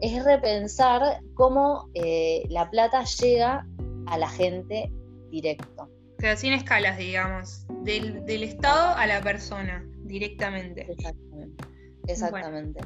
es 0.04 0.24
repensar 0.24 1.20
cómo 1.34 1.88
eh, 1.94 2.42
la 2.50 2.70
plata 2.70 3.04
llega 3.04 3.66
a 4.06 4.18
la 4.18 4.28
gente 4.28 4.92
directo. 5.30 5.88
Pero 6.18 6.36
sin 6.36 6.52
escalas, 6.52 6.98
digamos. 6.98 7.66
Del, 7.82 8.42
Estado 8.42 8.96
a 8.96 9.06
la 9.06 9.20
persona, 9.22 9.84
directamente. 10.04 10.86
Exactamente. 10.90 11.64
Exactamente. 12.06 12.80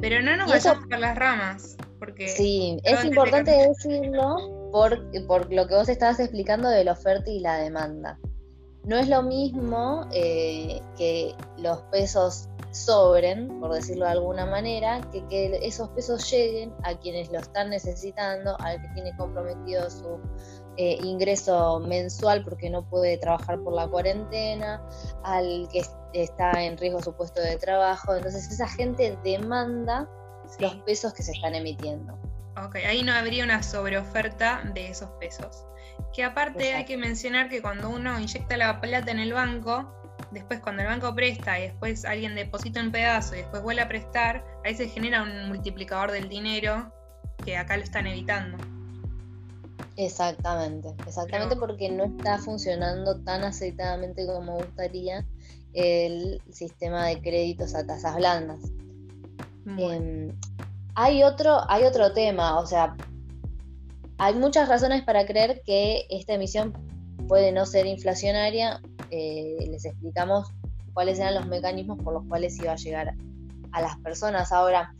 pero 0.00 0.22
no 0.22 0.36
nos 0.36 0.50
vayamos 0.50 0.86
por 0.86 0.98
las 0.98 1.16
ramas. 1.16 1.76
Porque 1.98 2.28
sí, 2.28 2.78
es 2.84 3.04
importante 3.04 3.50
decirlo 3.50 4.70
por, 4.72 5.10
por 5.26 5.52
lo 5.52 5.66
que 5.66 5.74
vos 5.74 5.88
estabas 5.88 6.18
explicando 6.20 6.68
de 6.68 6.84
la 6.84 6.92
oferta 6.92 7.30
y 7.30 7.40
la 7.40 7.56
demanda. 7.56 8.18
No 8.84 8.98
es 8.98 9.08
lo 9.08 9.22
mismo 9.22 10.06
eh, 10.12 10.80
que 10.98 11.34
los 11.56 11.80
pesos 11.92 12.48
sobren, 12.74 13.60
por 13.60 13.72
decirlo 13.72 14.04
de 14.04 14.12
alguna 14.12 14.46
manera, 14.46 15.00
que, 15.12 15.24
que 15.28 15.58
esos 15.62 15.88
pesos 15.90 16.30
lleguen 16.30 16.74
a 16.82 16.94
quienes 16.98 17.30
lo 17.30 17.38
están 17.38 17.70
necesitando, 17.70 18.56
al 18.60 18.80
que 18.82 18.88
tiene 18.88 19.16
comprometido 19.16 19.88
su 19.88 20.20
eh, 20.76 20.98
ingreso 21.04 21.78
mensual 21.78 22.42
porque 22.42 22.68
no 22.68 22.84
puede 22.88 23.16
trabajar 23.18 23.60
por 23.60 23.74
la 23.74 23.86
cuarentena, 23.86 24.82
al 25.22 25.68
que 25.72 25.82
está 26.12 26.50
en 26.64 26.76
riesgo 26.76 27.00
su 27.00 27.14
puesto 27.14 27.40
de 27.40 27.56
trabajo. 27.58 28.14
Entonces 28.14 28.50
esa 28.50 28.68
gente 28.68 29.16
demanda 29.22 30.08
los 30.58 30.74
pesos 30.78 31.14
que 31.14 31.22
se 31.22 31.32
están 31.32 31.54
emitiendo. 31.54 32.18
Ok, 32.64 32.76
ahí 32.86 33.02
no 33.02 33.12
habría 33.12 33.44
una 33.44 33.62
sobreoferta 33.62 34.62
de 34.74 34.88
esos 34.88 35.10
pesos. 35.20 35.64
Que 36.12 36.24
aparte 36.24 36.74
hay 36.74 36.84
que 36.84 36.96
mencionar 36.96 37.48
que 37.48 37.62
cuando 37.62 37.88
uno 37.88 38.18
inyecta 38.18 38.56
la 38.56 38.80
plata 38.80 39.10
en 39.10 39.20
el 39.20 39.32
banco, 39.32 39.92
después 40.34 40.60
cuando 40.60 40.82
el 40.82 40.88
banco 40.88 41.14
presta 41.14 41.58
y 41.58 41.62
después 41.62 42.04
alguien 42.04 42.34
deposita 42.34 42.80
un 42.80 42.92
pedazo 42.92 43.34
y 43.34 43.38
después 43.38 43.62
vuelve 43.62 43.82
a 43.82 43.88
prestar, 43.88 44.44
ahí 44.64 44.74
se 44.74 44.88
genera 44.88 45.22
un 45.22 45.48
multiplicador 45.48 46.10
del 46.10 46.28
dinero 46.28 46.92
que 47.44 47.56
acá 47.56 47.76
lo 47.76 47.84
están 47.84 48.06
evitando. 48.06 48.58
Exactamente, 49.96 50.92
exactamente 51.06 51.56
porque 51.56 51.88
no 51.88 52.04
está 52.04 52.38
funcionando 52.38 53.20
tan 53.22 53.44
aceitadamente 53.44 54.26
como 54.26 54.56
gustaría 54.56 55.24
el 55.72 56.42
sistema 56.52 57.06
de 57.06 57.20
créditos 57.20 57.74
a 57.74 57.86
tasas 57.86 58.16
blandas. 58.16 58.58
Em, 59.78 60.32
hay, 60.94 61.22
otro, 61.22 61.60
hay 61.70 61.84
otro 61.84 62.12
tema, 62.12 62.58
o 62.58 62.66
sea, 62.66 62.96
hay 64.18 64.34
muchas 64.34 64.68
razones 64.68 65.02
para 65.02 65.26
creer 65.26 65.62
que 65.64 66.06
esta 66.10 66.34
emisión 66.34 66.72
puede 67.28 67.52
no 67.52 67.66
ser 67.66 67.86
inflacionaria. 67.86 68.80
Eh, 69.16 69.68
les 69.70 69.84
explicamos 69.84 70.48
cuáles 70.92 71.20
eran 71.20 71.36
los 71.36 71.46
mecanismos 71.46 71.98
por 72.02 72.14
los 72.14 72.24
cuales 72.26 72.58
iba 72.58 72.72
a 72.72 72.76
llegar 72.76 73.14
a 73.70 73.80
las 73.80 73.96
personas. 73.98 74.50
Ahora, 74.50 74.92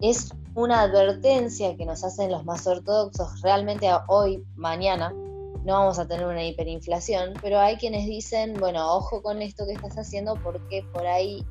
es 0.00 0.32
una 0.54 0.82
advertencia 0.82 1.76
que 1.76 1.84
nos 1.84 2.04
hacen 2.04 2.30
los 2.30 2.44
más 2.44 2.68
ortodoxos. 2.68 3.42
Realmente 3.42 3.88
hoy, 4.06 4.44
mañana, 4.54 5.10
no 5.10 5.72
vamos 5.72 5.98
a 5.98 6.06
tener 6.06 6.24
una 6.24 6.44
hiperinflación, 6.44 7.34
pero 7.42 7.58
hay 7.58 7.78
quienes 7.78 8.06
dicen, 8.06 8.54
bueno, 8.60 8.94
ojo 8.94 9.22
con 9.22 9.42
esto 9.42 9.66
que 9.66 9.72
estás 9.72 9.98
haciendo 9.98 10.36
porque 10.36 10.84
por 10.92 11.04
ahí, 11.04 11.44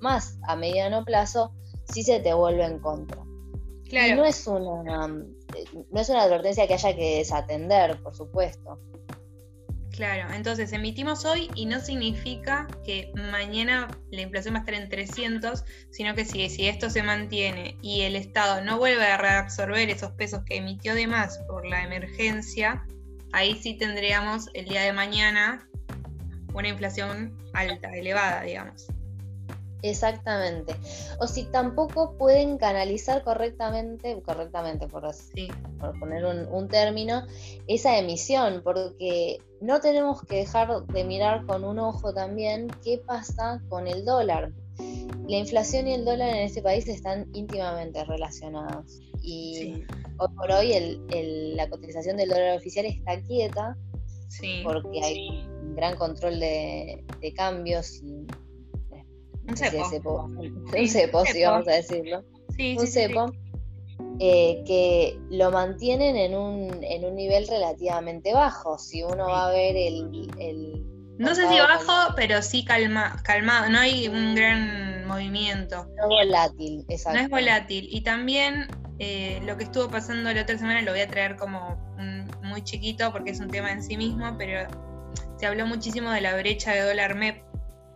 más 0.00 0.36
a 0.42 0.56
mediano 0.56 1.06
plazo, 1.06 1.52
sí 1.90 2.02
se 2.02 2.20
te 2.20 2.34
vuelve 2.34 2.66
en 2.66 2.80
contra. 2.80 3.22
Claro. 3.88 4.12
Y 4.12 4.16
no 4.16 4.24
es 4.26 4.46
una, 4.46 5.08
no 5.08 6.00
es 6.00 6.08
una 6.10 6.22
advertencia 6.22 6.66
que 6.66 6.74
haya 6.74 6.94
que 6.94 7.16
desatender, 7.16 8.02
por 8.02 8.14
supuesto. 8.14 8.78
Claro, 9.94 10.34
entonces 10.34 10.72
emitimos 10.72 11.24
hoy 11.24 11.48
y 11.54 11.66
no 11.66 11.78
significa 11.78 12.66
que 12.84 13.12
mañana 13.14 13.86
la 14.10 14.22
inflación 14.22 14.54
va 14.54 14.58
a 14.58 14.60
estar 14.62 14.74
en 14.74 14.88
300, 14.88 15.62
sino 15.90 16.16
que 16.16 16.24
si, 16.24 16.66
esto 16.66 16.90
se 16.90 17.04
mantiene 17.04 17.78
y 17.80 18.00
el 18.00 18.16
Estado 18.16 18.60
no 18.64 18.78
vuelve 18.78 19.06
a 19.06 19.18
reabsorber 19.18 19.88
esos 19.90 20.10
pesos 20.12 20.42
que 20.46 20.56
emitió 20.56 20.96
de 20.96 21.06
más 21.06 21.38
por 21.46 21.64
la 21.64 21.84
emergencia, 21.84 22.84
ahí 23.32 23.54
sí 23.62 23.74
tendríamos 23.74 24.48
el 24.54 24.64
día 24.64 24.82
de 24.82 24.92
mañana 24.92 25.68
una 26.54 26.68
inflación 26.68 27.38
alta, 27.52 27.94
elevada, 27.94 28.42
digamos. 28.42 28.88
Exactamente. 29.84 30.74
O 31.20 31.26
si 31.26 31.44
tampoco 31.44 32.16
pueden 32.16 32.56
canalizar 32.56 33.22
correctamente, 33.22 34.18
correctamente 34.22 34.88
por, 34.88 35.04
así, 35.04 35.48
por 35.78 35.98
poner 36.00 36.24
un, 36.24 36.68
término, 36.68 37.26
esa 37.66 37.98
emisión, 37.98 38.62
porque 38.64 39.42
no 39.60 39.82
tenemos 39.82 40.22
que 40.22 40.36
dejar 40.36 40.86
de 40.86 41.04
mirar 41.04 41.44
con 41.44 41.64
un 41.64 41.78
ojo 41.78 42.14
también 42.14 42.68
qué 42.82 42.96
pasa 43.06 43.60
con 43.68 43.86
el 43.86 44.06
dólar. 44.06 44.52
La 45.28 45.36
inflación 45.36 45.86
y 45.86 45.92
el 45.92 46.06
dólar 46.06 46.30
en 46.30 46.44
este 46.44 46.62
país 46.62 46.88
están 46.88 47.28
íntimamente 47.34 48.02
relacionados. 48.04 49.02
Y 49.20 49.84
hoy 50.16 50.28
por 50.34 50.50
hoy 50.50 50.98
la 51.56 51.68
cotización 51.68 52.16
del 52.16 52.30
dólar 52.30 52.56
oficial 52.56 52.86
está 52.86 53.20
quieta 53.20 53.76
porque 54.64 55.02
hay 55.02 55.46
un 55.62 55.76
gran 55.76 55.94
control 55.96 56.40
de, 56.40 57.04
de 57.20 57.34
cambios 57.34 58.02
y 58.02 58.26
un 59.48 59.56
cepo. 59.56 60.24
Un 60.24 60.88
cepo, 60.88 61.24
sí, 61.26 61.42
vamos 61.42 61.68
a 61.68 61.72
decirlo. 61.72 62.24
un 62.58 62.86
cepo. 62.86 63.32
Eh, 64.20 64.62
que 64.66 65.18
lo 65.30 65.50
mantienen 65.50 66.16
en 66.16 66.36
un, 66.36 66.82
en 66.82 67.04
un 67.04 67.14
nivel 67.16 67.46
relativamente 67.48 68.32
bajo. 68.32 68.78
Si 68.78 69.02
uno 69.02 69.26
va 69.26 69.48
a 69.48 69.50
ver 69.50 69.76
el... 69.76 70.84
no 71.18 71.34
sé 71.34 71.48
si 71.48 71.58
bajo, 71.58 72.14
pero 72.16 72.40
sí 72.42 72.64
calma, 72.64 73.20
calmado. 73.24 73.68
No 73.70 73.78
hay 73.78 74.08
un 74.08 74.34
gran 74.34 75.06
movimiento. 75.06 75.86
No 75.96 76.08
volátil, 76.08 76.84
exacto. 76.88 77.18
No 77.18 77.24
es 77.24 77.30
volátil. 77.30 77.88
Y 77.90 78.02
también 78.02 78.68
eh, 78.98 79.40
lo 79.44 79.56
que 79.56 79.64
estuvo 79.64 79.88
pasando 79.88 80.32
la 80.32 80.42
otra 80.42 80.58
semana 80.58 80.82
lo 80.82 80.92
voy 80.92 81.00
a 81.00 81.08
traer 81.08 81.36
como 81.36 81.76
muy 82.42 82.62
chiquito 82.62 83.10
porque 83.10 83.30
es 83.30 83.40
un 83.40 83.50
tema 83.50 83.72
en 83.72 83.82
sí 83.82 83.96
mismo, 83.96 84.36
pero 84.38 84.68
se 85.38 85.46
habló 85.46 85.66
muchísimo 85.66 86.10
de 86.10 86.20
la 86.20 86.36
brecha 86.36 86.72
de 86.72 86.82
dólar 86.82 87.16
MEP 87.16 87.42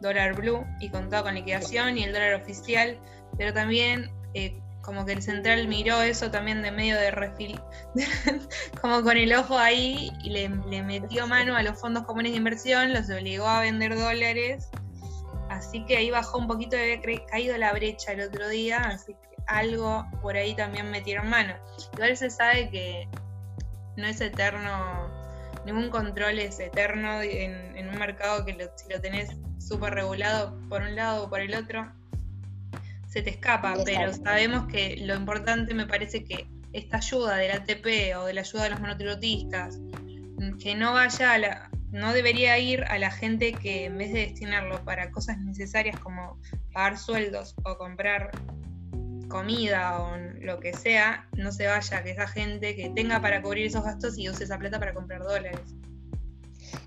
dólar 0.01 0.35
blue 0.35 0.65
y 0.81 0.91
contado 0.91 1.25
con 1.25 1.35
liquidación 1.35 1.99
y 1.99 2.05
el 2.05 2.13
dólar 2.13 2.35
oficial, 2.35 2.99
pero 3.37 3.53
también 3.53 4.11
eh, 4.35 4.61
como 4.83 5.05
que 5.05 5.13
el 5.13 5.23
central 5.23 5.69
miró 5.69 6.01
eso 6.01 6.31
también 6.31 6.63
de 6.63 6.71
medio 6.71 6.97
de 6.97 7.11
refil, 7.11 7.61
como 8.81 9.03
con 9.03 9.17
el 9.17 9.35
ojo 9.35 9.59
ahí 9.59 10.11
y 10.23 10.31
le, 10.31 10.49
metió 10.49 11.27
mano 11.27 11.57
a 11.57 11.63
los 11.63 11.79
fondos 11.79 12.05
comunes 12.05 12.33
de 12.33 12.39
inversión, 12.39 12.95
los 12.95 13.11
obligó 13.11 13.47
a 13.47 13.61
vender 13.61 13.95
dólares, 13.95 14.71
así 15.51 15.85
que 15.85 15.99
ahí 15.99 16.11
bajó 16.11 16.39
un 16.39 16.47
poquito, 16.47 16.77
había 16.77 17.01
caído 17.27 17.59
la 17.59 17.73
brecha 17.73 18.13
el 18.13 18.23
otro 18.23 18.49
día, 18.49 18.79
así 18.79 19.13
que 19.13 19.29
algo 19.47 20.07
por 20.23 20.37
ahí 20.37 20.55
también 20.55 20.91
metieron 20.91 21.29
mano. 21.29 21.55
Igual 21.95 22.17
se 22.17 22.31
sabe 22.31 22.71
que 22.71 23.09
no 23.97 24.07
es 24.07 24.21
eterno, 24.21 25.11
ningún 25.67 25.91
control 25.91 26.39
es 26.39 26.61
eterno 26.61 27.21
en, 27.21 27.89
un 27.89 27.99
mercado 27.99 28.45
que 28.45 28.71
si 28.77 28.89
lo 28.91 29.01
tenés 29.01 29.31
súper 29.59 29.95
regulado 29.95 30.59
por 30.69 30.83
un 30.83 30.97
lado 30.97 31.25
o 31.25 31.31
por 31.31 31.41
el 31.41 31.55
otro, 31.55 31.91
se 33.09 33.23
te 33.23 33.31
escapa, 33.31 33.77
pero 33.85 34.13
sabemos 34.13 34.67
que 34.67 34.97
lo 34.99 35.15
importante 35.15 35.75
me 35.75 35.87
parece 35.87 36.25
que 36.25 36.47
esta 36.73 36.99
ayuda 36.99 37.37
del 37.37 37.53
ATP 37.53 38.17
o 38.17 38.27
de 38.27 38.35
la 38.35 38.43
ayuda 38.43 38.65
de 38.65 38.71
los 38.71 38.81
monotributistas, 38.81 39.79
que 40.63 40.75
no 40.75 40.93
vaya 40.93 41.33
a 41.33 41.39
la, 41.39 41.71
no 41.91 42.13
debería 42.13 42.59
ir 42.59 42.85
a 42.85 42.99
la 42.99 43.11
gente 43.11 43.53
que 43.53 43.87
en 43.87 43.99
vez 43.99 44.13
de 44.13 44.21
destinarlo 44.21 44.85
para 44.85 45.11
cosas 45.11 45.39
necesarias 45.39 45.99
como 46.01 46.39
pagar 46.73 46.99
sueldos 46.99 47.55
o 47.65 47.79
comprar 47.79 48.31
comida 49.29 50.01
o 50.01 50.17
lo 50.41 50.61
que 50.61 50.73
sea, 50.73 51.27
no 51.37 51.53
se 51.53 51.67
vaya 51.67 51.99
a 51.99 52.03
que 52.03 52.11
esa 52.11 52.27
gente 52.27 52.77
que 52.77 52.91
tenga 52.91 53.21
para 53.21 53.43
cubrir 53.43 53.67
esos 53.67 53.85
gastos 53.85 54.19
y 54.19 54.29
use 54.29 54.45
esa 54.45 54.59
plata 54.59 54.79
para 54.79 54.95
comprar 54.95 55.23
dólares. 55.23 55.61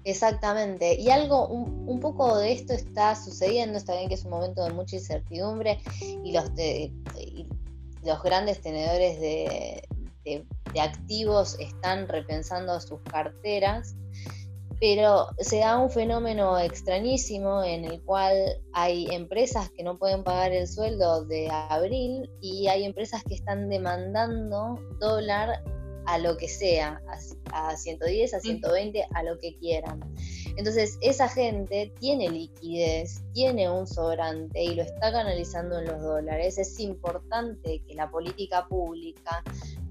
Exactamente, 0.04 1.00
y 1.00 1.12
algo, 1.12 1.48
un, 1.48 2.00
poco 2.00 2.38
de 2.38 2.54
esto 2.54 2.74
está 2.74 3.16
sucediendo, 3.16 3.78
está 3.78 3.96
bien 3.96 4.10
que 4.10 4.16
es 4.16 4.26
un 4.26 4.32
momento 4.32 4.64
de 4.64 4.74
mucha 4.74 4.96
incertidumbre 4.96 5.80
y 6.24 6.32
los, 6.32 6.46
los 8.04 8.24
grandes 8.24 8.62
tenedores 8.62 9.20
de, 9.20 9.88
activos 10.80 11.56
están 11.60 12.08
repensando 12.08 12.80
sus 12.80 13.00
carteras, 13.02 13.96
pero 14.80 15.28
se 15.38 15.60
da 15.60 15.78
un 15.78 15.92
fenómeno 15.92 16.58
extrañísimo 16.58 17.64
en 17.64 17.86
el 17.86 18.02
cual 18.02 18.34
hay 18.74 19.08
empresas 19.12 19.70
que 19.72 19.84
no 19.84 20.00
pueden 20.00 20.24
pagar 20.24 20.52
el 20.52 20.68
sueldo 20.68 21.26
de 21.26 21.50
abril 21.52 22.28
y 22.42 22.68
hay 22.68 22.86
empresas 22.86 23.24
que 23.24 23.36
están 23.36 23.70
demandando 23.70 24.80
dólar 25.00 25.62
a 26.06 26.18
lo 26.18 26.38
que 26.38 26.48
sea, 26.48 27.02
a, 27.52 27.76
110, 27.76 28.34
a 28.34 28.40
120, 28.40 29.08
a 29.14 29.24
lo 29.24 29.38
que 29.40 29.56
quieran. 29.58 30.00
Entonces, 30.58 30.98
esa 31.02 31.30
gente 31.30 31.94
tiene 32.00 32.30
liquidez, 32.30 33.22
tiene 33.34 33.70
un 33.70 33.88
sobrante 33.88 34.64
y 34.64 34.76
lo 34.76 34.84
está 34.84 35.12
canalizando 35.12 35.80
en 35.80 35.86
los 35.86 36.02
dólares. 36.02 36.58
Es 36.58 36.80
importante 36.80 37.82
que 37.88 37.96
la 37.96 38.10
política 38.10 38.68
pública 38.68 39.44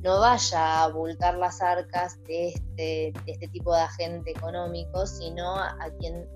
no 0.03 0.21
vaya 0.21 0.59
a 0.59 0.85
abultar 0.85 1.37
las 1.37 1.61
arcas 1.63 2.23
de 2.25 2.49
este, 2.49 3.13
este 3.27 3.49
tipo 3.49 3.75
de 3.75 3.83
agente 3.83 4.31
económico, 4.31 5.07
sino 5.07 5.57
a, 5.57 5.91
quien 5.99 6.27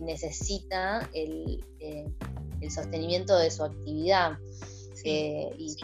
necesita 0.00 1.08
el, 1.12 1.64
eh, 1.80 2.06
el, 2.60 2.70
sostenimiento 2.70 3.36
de 3.36 3.50
su 3.50 3.64
actividad. 3.64 4.38
Eh, 5.04 5.50
y, 5.58 5.76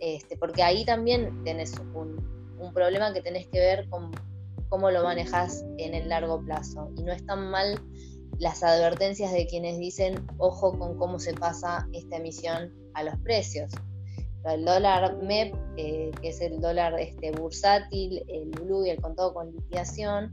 este, 0.00 0.36
porque 0.36 0.62
ahí 0.62 0.84
también 0.84 1.44
tenés 1.44 1.74
un, 1.94 2.37
un 2.58 2.72
problema 2.72 3.12
que 3.12 3.22
tenés 3.22 3.46
que 3.48 3.60
ver 3.60 3.88
con 3.88 4.10
cómo 4.68 4.90
lo 4.90 5.02
manejas 5.02 5.64
en 5.78 5.94
el 5.94 6.08
largo 6.08 6.44
plazo. 6.44 6.90
Y 6.96 7.02
no 7.02 7.12
es 7.12 7.24
tan 7.26 7.50
mal 7.50 7.80
las 8.38 8.62
advertencias 8.62 9.32
de 9.32 9.46
quienes 9.46 9.78
dicen, 9.78 10.26
ojo 10.38 10.78
con 10.78 10.96
cómo 10.96 11.18
se 11.18 11.34
pasa 11.34 11.88
esta 11.92 12.16
emisión 12.16 12.72
a 12.94 13.02
los 13.02 13.16
precios. 13.20 13.72
El 14.44 14.64
dólar 14.64 15.18
MEP, 15.22 15.54
eh, 15.76 16.10
que 16.22 16.28
es 16.28 16.40
el 16.40 16.60
dólar 16.60 16.98
este, 16.98 17.32
bursátil, 17.32 18.22
el 18.28 18.50
blue 18.50 18.86
y 18.86 18.90
el 18.90 19.00
contado 19.00 19.34
con 19.34 19.52
liquidación, 19.52 20.30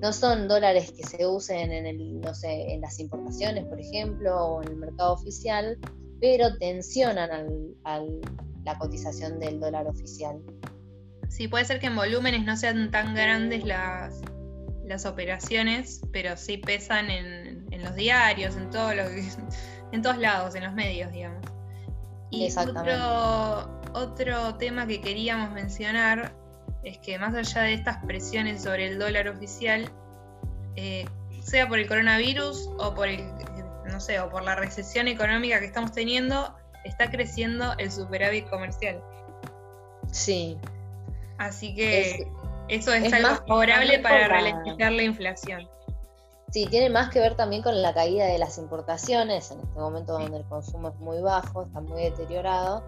no 0.00 0.12
son 0.12 0.48
dólares 0.48 0.92
que 0.92 1.04
se 1.04 1.26
usen 1.26 1.70
en, 1.72 1.86
el, 1.86 2.20
no 2.20 2.34
sé, 2.34 2.72
en 2.72 2.80
las 2.80 2.98
importaciones, 2.98 3.64
por 3.66 3.80
ejemplo, 3.80 4.36
o 4.36 4.62
en 4.62 4.68
el 4.68 4.76
mercado 4.76 5.12
oficial, 5.12 5.78
pero 6.20 6.56
tensionan 6.58 7.74
la 8.64 8.78
cotización 8.78 9.38
del 9.38 9.60
dólar 9.60 9.86
oficial. 9.86 10.40
Sí, 11.28 11.48
puede 11.48 11.64
ser 11.64 11.78
que 11.78 11.86
en 11.86 11.96
volúmenes 11.96 12.44
no 12.44 12.56
sean 12.56 12.90
tan 12.90 13.14
grandes 13.14 13.64
las, 13.64 14.20
las 14.84 15.06
operaciones, 15.06 16.00
pero 16.12 16.36
sí 16.36 16.58
pesan 16.58 17.10
en, 17.10 17.66
en 17.70 17.84
los 17.84 17.94
diarios, 17.94 18.56
en, 18.56 18.70
todo 18.70 18.94
lo 18.94 19.02
en 19.92 20.02
todos 20.02 20.18
lados, 20.18 20.54
en 20.54 20.64
los 20.64 20.72
medios, 20.72 21.12
digamos. 21.12 21.44
Y 22.30 22.50
otro, 22.56 23.80
otro 23.94 24.54
tema 24.56 24.86
que 24.86 25.00
queríamos 25.00 25.50
mencionar 25.52 26.34
es 26.84 26.98
que 26.98 27.18
más 27.18 27.34
allá 27.34 27.62
de 27.62 27.74
estas 27.74 28.04
presiones 28.04 28.62
sobre 28.62 28.88
el 28.88 28.98
dólar 28.98 29.28
oficial, 29.28 29.90
eh, 30.76 31.06
sea 31.42 31.66
por 31.68 31.78
el 31.78 31.88
coronavirus 31.88 32.68
o 32.78 32.94
por 32.94 33.08
el, 33.08 33.24
no 33.90 34.00
sé, 34.00 34.20
o 34.20 34.28
por 34.28 34.44
la 34.44 34.54
recesión 34.54 35.08
económica 35.08 35.58
que 35.60 35.66
estamos 35.66 35.92
teniendo, 35.92 36.54
está 36.84 37.10
creciendo 37.10 37.74
el 37.78 37.90
superávit 37.90 38.48
comercial. 38.48 39.02
Sí. 40.12 40.58
Así 41.38 41.74
que 41.74 42.30
eso 42.68 42.92
es, 42.92 43.12
algo 43.12 43.36
favorable 43.46 43.98
para 44.00 44.28
ralentizar 44.28 44.92
la 44.92 45.02
inflación. 45.02 45.68
Sí, 46.52 46.66
tiene 46.66 46.88
más 46.88 47.10
que 47.10 47.20
ver 47.20 47.36
también 47.36 47.62
con 47.62 47.80
la 47.82 47.92
caída 47.92 48.26
de 48.26 48.38
las 48.38 48.58
importaciones, 48.58 49.50
en 49.50 49.60
este 49.60 49.78
momento 49.78 50.14
donde 50.14 50.38
el 50.38 50.44
consumo 50.44 50.88
es 50.88 50.96
muy 50.96 51.20
bajo, 51.20 51.64
está 51.64 51.80
muy 51.80 52.02
deteriorado, 52.02 52.82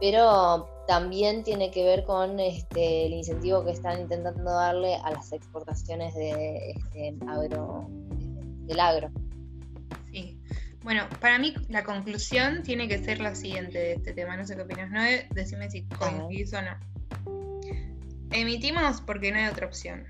pero 0.00 0.68
también 0.86 1.44
tiene 1.44 1.70
que 1.70 1.84
ver 1.84 2.04
con 2.04 2.40
este, 2.40 3.06
el 3.06 3.12
incentivo 3.12 3.64
que 3.64 3.72
están 3.72 4.00
intentando 4.00 4.50
darle 4.50 4.96
a 4.96 5.10
las 5.10 5.32
exportaciones 5.32 6.14
de, 6.14 6.70
este, 6.70 7.14
agro, 7.28 7.86
del 7.90 8.80
agro. 8.80 9.10
Sí. 10.10 10.40
Bueno, 10.82 11.06
para 11.20 11.38
mí 11.38 11.52
la 11.68 11.84
conclusión 11.84 12.62
tiene 12.62 12.88
que 12.88 12.98
ser 12.98 13.20
la 13.20 13.34
siguiente 13.34 13.78
de 13.78 13.92
este 13.94 14.12
tema. 14.14 14.36
No 14.36 14.46
sé 14.46 14.56
qué 14.56 14.62
opinas, 14.62 14.90
¿no? 14.90 15.02
Decime 15.34 15.68
si 15.70 15.82
coincidís 15.84 16.54
o 16.54 16.62
no. 16.62 16.95
Emitimos 18.30 19.00
porque 19.00 19.32
no 19.32 19.38
hay 19.38 19.46
otra 19.46 19.66
opción. 19.66 20.06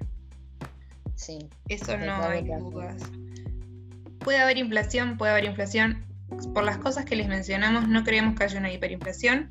Sí. 1.14 1.48
Eso 1.68 1.96
no 1.96 2.22
hay 2.24 2.44
dudas. 2.44 3.02
Puede 4.20 4.38
haber 4.38 4.59
inflación, 4.59 5.16
puede 5.16 5.33
haber 5.33 5.44
inflación. 5.44 6.05
Por 6.52 6.64
las 6.64 6.79
cosas 6.79 7.05
que 7.05 7.16
les 7.16 7.29
mencionamos, 7.29 7.88
no 7.88 8.05
creemos 8.05 8.37
que 8.37 8.44
haya 8.44 8.59
una 8.59 8.72
hiperinflación. 8.72 9.50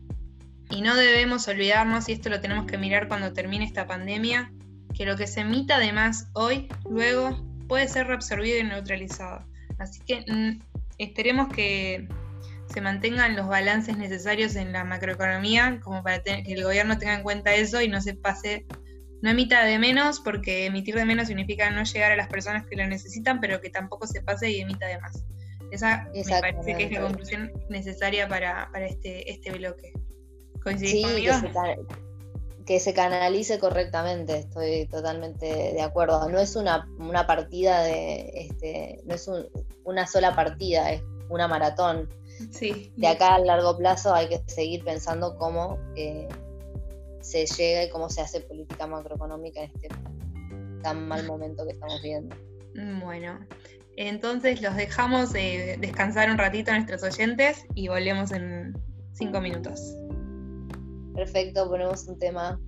Y 0.69 0.81
no 0.81 0.95
debemos 0.95 1.47
olvidarnos, 1.47 2.09
y 2.09 2.13
esto 2.13 2.29
lo 2.29 2.41
tenemos 2.41 2.65
que 2.65 2.77
mirar 2.77 3.07
cuando 3.07 3.33
termine 3.33 3.65
esta 3.65 3.85
pandemia, 3.85 4.51
que 4.93 5.05
lo 5.05 5.15
que 5.15 5.27
se 5.27 5.41
emita 5.41 5.75
además 5.75 6.29
hoy, 6.33 6.67
luego, 6.89 7.45
puede 7.67 7.87
ser 7.87 8.07
reabsorbido 8.07 8.59
y 8.59 8.63
neutralizado. 8.63 9.45
Así 9.77 10.01
que 10.05 10.25
mm, 10.27 10.59
esperemos 10.97 11.53
que 11.53 12.07
se 12.73 12.81
mantengan 12.81 13.35
los 13.35 13.47
balances 13.47 13.97
necesarios 13.97 14.55
en 14.55 14.71
la 14.71 14.83
macroeconomía, 14.83 15.79
como 15.83 16.03
para 16.03 16.21
que 16.21 16.43
el 16.45 16.63
gobierno 16.63 16.97
tenga 16.97 17.15
en 17.15 17.23
cuenta 17.23 17.53
eso 17.53 17.81
y 17.81 17.87
no 17.87 18.01
se 18.01 18.15
pase 18.15 18.65
no 19.25 19.31
emita 19.31 19.65
de 19.65 19.79
menos, 19.79 20.19
porque 20.19 20.67
emitir 20.67 20.93
de 20.93 21.03
menos 21.03 21.27
significa 21.27 21.71
no 21.71 21.83
llegar 21.83 22.11
a 22.11 22.15
las 22.15 22.27
personas 22.27 22.65
que 22.67 22.75
lo 22.75 22.85
necesitan, 22.85 23.39
pero 23.39 23.59
que 23.59 23.71
tampoco 23.71 24.05
se 24.05 24.21
pase 24.21 24.51
y 24.51 24.61
emita 24.61 24.85
de 24.85 24.99
más. 24.99 25.23
Esa 25.71 26.07
me 26.13 26.23
parece 26.41 26.77
que 26.77 26.83
es 26.83 26.91
la 26.91 27.01
conclusión 27.01 27.51
necesaria 27.69 28.27
para, 28.27 28.69
este, 28.87 29.31
este 29.31 29.51
bloque. 29.51 29.93
¿Coincidís 30.63 31.05
conmigo? 31.05 31.33
Que 32.67 32.79
se, 32.79 32.93
canalice 32.93 33.57
correctamente, 33.57 34.37
estoy 34.37 34.87
totalmente 34.87 35.45
de 35.45 35.81
acuerdo. 35.81 36.29
No 36.29 36.39
es 36.39 36.55
una, 36.55 36.87
partida 37.25 37.81
de, 37.81 38.29
este, 38.35 39.01
no 39.05 39.15
es 39.15 39.27
una 39.83 40.05
sola 40.05 40.35
partida, 40.35 40.91
es 40.91 41.01
una 41.29 41.47
maratón. 41.47 42.09
Sí. 42.51 42.93
De 42.97 43.07
acá 43.07 43.35
a 43.35 43.39
largo 43.39 43.77
plazo 43.77 44.13
hay 44.13 44.29
que 44.29 44.41
seguir 44.47 44.83
pensando 44.83 45.37
cómo 45.37 45.77
eh, 45.95 46.27
se 47.21 47.45
llega 47.45 47.83
y 47.85 47.89
cómo 47.89 48.09
se 48.09 48.21
hace 48.21 48.41
política 48.41 48.87
macroeconómica 48.87 49.63
en 49.63 49.71
este 49.73 49.89
tan 50.83 51.07
mal 51.07 51.25
momento 51.25 51.65
que 51.65 51.73
estamos 51.73 52.01
viendo. 52.03 52.35
Bueno, 53.03 53.39
entonces 53.97 54.61
los 54.61 54.75
dejamos 54.75 55.33
descansar 55.33 56.29
un 56.29 56.37
ratito 56.37 56.71
a 56.71 56.75
nuestros 56.75 57.01
oyentes 57.03 57.65
y 57.73 57.87
volvemos 57.87 58.31
en 58.31 58.77
cinco 59.13 59.41
minutos. 59.41 59.95
Perfecto, 61.15 61.69
ponemos 61.69 62.05
un 62.07 62.19
tema. 62.19 62.59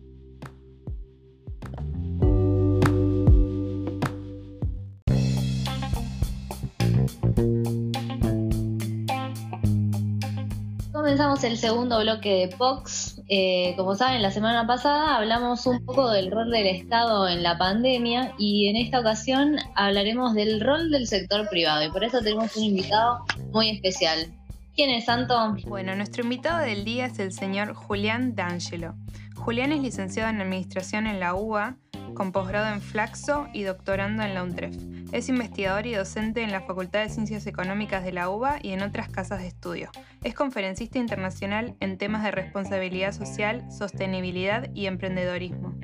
Comenzamos 11.08 11.42
el 11.46 11.58
segundo 11.58 12.02
bloque 12.02 12.48
de 12.48 12.58
POX. 12.58 13.22
Eh, 13.30 13.76
como 13.78 13.96
saben, 13.96 14.22
la 14.22 14.30
semana 14.30 14.68
pasada 14.68 15.16
hablamos 15.16 15.66
un 15.66 15.86
poco 15.86 16.10
del 16.10 16.30
rol 16.30 16.52
del 16.52 16.68
Estado 16.68 17.30
en 17.30 17.44
la 17.44 17.58
pandemia 17.58 18.34
y 18.38 18.68
en 18.68 18.76
esta 18.76 19.00
ocasión 19.00 19.56
hablaremos 19.76 20.34
del 20.34 20.60
rol 20.60 20.92
del 20.92 21.08
sector 21.08 21.48
privado 21.48 21.86
y 21.86 21.92
por 21.92 22.04
eso 22.04 22.20
tenemos 22.20 22.58
un 22.58 22.66
invitado 22.66 23.24
muy 23.54 23.70
especial. 23.70 24.34
¿Quién 24.76 24.90
es, 24.90 25.06
Santo? 25.06 25.56
Bueno, 25.66 25.96
nuestro 25.96 26.24
invitado 26.24 26.60
del 26.60 26.84
día 26.84 27.06
es 27.06 27.20
el 27.20 27.32
señor 27.32 27.74
Julián 27.74 28.36
D'Angelo. 28.36 28.94
Julián 29.34 29.72
es 29.72 29.80
licenciado 29.80 30.30
en 30.30 30.42
Administración 30.42 31.08
en 31.08 31.22
la 31.22 31.36
UBA, 31.36 31.78
con 32.16 32.34
posgrado 32.34 32.68
en 32.74 32.82
Flaxo 32.82 33.48
y 33.54 33.64
doctorando 33.64 34.24
en 34.24 34.34
la 34.34 34.44
UNTREF. 34.44 34.76
Es 35.12 35.30
investigador 35.30 35.88
y 35.88 35.94
docente 35.94 36.44
en 36.44 36.52
la 36.52 36.62
Facultad 36.62 37.02
de 37.02 37.10
Ciencias 37.10 37.48
Económicas 37.48 38.04
de 38.04 38.12
la 38.12 38.30
UBA 38.30 38.60
y 38.62 38.72
en 38.72 38.82
otras 38.82 39.08
casas 39.08 39.40
de 39.40 39.48
estudio. 39.48 39.90
Es 40.24 40.34
conferencista 40.34 41.00
internacional 41.00 41.76
en 41.80 41.98
temas 41.98 42.24
de 42.24 42.32
responsabilidad 42.32 43.14
social, 43.14 43.66
sostenibilidad 43.72 44.70
y 44.74 44.86
emprendedorismo. 44.86 45.76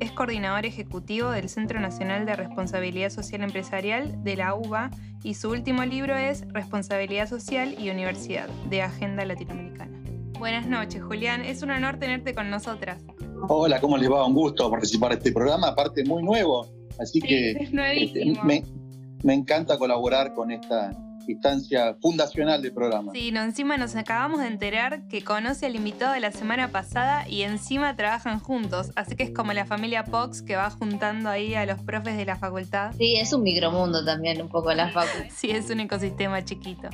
Es 0.00 0.10
coordinador 0.10 0.66
ejecutivo 0.66 1.30
del 1.30 1.48
Centro 1.48 1.78
Nacional 1.78 2.26
de 2.26 2.34
Responsabilidad 2.34 3.10
Social 3.10 3.42
Empresarial 3.42 4.24
de 4.24 4.36
la 4.36 4.54
UBA 4.56 4.90
y 5.22 5.34
su 5.34 5.50
último 5.50 5.84
libro 5.84 6.16
es 6.16 6.44
Responsabilidad 6.48 7.28
Social 7.28 7.76
y 7.78 7.90
Universidad, 7.90 8.48
de 8.68 8.82
Agenda 8.82 9.24
Latinoamericana. 9.24 9.96
Buenas 10.40 10.66
noches, 10.66 11.02
Julián. 11.04 11.42
Es 11.42 11.62
un 11.62 11.70
honor 11.70 11.98
tenerte 11.98 12.34
con 12.34 12.50
nosotras. 12.50 13.00
Hola, 13.48 13.80
¿cómo 13.80 13.96
les 13.96 14.10
va? 14.10 14.26
Un 14.26 14.34
gusto 14.34 14.68
participar 14.68 15.12
de 15.12 15.18
este 15.18 15.32
programa, 15.32 15.68
aparte 15.68 16.04
muy 16.04 16.22
nuevo. 16.22 16.83
Así 16.98 17.20
que 17.20 17.52
este, 17.96 18.24
me, 18.44 18.62
me, 19.22 19.34
encanta 19.34 19.78
colaborar 19.78 20.34
con 20.34 20.50
esta 20.50 20.90
instancia 21.26 21.96
fundacional 22.00 22.62
del 22.62 22.72
programa. 22.72 23.12
Sí, 23.12 23.32
no, 23.32 23.42
encima 23.42 23.76
nos 23.76 23.96
acabamos 23.96 24.40
de 24.40 24.48
enterar 24.48 25.06
que 25.08 25.22
conoce 25.22 25.66
al 25.66 25.76
invitado 25.76 26.12
de 26.12 26.20
la 26.20 26.32
semana 26.32 26.70
pasada 26.70 27.28
y 27.28 27.42
encima 27.42 27.96
trabajan 27.96 28.40
juntos. 28.40 28.90
Así 28.96 29.16
que 29.16 29.24
es 29.24 29.30
como 29.30 29.52
la 29.52 29.64
familia 29.64 30.04
Pox 30.04 30.42
que 30.42 30.56
va 30.56 30.70
juntando 30.70 31.30
ahí 31.30 31.54
a 31.54 31.66
los 31.66 31.80
profes 31.82 32.16
de 32.16 32.24
la 32.24 32.36
facultad. 32.36 32.92
Sí, 32.98 33.16
es 33.16 33.32
un 33.32 33.42
micromundo 33.42 34.04
también, 34.04 34.40
un 34.42 34.48
poco 34.48 34.72
la 34.72 34.88
facultad. 34.92 35.30
sí, 35.34 35.50
es 35.50 35.70
un 35.70 35.80
ecosistema 35.80 36.44
chiquito. 36.44 36.88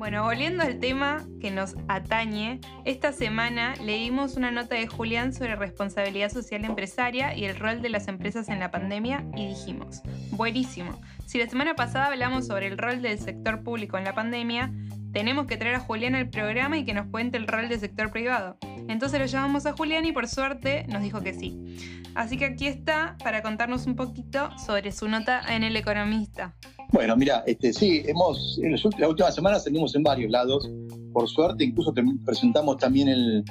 Bueno, 0.00 0.24
volviendo 0.24 0.62
al 0.62 0.78
tema 0.78 1.26
que 1.42 1.50
nos 1.50 1.76
atañe, 1.86 2.58
esta 2.86 3.12
semana 3.12 3.74
leímos 3.84 4.36
una 4.36 4.50
nota 4.50 4.74
de 4.74 4.86
Julián 4.86 5.34
sobre 5.34 5.56
responsabilidad 5.56 6.32
social 6.32 6.64
empresaria 6.64 7.36
y 7.36 7.44
el 7.44 7.54
rol 7.54 7.82
de 7.82 7.90
las 7.90 8.08
empresas 8.08 8.48
en 8.48 8.60
la 8.60 8.70
pandemia 8.70 9.26
y 9.36 9.48
dijimos, 9.48 10.00
buenísimo, 10.30 10.98
si 11.26 11.36
la 11.36 11.50
semana 11.50 11.74
pasada 11.74 12.06
hablamos 12.06 12.46
sobre 12.46 12.68
el 12.68 12.78
rol 12.78 13.02
del 13.02 13.18
sector 13.18 13.62
público 13.62 13.98
en 13.98 14.04
la 14.04 14.14
pandemia, 14.14 14.72
tenemos 15.12 15.46
que 15.46 15.56
traer 15.56 15.76
a 15.76 15.80
Julián 15.80 16.14
al 16.14 16.28
programa 16.28 16.78
y 16.78 16.84
que 16.84 16.94
nos 16.94 17.06
cuente 17.08 17.36
el 17.36 17.46
rol 17.46 17.68
del 17.68 17.80
sector 17.80 18.10
privado. 18.10 18.56
Entonces 18.88 19.20
lo 19.20 19.26
llamamos 19.26 19.66
a 19.66 19.72
Julián 19.72 20.04
y 20.04 20.12
por 20.12 20.28
suerte 20.28 20.86
nos 20.88 21.02
dijo 21.02 21.20
que 21.20 21.34
sí. 21.34 22.00
Así 22.14 22.36
que 22.36 22.44
aquí 22.44 22.66
está 22.66 23.16
para 23.22 23.42
contarnos 23.42 23.86
un 23.86 23.96
poquito 23.96 24.50
sobre 24.58 24.92
su 24.92 25.08
nota 25.08 25.42
en 25.54 25.62
El 25.62 25.76
Economista. 25.76 26.54
Bueno, 26.92 27.16
mira, 27.16 27.44
este, 27.46 27.72
sí, 27.72 28.02
hemos, 28.06 28.58
en 28.62 28.72
las 28.72 28.84
últimas 28.84 29.34
semanas 29.34 29.64
salimos 29.64 29.94
en 29.94 30.02
varios 30.02 30.30
lados, 30.30 30.68
por 31.12 31.28
suerte, 31.28 31.64
incluso 31.64 31.94
presentamos 32.24 32.78
también 32.78 33.44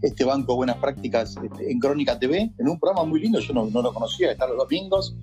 este 0.00 0.24
Banco 0.24 0.52
de 0.52 0.56
Buenas 0.56 0.76
Prácticas 0.76 1.36
este, 1.42 1.70
en 1.70 1.78
Crónica 1.78 2.18
TV, 2.18 2.50
en 2.56 2.68
un 2.68 2.78
programa 2.78 3.04
muy 3.04 3.20
lindo, 3.20 3.38
yo 3.40 3.52
no, 3.52 3.82
lo 3.82 3.92
conocía, 3.92 4.32
está 4.32 4.46
los 4.46 4.56
domingos, 4.56 5.14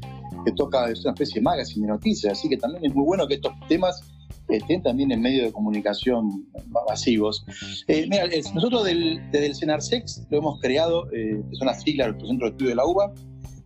que 0.45 0.51
toca, 0.51 0.91
es 0.91 1.01
una 1.01 1.13
especie 1.13 1.35
de 1.35 1.41
magazine 1.41 1.87
de 1.87 1.93
noticias, 1.93 2.33
así 2.33 2.47
que 2.47 2.57
también 2.57 2.85
es 2.85 2.93
muy 2.93 3.05
bueno 3.05 3.27
que 3.27 3.35
estos 3.35 3.53
temas 3.67 4.03
estén 4.49 4.81
también 4.81 5.11
en 5.11 5.21
medios 5.21 5.45
de 5.45 5.51
comunicación 5.51 6.45
masivos. 6.87 7.45
Eh, 7.87 8.07
mira, 8.09 8.25
nosotros 8.53 8.83
del, 8.83 9.21
desde 9.31 9.47
el 9.47 9.55
CENARSEX 9.55 10.27
lo 10.29 10.37
hemos 10.39 10.59
creado, 10.59 11.07
eh, 11.13 11.41
que 11.49 11.55
son 11.55 11.67
las 11.67 11.81
siglas 11.81 12.07
de 12.07 12.11
nuestro 12.11 12.27
centro 12.27 12.47
de 12.47 12.51
estudio 12.51 12.69
de 12.69 12.75
la 12.75 12.85
UBA, 12.85 13.13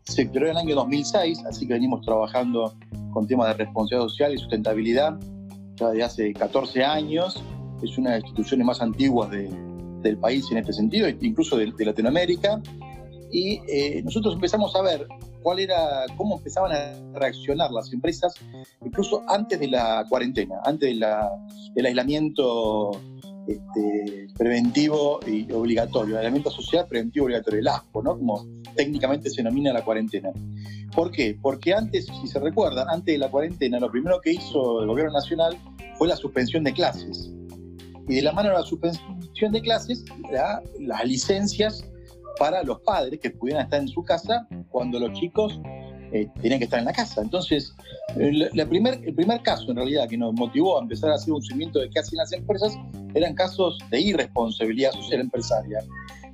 se 0.03 0.29
creó 0.29 0.45
en 0.45 0.51
el 0.51 0.57
año 0.57 0.75
2006, 0.75 1.43
así 1.49 1.67
que 1.67 1.73
venimos 1.73 2.05
trabajando 2.05 2.73
con 3.11 3.27
temas 3.27 3.49
de 3.49 3.65
responsabilidad 3.65 4.07
social 4.07 4.33
y 4.33 4.37
sustentabilidad 4.37 5.19
ya 5.75 5.89
desde 5.89 6.03
hace 6.03 6.33
14 6.33 6.83
años. 6.83 7.43
Es 7.83 7.97
una 7.97 8.11
de 8.11 8.15
las 8.17 8.23
instituciones 8.23 8.65
más 8.65 8.81
antiguas 8.81 9.29
del 9.31 10.17
país 10.17 10.45
en 10.51 10.59
este 10.59 10.73
sentido, 10.73 11.07
incluso 11.09 11.57
de, 11.57 11.73
Latinoamérica. 11.85 12.61
Y 13.31 13.59
eh, 13.67 14.01
nosotros 14.03 14.35
empezamos 14.35 14.75
a 14.75 14.81
ver 14.81 15.05
cuál 15.47 15.59
era, 15.61 16.05
cómo 16.17 16.39
empezaban 16.39 16.73
a 16.73 17.17
reaccionar 17.17 17.71
las 17.71 17.93
empresas, 17.93 18.33
incluso 18.85 19.23
antes 19.29 19.57
de 19.57 19.69
la 19.69 20.05
cuarentena, 20.09 20.59
antes 20.65 20.93
del 21.73 21.85
aislamiento 21.85 22.91
este, 23.47 24.27
preventivo 24.37 25.21
y 25.25 25.49
obligatorio, 25.53 26.15
el 26.15 26.17
aislamiento 26.17 26.51
social 26.51 26.85
preventivo 26.85 27.27
obligatorio, 27.27 27.61
el 27.61 27.67
ASPO, 27.69 28.03
¿no? 28.03 28.17
como 28.17 28.45
técnicamente 28.75 29.29
se 29.29 29.37
denomina 29.37 29.71
la 29.71 29.85
cuarentena. 29.85 30.33
¿Por 30.93 31.11
qué? 31.11 31.39
Porque 31.41 31.73
antes, 31.73 32.07
si 32.07 32.27
se 32.27 32.41
recuerdan, 32.41 32.89
antes 32.89 33.15
de 33.15 33.17
la 33.17 33.31
cuarentena, 33.31 33.79
lo 33.79 33.89
primero 33.89 34.19
que 34.19 34.33
hizo 34.33 34.81
el 34.81 34.87
gobierno 34.87 35.13
nacional 35.13 35.57
fue 35.97 36.09
la 36.09 36.17
suspensión 36.17 36.65
de 36.65 36.73
clases. 36.73 37.31
Y 38.09 38.15
de 38.15 38.21
la 38.21 38.33
mano 38.33 38.49
de 38.49 38.55
la 38.55 38.63
suspensión 38.63 39.53
de 39.53 39.61
clases, 39.61 40.03
las 40.77 41.05
licencias 41.05 41.85
para 42.39 42.63
los 42.63 42.81
padres 42.81 43.19
que 43.19 43.29
pudieran 43.31 43.65
estar 43.65 43.79
en 43.79 43.87
su 43.87 44.03
casa 44.03 44.47
cuando 44.69 44.99
los 44.99 45.13
chicos 45.13 45.59
eh, 46.11 46.27
tenían 46.41 46.59
que 46.59 46.65
estar 46.65 46.79
en 46.79 46.85
la 46.85 46.93
casa. 46.93 47.21
Entonces, 47.21 47.73
el, 48.15 48.49
primer, 48.69 49.01
el 49.05 49.13
primer 49.13 49.41
caso 49.41 49.69
en 49.69 49.77
realidad 49.77 50.07
que 50.07 50.17
nos 50.17 50.33
motivó 50.33 50.79
a 50.79 50.81
empezar 50.81 51.11
a 51.11 51.15
hacer 51.15 51.33
un 51.33 51.41
seguimiento 51.41 51.79
de 51.79 51.89
qué 51.89 51.99
hacían 51.99 52.19
las 52.19 52.31
empresas 52.31 52.77
eran 53.13 53.33
casos 53.33 53.77
de 53.89 53.99
irresponsabilidad 53.99 54.91
social 54.91 55.21
empresaria. 55.21 55.79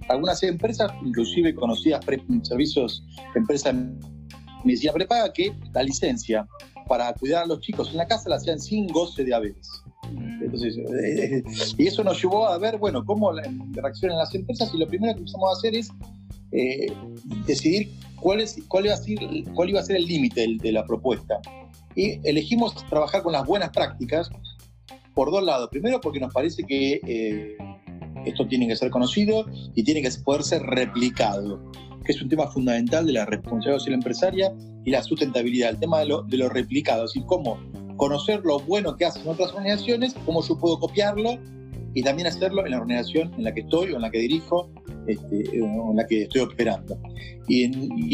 Algunas 0.09 0.43
empresas, 0.43 0.91
inclusive 1.03 1.55
conocidas 1.55 2.05
servicios, 2.43 3.03
empresas 3.35 3.73
medicina 4.63 4.93
prepaga, 4.93 5.31
que 5.31 5.55
la 5.73 5.83
licencia 5.83 6.47
para 6.87 7.13
cuidar 7.13 7.43
a 7.43 7.45
los 7.47 7.61
chicos 7.61 7.91
en 7.91 7.97
la 7.97 8.07
casa 8.07 8.29
la 8.29 8.35
hacían 8.35 8.59
sin 8.59 8.87
goce 8.87 9.23
de 9.23 9.33
haberes. 9.33 9.83
Eh, 10.53 11.37
eh, 11.37 11.43
y 11.77 11.87
eso 11.87 12.03
nos 12.03 12.21
llevó 12.21 12.47
a 12.47 12.57
ver, 12.57 12.77
bueno, 12.77 13.03
cómo 13.05 13.31
reaccionan 13.71 14.17
las 14.17 14.33
empresas 14.35 14.71
y 14.73 14.77
lo 14.77 14.87
primero 14.87 15.13
que 15.13 15.19
empezamos 15.19 15.49
a 15.49 15.57
hacer 15.57 15.75
es 15.75 15.89
decidir 17.47 17.89
cuál, 18.23 18.39
es, 18.39 18.57
cuál, 18.67 18.85
iba 18.85 19.79
a 19.79 19.83
ser, 19.83 19.97
el 19.97 20.05
límite 20.05 20.47
de, 20.59 20.71
la 20.71 20.85
propuesta. 20.85 21.39
Y 21.95 22.19
elegimos 22.27 22.75
trabajar 22.87 23.21
con 23.21 23.33
las 23.33 23.45
buenas 23.45 23.69
prácticas 23.69 24.29
por 25.13 25.29
dos 25.29 25.43
lados. 25.43 25.69
Primero, 25.69 25.99
porque 26.01 26.19
nos 26.19 26.33
parece 26.33 26.63
que 26.63 27.01
eh, 27.05 27.57
esto 28.25 28.47
tiene 28.47 28.67
que 28.67 28.75
ser 28.75 28.89
conocido 28.89 29.45
y 29.75 29.83
tiene 29.83 30.01
que 30.01 30.09
poder 30.23 30.43
ser 30.43 30.63
replicado, 30.63 31.61
que 32.05 32.13
es 32.13 32.21
un 32.21 32.29
tema 32.29 32.47
fundamental 32.47 33.05
de 33.05 33.13
la 33.13 33.25
responsabilidad 33.25 33.79
social 33.79 33.95
empresaria 33.95 34.53
y 34.85 34.89
la 34.89 35.03
sustentabilidad, 35.03 35.71
el 35.71 35.79
tema 35.79 35.99
de 35.99 36.05
lo, 36.05 36.23
de 36.23 36.37
lo 36.37 36.49
replicado, 36.49 37.03
así 37.03 37.21
cómo 37.25 37.59
conocer 37.97 38.41
lo 38.43 38.59
bueno 38.59 38.95
que 38.95 39.05
hacen 39.05 39.27
otras 39.27 39.51
organizaciones, 39.51 40.15
cómo 40.25 40.41
yo 40.43 40.57
puedo 40.57 40.79
copiarlo 40.79 41.37
y 41.93 42.03
también 42.03 42.27
hacerlo 42.27 42.65
en 42.65 42.71
la 42.71 42.79
organización 42.79 43.33
en 43.37 43.43
la 43.43 43.53
que 43.53 43.61
estoy 43.61 43.91
o 43.91 43.95
en 43.95 44.01
la 44.01 44.09
que 44.09 44.19
dirijo 44.19 44.69
este, 45.07 45.57
en 45.57 45.95
la 45.95 46.05
que 46.07 46.23
estoy 46.23 46.41
operando. 46.41 46.97
Y 47.47 47.63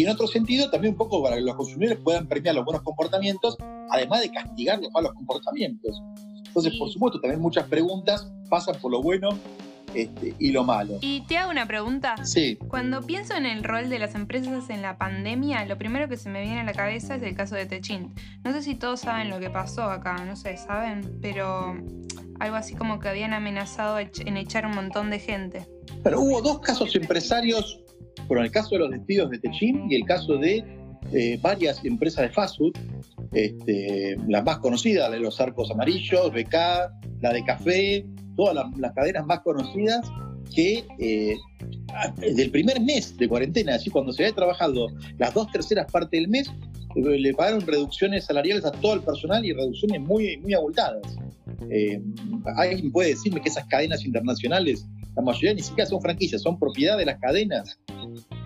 en, 0.01 0.09
otro 0.09 0.27
sentido, 0.27 0.69
también 0.69 0.93
un 0.93 0.97
poco 0.97 1.21
para 1.23 1.35
que 1.35 1.41
los 1.41 1.55
consumidores 1.55 1.99
puedan 2.03 2.27
premiar 2.27 2.55
los 2.55 2.65
buenos 2.65 2.83
comportamientos, 2.83 3.57
además 3.91 4.21
de 4.21 4.31
castigar 4.31 4.79
los 4.81 4.91
malos 4.91 5.13
comportamientos. 5.13 6.01
Entonces, 6.47 6.73
por 6.77 6.89
supuesto, 6.89 7.21
también 7.21 7.41
muchas 7.41 7.67
preguntas 7.67 8.31
pasan 8.49 8.75
por 8.81 8.91
lo 8.91 9.01
bueno 9.01 9.29
este, 9.93 10.36
y 10.39 10.52
lo 10.52 10.63
malo. 10.63 10.97
Y 11.02 11.21
te 11.28 11.38
hago 11.38 11.52
una 11.52 11.65
pregunta. 11.65 12.15
Sí. 12.25 12.58
Cuando 12.67 13.02
pienso 13.02 13.36
en 13.36 13.45
el 13.45 13.63
rol 13.63 13.89
de 13.89 13.99
las 13.99 14.15
empresas 14.15 14.69
en 14.69 14.82
la 14.82 14.97
pandemia, 14.97 15.65
lo 15.65 15.78
primero 15.78 16.08
que 16.08 16.17
se 16.17 16.30
me 16.30 16.41
viene 16.41 16.62
a 16.62 16.63
la 16.63 16.73
cabeza 16.73 17.15
es 17.15 17.23
el 17.23 17.36
caso 17.36 17.56
de 17.56 17.65
Techint. 17.65 18.17
No 18.43 18.52
sé 18.54 18.62
si 18.62 18.75
todos 18.75 19.02
saben 19.02 19.30
lo 19.30 19.39
que 19.39 19.49
pasó 19.49 19.84
acá, 19.84 20.23
no 20.25 20.36
sé, 20.36 20.58
¿saben? 20.58 21.19
Pero 21.21 21.75
algo 22.39 22.56
así 22.56 22.75
como 22.75 22.99
que 22.99 23.10
habían 23.10 23.34
amenazado 23.34 23.99
en 23.99 24.38
echar 24.38 24.65
un 24.65 24.73
montón 24.75 25.10
de 25.10 25.19
gente. 25.19 25.67
Pero 26.04 26.21
hubo 26.21 26.41
dos 26.41 26.60
casos 26.60 26.95
empresarios, 26.95 27.82
bueno, 28.28 28.43
el 28.43 28.52
caso 28.52 28.69
de 28.71 28.80
los 28.80 28.91
despidos 28.91 29.30
de 29.30 29.39
Techin 29.39 29.91
y 29.91 29.95
el 29.95 30.06
caso 30.06 30.38
de 30.38 30.63
eh, 31.12 31.39
varias 31.41 31.84
empresas 31.84 32.28
de 32.28 32.30
fast 32.30 32.58
food, 32.58 32.78
este, 33.31 34.17
las 34.27 34.43
más 34.43 34.59
conocidas, 34.59 35.11
de 35.11 35.19
los 35.19 35.39
arcos 35.39 35.71
amarillos, 35.71 36.31
BK, 36.31 36.53
la 37.21 37.33
de 37.33 37.43
café, 37.45 38.05
todas 38.35 38.55
las, 38.77 38.93
cadenas 38.93 39.25
más 39.25 39.41
conocidas 39.41 40.09
que 40.55 40.83
eh, 40.99 41.35
del 42.17 42.49
primer 42.51 42.81
mes 42.81 43.15
de 43.17 43.27
cuarentena, 43.27 43.75
así 43.75 43.89
cuando 43.89 44.11
se 44.11 44.23
había 44.23 44.35
trabajado 44.35 44.87
las 45.17 45.33
dos 45.33 45.51
terceras 45.51 45.91
partes 45.91 46.19
del 46.19 46.29
mes, 46.29 46.51
eh, 46.95 47.19
le 47.19 47.33
pagaron 47.33 47.61
reducciones 47.61 48.25
salariales 48.25 48.65
a 48.65 48.71
todo 48.71 48.95
el 48.95 49.01
personal 49.01 49.45
y 49.45 49.53
reducciones 49.53 50.01
muy, 50.01 50.37
muy 50.37 50.53
abultadas. 50.53 51.17
Eh, 51.69 52.01
¿Alguien 52.55 52.91
puede 52.91 53.09
decirme 53.09 53.41
que 53.41 53.49
esas 53.49 53.65
cadenas 53.65 54.05
internacionales, 54.05 54.87
la 55.15 55.21
mayoría 55.21 55.53
ni 55.53 55.61
siquiera 55.61 55.89
son 55.89 56.01
franquicias, 56.01 56.41
son 56.41 56.57
propiedad 56.57 56.97
de 56.97 57.05
las 57.05 57.19
cadenas? 57.19 57.79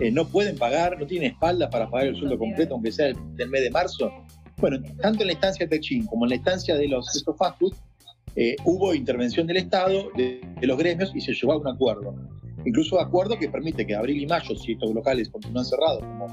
Eh, 0.00 0.10
no 0.10 0.26
pueden 0.26 0.56
pagar, 0.56 0.98
no 0.98 1.06
tienen 1.06 1.32
espalda 1.32 1.70
para 1.70 1.88
pagar 1.88 2.08
el 2.08 2.16
sueldo 2.16 2.38
completo, 2.38 2.74
aunque 2.74 2.92
sea 2.92 3.06
del, 3.06 3.48
mes 3.48 3.62
de 3.62 3.70
marzo. 3.70 4.10
Bueno, 4.58 4.78
tanto 5.00 5.22
en 5.22 5.26
la 5.28 5.32
instancia 5.32 5.66
de 5.66 5.76
Techin 5.76 6.06
como 6.06 6.24
en 6.24 6.30
la 6.30 6.36
instancia 6.36 6.76
de 6.76 6.88
los 6.88 7.14
estos 7.14 7.36
fast 7.36 7.60
eh, 8.36 8.56
hubo 8.64 8.94
intervención 8.94 9.46
del 9.46 9.58
Estado, 9.58 10.08
de, 10.16 10.40
los 10.62 10.76
gremios, 10.76 11.12
y 11.14 11.20
se 11.20 11.32
llegó 11.32 11.52
a 11.52 11.58
un 11.58 11.68
acuerdo. 11.68 12.14
Incluso 12.64 13.00
acuerdo 13.00 13.38
que 13.38 13.48
permite 13.48 13.86
que 13.86 13.94
abril 13.94 14.22
y 14.22 14.26
mayo, 14.26 14.56
si 14.56 14.72
estos 14.72 14.92
locales 14.92 15.28
continúan 15.28 15.64
cerrados, 15.64 16.00
como 16.00 16.26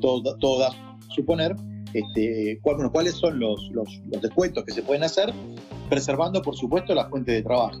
todo, 0.00 0.58
da 0.58 0.68
a 0.68 1.14
suponer, 1.14 1.56
este, 1.92 2.60
cuáles 2.60 3.14
son 3.14 3.38
los, 3.40 3.70
los, 3.72 3.88
descuentos 4.20 4.64
que 4.64 4.72
se 4.72 4.82
pueden 4.82 5.02
hacer, 5.02 5.32
preservando, 5.88 6.42
por 6.42 6.54
supuesto, 6.54 6.94
la 6.94 7.08
fuente 7.08 7.32
de 7.32 7.42
trabajo. 7.42 7.80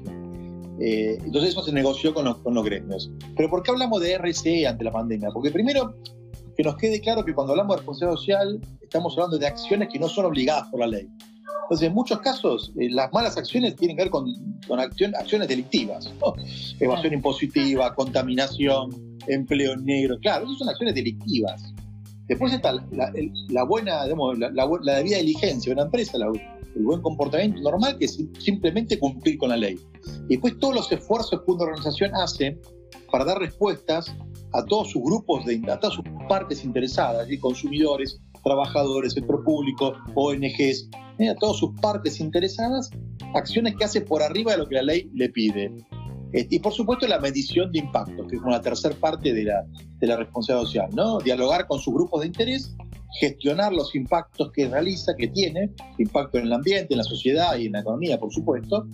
Eh, 0.80 1.18
entonces 1.24 1.50
eso 1.50 1.62
se 1.62 1.72
negoció 1.72 2.12
con 2.14 2.24
los, 2.24 2.38
con 2.38 2.54
los 2.54 2.64
gremios. 2.64 3.10
Pero 3.36 3.50
¿por 3.50 3.62
qué 3.62 3.70
hablamos 3.70 4.00
de 4.00 4.18
RCE 4.18 4.66
ante 4.66 4.82
la 4.82 4.90
pandemia? 4.90 5.28
Porque 5.32 5.50
primero, 5.50 5.94
que 6.56 6.62
nos 6.62 6.76
quede 6.76 7.00
claro 7.00 7.24
que 7.24 7.34
cuando 7.34 7.52
hablamos 7.52 7.76
de 7.76 7.78
responsabilidad 7.78 8.16
social, 8.16 8.60
estamos 8.80 9.14
hablando 9.14 9.38
de 9.38 9.46
acciones 9.46 9.88
que 9.92 9.98
no 9.98 10.08
son 10.08 10.26
obligadas 10.26 10.68
por 10.68 10.80
la 10.80 10.86
ley. 10.86 11.08
Entonces, 11.64 11.88
en 11.88 11.94
muchos 11.94 12.18
casos, 12.20 12.72
eh, 12.78 12.90
las 12.90 13.12
malas 13.12 13.36
acciones 13.38 13.74
tienen 13.76 13.96
que 13.96 14.02
ver 14.04 14.10
con, 14.10 14.26
con 14.68 14.78
acciones 14.80 15.48
delictivas. 15.48 16.12
Evasión 16.78 17.14
impositiva, 17.14 17.94
contaminación, 17.94 18.90
empleo 19.26 19.74
negro. 19.76 20.18
Claro, 20.20 20.44
esas 20.44 20.58
son 20.58 20.68
acciones 20.68 20.94
delictivas. 20.94 21.74
Después 22.28 22.52
está 22.52 22.72
la, 22.72 23.64
buena, 23.64 24.04
digamos, 24.04 24.38
la, 24.38 24.94
debida 24.96 25.18
diligencia 25.18 25.70
de 25.70 25.74
una 25.74 25.84
empresa, 25.84 26.16
el 26.74 26.82
buen 26.82 27.02
comportamiento 27.02 27.60
normal, 27.60 27.98
que 27.98 28.06
es 28.06 28.18
simplemente 28.38 28.98
cumplir 28.98 29.38
con 29.38 29.50
la 29.50 29.56
ley. 29.56 29.78
Y 30.28 30.34
después 30.34 30.58
todos 30.58 30.74
los 30.74 30.92
esfuerzos 30.92 31.42
que 31.42 31.52
una 31.52 31.64
organización 31.64 32.14
hace 32.14 32.58
para 33.10 33.24
dar 33.24 33.38
respuestas 33.38 34.14
a 34.54 34.64
todos 34.64 34.90
sus 34.90 35.02
grupos, 35.02 35.44
de, 35.44 35.60
a 35.70 35.78
todas 35.78 35.96
sus 35.96 36.04
partes 36.28 36.64
interesadas, 36.64 37.28
consumidores, 37.40 38.20
trabajadores, 38.44 39.12
sector 39.12 39.42
público, 39.44 39.94
ONGs, 40.14 40.88
eh, 41.18 41.28
a 41.28 41.34
todas 41.34 41.56
sus 41.56 41.78
partes 41.80 42.20
interesadas, 42.20 42.90
acciones 43.34 43.74
que 43.76 43.84
hace 43.84 44.00
por 44.00 44.22
arriba 44.22 44.52
de 44.52 44.58
lo 44.58 44.68
que 44.68 44.76
la 44.76 44.82
ley 44.82 45.10
le 45.14 45.28
pide. 45.28 45.72
Eh, 46.32 46.46
y 46.50 46.58
por 46.58 46.72
supuesto 46.72 47.06
la 47.06 47.18
medición 47.18 47.70
de 47.72 47.80
impacto, 47.80 48.26
que 48.26 48.36
es 48.36 48.42
una 48.42 48.60
tercera 48.60 48.94
parte 48.96 49.32
de 49.32 49.44
la, 49.44 49.64
de 49.98 50.06
la 50.06 50.16
responsabilidad 50.16 50.66
social, 50.66 50.90
¿no? 50.94 51.18
Dialogar 51.18 51.66
con 51.66 51.80
sus 51.80 51.94
grupos 51.94 52.20
de 52.20 52.28
interés, 52.28 52.74
gestionar 53.20 53.72
los 53.72 53.94
impactos 53.94 54.50
que 54.52 54.68
realiza, 54.68 55.14
que 55.16 55.28
tiene, 55.28 55.70
impacto 55.98 56.38
en 56.38 56.46
el 56.46 56.52
ambiente, 56.52 56.94
en 56.94 56.98
la 56.98 57.04
sociedad 57.04 57.56
y 57.56 57.66
en 57.66 57.72
la 57.72 57.80
economía, 57.80 58.18
por 58.18 58.32
supuesto, 58.32 58.86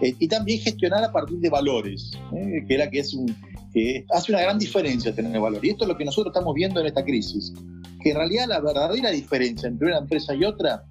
eh, 0.00 0.14
y 0.18 0.28
también 0.28 0.60
gestionar 0.60 1.04
a 1.04 1.12
partir 1.12 1.38
de 1.38 1.50
valores, 1.50 2.12
¿eh? 2.34 2.64
que 2.66 2.74
era 2.74 2.90
que 2.90 3.00
es 3.00 3.14
un, 3.14 3.34
que 3.72 4.04
hace 4.10 4.32
una 4.32 4.42
gran 4.42 4.58
diferencia 4.58 5.14
tener 5.14 5.40
valor. 5.40 5.64
Y 5.64 5.70
esto 5.70 5.84
es 5.84 5.88
lo 5.88 5.96
que 5.96 6.04
nosotros 6.04 6.32
estamos 6.34 6.54
viendo 6.54 6.80
en 6.80 6.86
esta 6.86 7.04
crisis, 7.04 7.52
que 8.02 8.10
en 8.10 8.16
realidad 8.16 8.46
la 8.48 8.60
verdadera 8.60 9.10
diferencia 9.10 9.68
entre 9.68 9.88
una 9.88 9.98
empresa 9.98 10.34
y 10.34 10.44
otra 10.44 10.84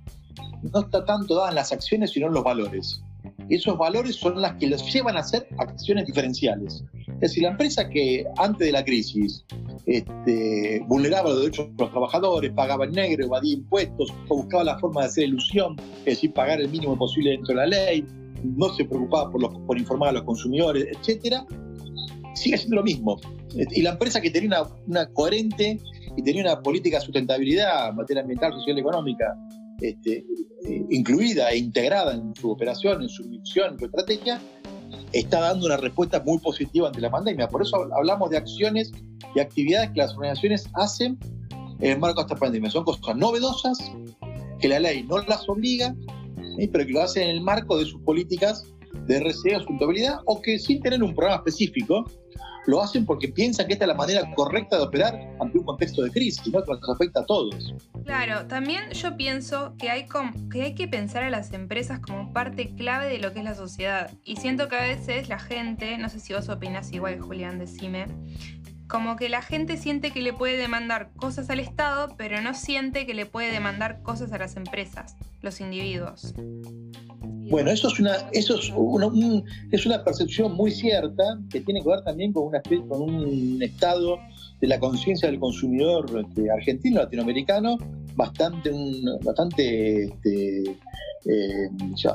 no 0.74 0.82
está 0.82 1.06
tanto 1.06 1.36
dada 1.36 1.50
en 1.50 1.56
las 1.56 1.72
acciones, 1.72 2.12
sino 2.12 2.28
en 2.28 2.34
los 2.34 2.44
valores 2.44 3.02
esos 3.50 3.78
valores 3.78 4.16
son 4.16 4.42
las 4.42 4.56
que 4.56 4.68
los 4.68 4.92
llevan 4.92 5.16
a 5.16 5.22
hacer 5.22 5.48
acciones 5.58 6.06
diferenciales. 6.06 6.84
Es 7.08 7.20
decir, 7.20 7.44
la 7.44 7.52
empresa 7.52 7.90
que 7.90 8.26
antes 8.38 8.68
de 8.68 8.72
la 8.72 8.84
crisis 8.84 9.46
este, 9.86 10.84
vulneraba 10.88 11.30
los 11.30 11.40
derechos 11.40 11.68
de 11.76 11.84
los 11.84 11.92
trabajadores, 11.92 12.52
pagaba 12.52 12.86
en 12.86 12.92
negro, 12.92 13.26
evadía 13.26 13.54
impuestos, 13.54 14.14
o 14.28 14.38
buscaba 14.38 14.64
la 14.64 14.80
forma 14.80 15.02
de 15.02 15.08
hacer 15.08 15.24
ilusión, 15.26 15.76
es 16.00 16.06
decir, 16.06 16.34
pagar 16.34 16.60
el 16.60 16.70
mínimo 16.70 16.98
posible 16.98 17.32
dentro 17.32 17.56
de 17.56 17.56
la 17.56 17.66
ley, 17.68 18.06
no 18.44 18.70
se 18.74 18.86
preocupaba 18.86 19.32
por, 19.32 19.42
los, 19.42 19.58
por 19.66 19.78
informar 19.78 20.10
a 20.10 20.14
los 20.14 20.24
consumidores, 20.24 20.86
etcétera, 20.92 21.46
sigue 22.38 22.58
siendo 22.58 22.78
lo 22.78 22.84
mismo. 22.84 23.20
Y 23.54 23.82
la 23.82 23.92
empresa 23.92 24.22
que 24.22 24.30
tenía 24.30 24.64
una, 24.88 25.08
coherente 25.08 25.80
y 26.16 26.22
tenía 26.22 26.42
una 26.44 26.62
política 26.62 27.00
de 27.00 27.06
sustentabilidad 27.06 27.90
en 27.90 27.96
materia 27.96 28.22
ambiental, 28.22 28.54
social 28.54 28.78
y 28.78 28.82
económica 28.82 29.36
este, 29.82 30.26
eh, 30.66 30.86
incluida 30.90 31.52
e 31.52 31.58
integrada 31.58 32.14
en 32.14 32.34
su 32.36 32.52
operación, 32.52 33.02
en 33.02 33.10
su 33.10 33.24
misión, 33.26 33.74
en 33.74 33.80
su 33.80 33.86
estrategia, 33.86 34.42
está 35.14 35.40
dando 35.40 35.66
una 35.66 35.78
respuesta 35.78 36.22
muy 36.26 36.40
positiva 36.40 36.88
ante 36.88 37.02
la 37.02 37.12
pandemia. 37.12 37.48
Por 37.48 37.62
eso 37.62 37.88
hablamos 37.96 38.30
de 38.30 38.38
acciones 38.38 38.92
y 39.36 39.40
actividades 39.40 39.92
que 39.92 40.00
las 40.00 40.16
organizaciones 40.16 40.68
hacen 40.74 41.18
en 41.80 41.92
el 41.92 42.00
marco 42.00 42.22
de 42.22 42.28
esta 42.28 42.36
pandemia. 42.36 42.70
Son 42.72 42.84
cosas 42.84 43.16
novedosas 43.16 43.78
que 44.60 44.68
la 44.68 44.80
ley 44.80 45.04
no 45.04 45.20
las 45.20 45.48
obliga, 45.48 45.96
pero 46.72 46.86
que 46.86 46.92
lo 46.92 47.02
hacen 47.02 47.24
en 47.24 47.30
el 47.30 47.42
marco 47.42 47.78
de 47.78 47.86
sus 47.86 48.02
políticas 48.02 48.64
de 49.08 49.20
RCE 49.20 49.56
o 49.56 49.60
sustentabilidad, 49.60 50.20
o 50.26 50.42
que 50.42 50.60
sin 50.60 50.82
tener 50.82 51.02
un 51.02 51.16
programa 51.16 51.38
específico, 51.38 52.06
lo 52.68 52.84
hacen 52.84 53.06
porque 53.06 53.30
piensan 53.30 53.66
que 53.66 53.74
esta 53.74 53.86
es 53.86 53.90
la 53.90 53.96
manera 53.96 54.30
correcta 54.36 54.78
de 54.78 54.84
operar 54.84 55.18
ante 55.40 55.58
un 55.58 55.64
contexto 55.64 56.04
de 56.04 56.12
crisis, 56.12 56.46
¿no? 56.52 56.62
que 56.62 56.72
nos 56.72 56.90
afecta 56.90 57.22
a 57.22 57.26
todos. 57.26 57.74
Claro, 58.06 58.46
también 58.48 58.92
yo 58.92 59.16
pienso 59.16 59.74
que 59.80 59.90
hay, 59.90 60.06
que 60.52 60.62
hay 60.62 60.76
que 60.76 60.88
pensar 60.88 61.24
a 61.24 61.30
las 61.30 61.54
empresas 61.54 62.02
como 62.02 62.34
parte 62.34 62.76
clave 62.76 63.08
de 63.08 63.20
lo 63.20 63.32
que 63.32 63.40
es 63.40 63.46
la 63.46 63.56
sociedad. 63.56 64.12
Y 64.26 64.36
siento 64.36 64.68
que 64.68 64.76
a 64.76 64.82
veces 64.82 65.30
la 65.30 65.40
gente, 65.40 65.98
no 65.98 66.10
sé 66.10 66.20
si 66.20 66.34
vos 66.34 66.50
opinás 66.50 66.92
igual, 66.92 67.20
Julián, 67.22 67.58
decime, 67.58 68.08
como 68.88 69.16
que 69.16 69.30
la 69.30 69.42
gente 69.42 69.78
siente 69.78 70.12
que 70.12 70.22
le 70.22 70.34
puede 70.34 70.58
demandar 70.58 71.12
cosas 71.16 71.50
al 71.50 71.62
Estado, 71.62 72.16
pero 72.18 72.42
no 72.42 72.54
siente 72.54 73.06
que 73.06 73.14
le 73.14 73.26
puede 73.26 73.52
demandar 73.52 74.02
cosas 74.02 74.34
a 74.34 74.38
las 74.38 74.58
empresas, 74.58 75.16
los 75.42 75.62
individuos. 75.62 76.34
Bueno, 77.50 77.72
eso 77.72 77.88
es 77.88 78.00
una, 78.00 78.16
eso 78.34 78.60
es 78.60 78.72
una, 78.76 79.08
es 79.72 79.86
una 79.86 80.04
percepción 80.04 80.54
muy 80.54 80.72
cierta 80.72 81.24
que 81.50 81.62
tiene 81.62 81.82
que 81.82 81.90
ver 81.90 82.02
también 82.04 82.34
con, 82.34 82.48
una, 82.48 82.62
con 82.62 83.02
un 83.02 83.62
estado 83.62 84.20
de 84.60 84.68
la 84.68 84.80
conciencia 84.80 85.30
del 85.30 85.40
consumidor 85.40 86.06
este, 86.28 86.50
argentino, 86.52 87.02
latinoamericano, 87.02 87.78
bastante, 88.16 88.72
un, 88.72 89.20
bastante 89.24 90.06
este, 90.06 90.64
eh, 91.26 91.70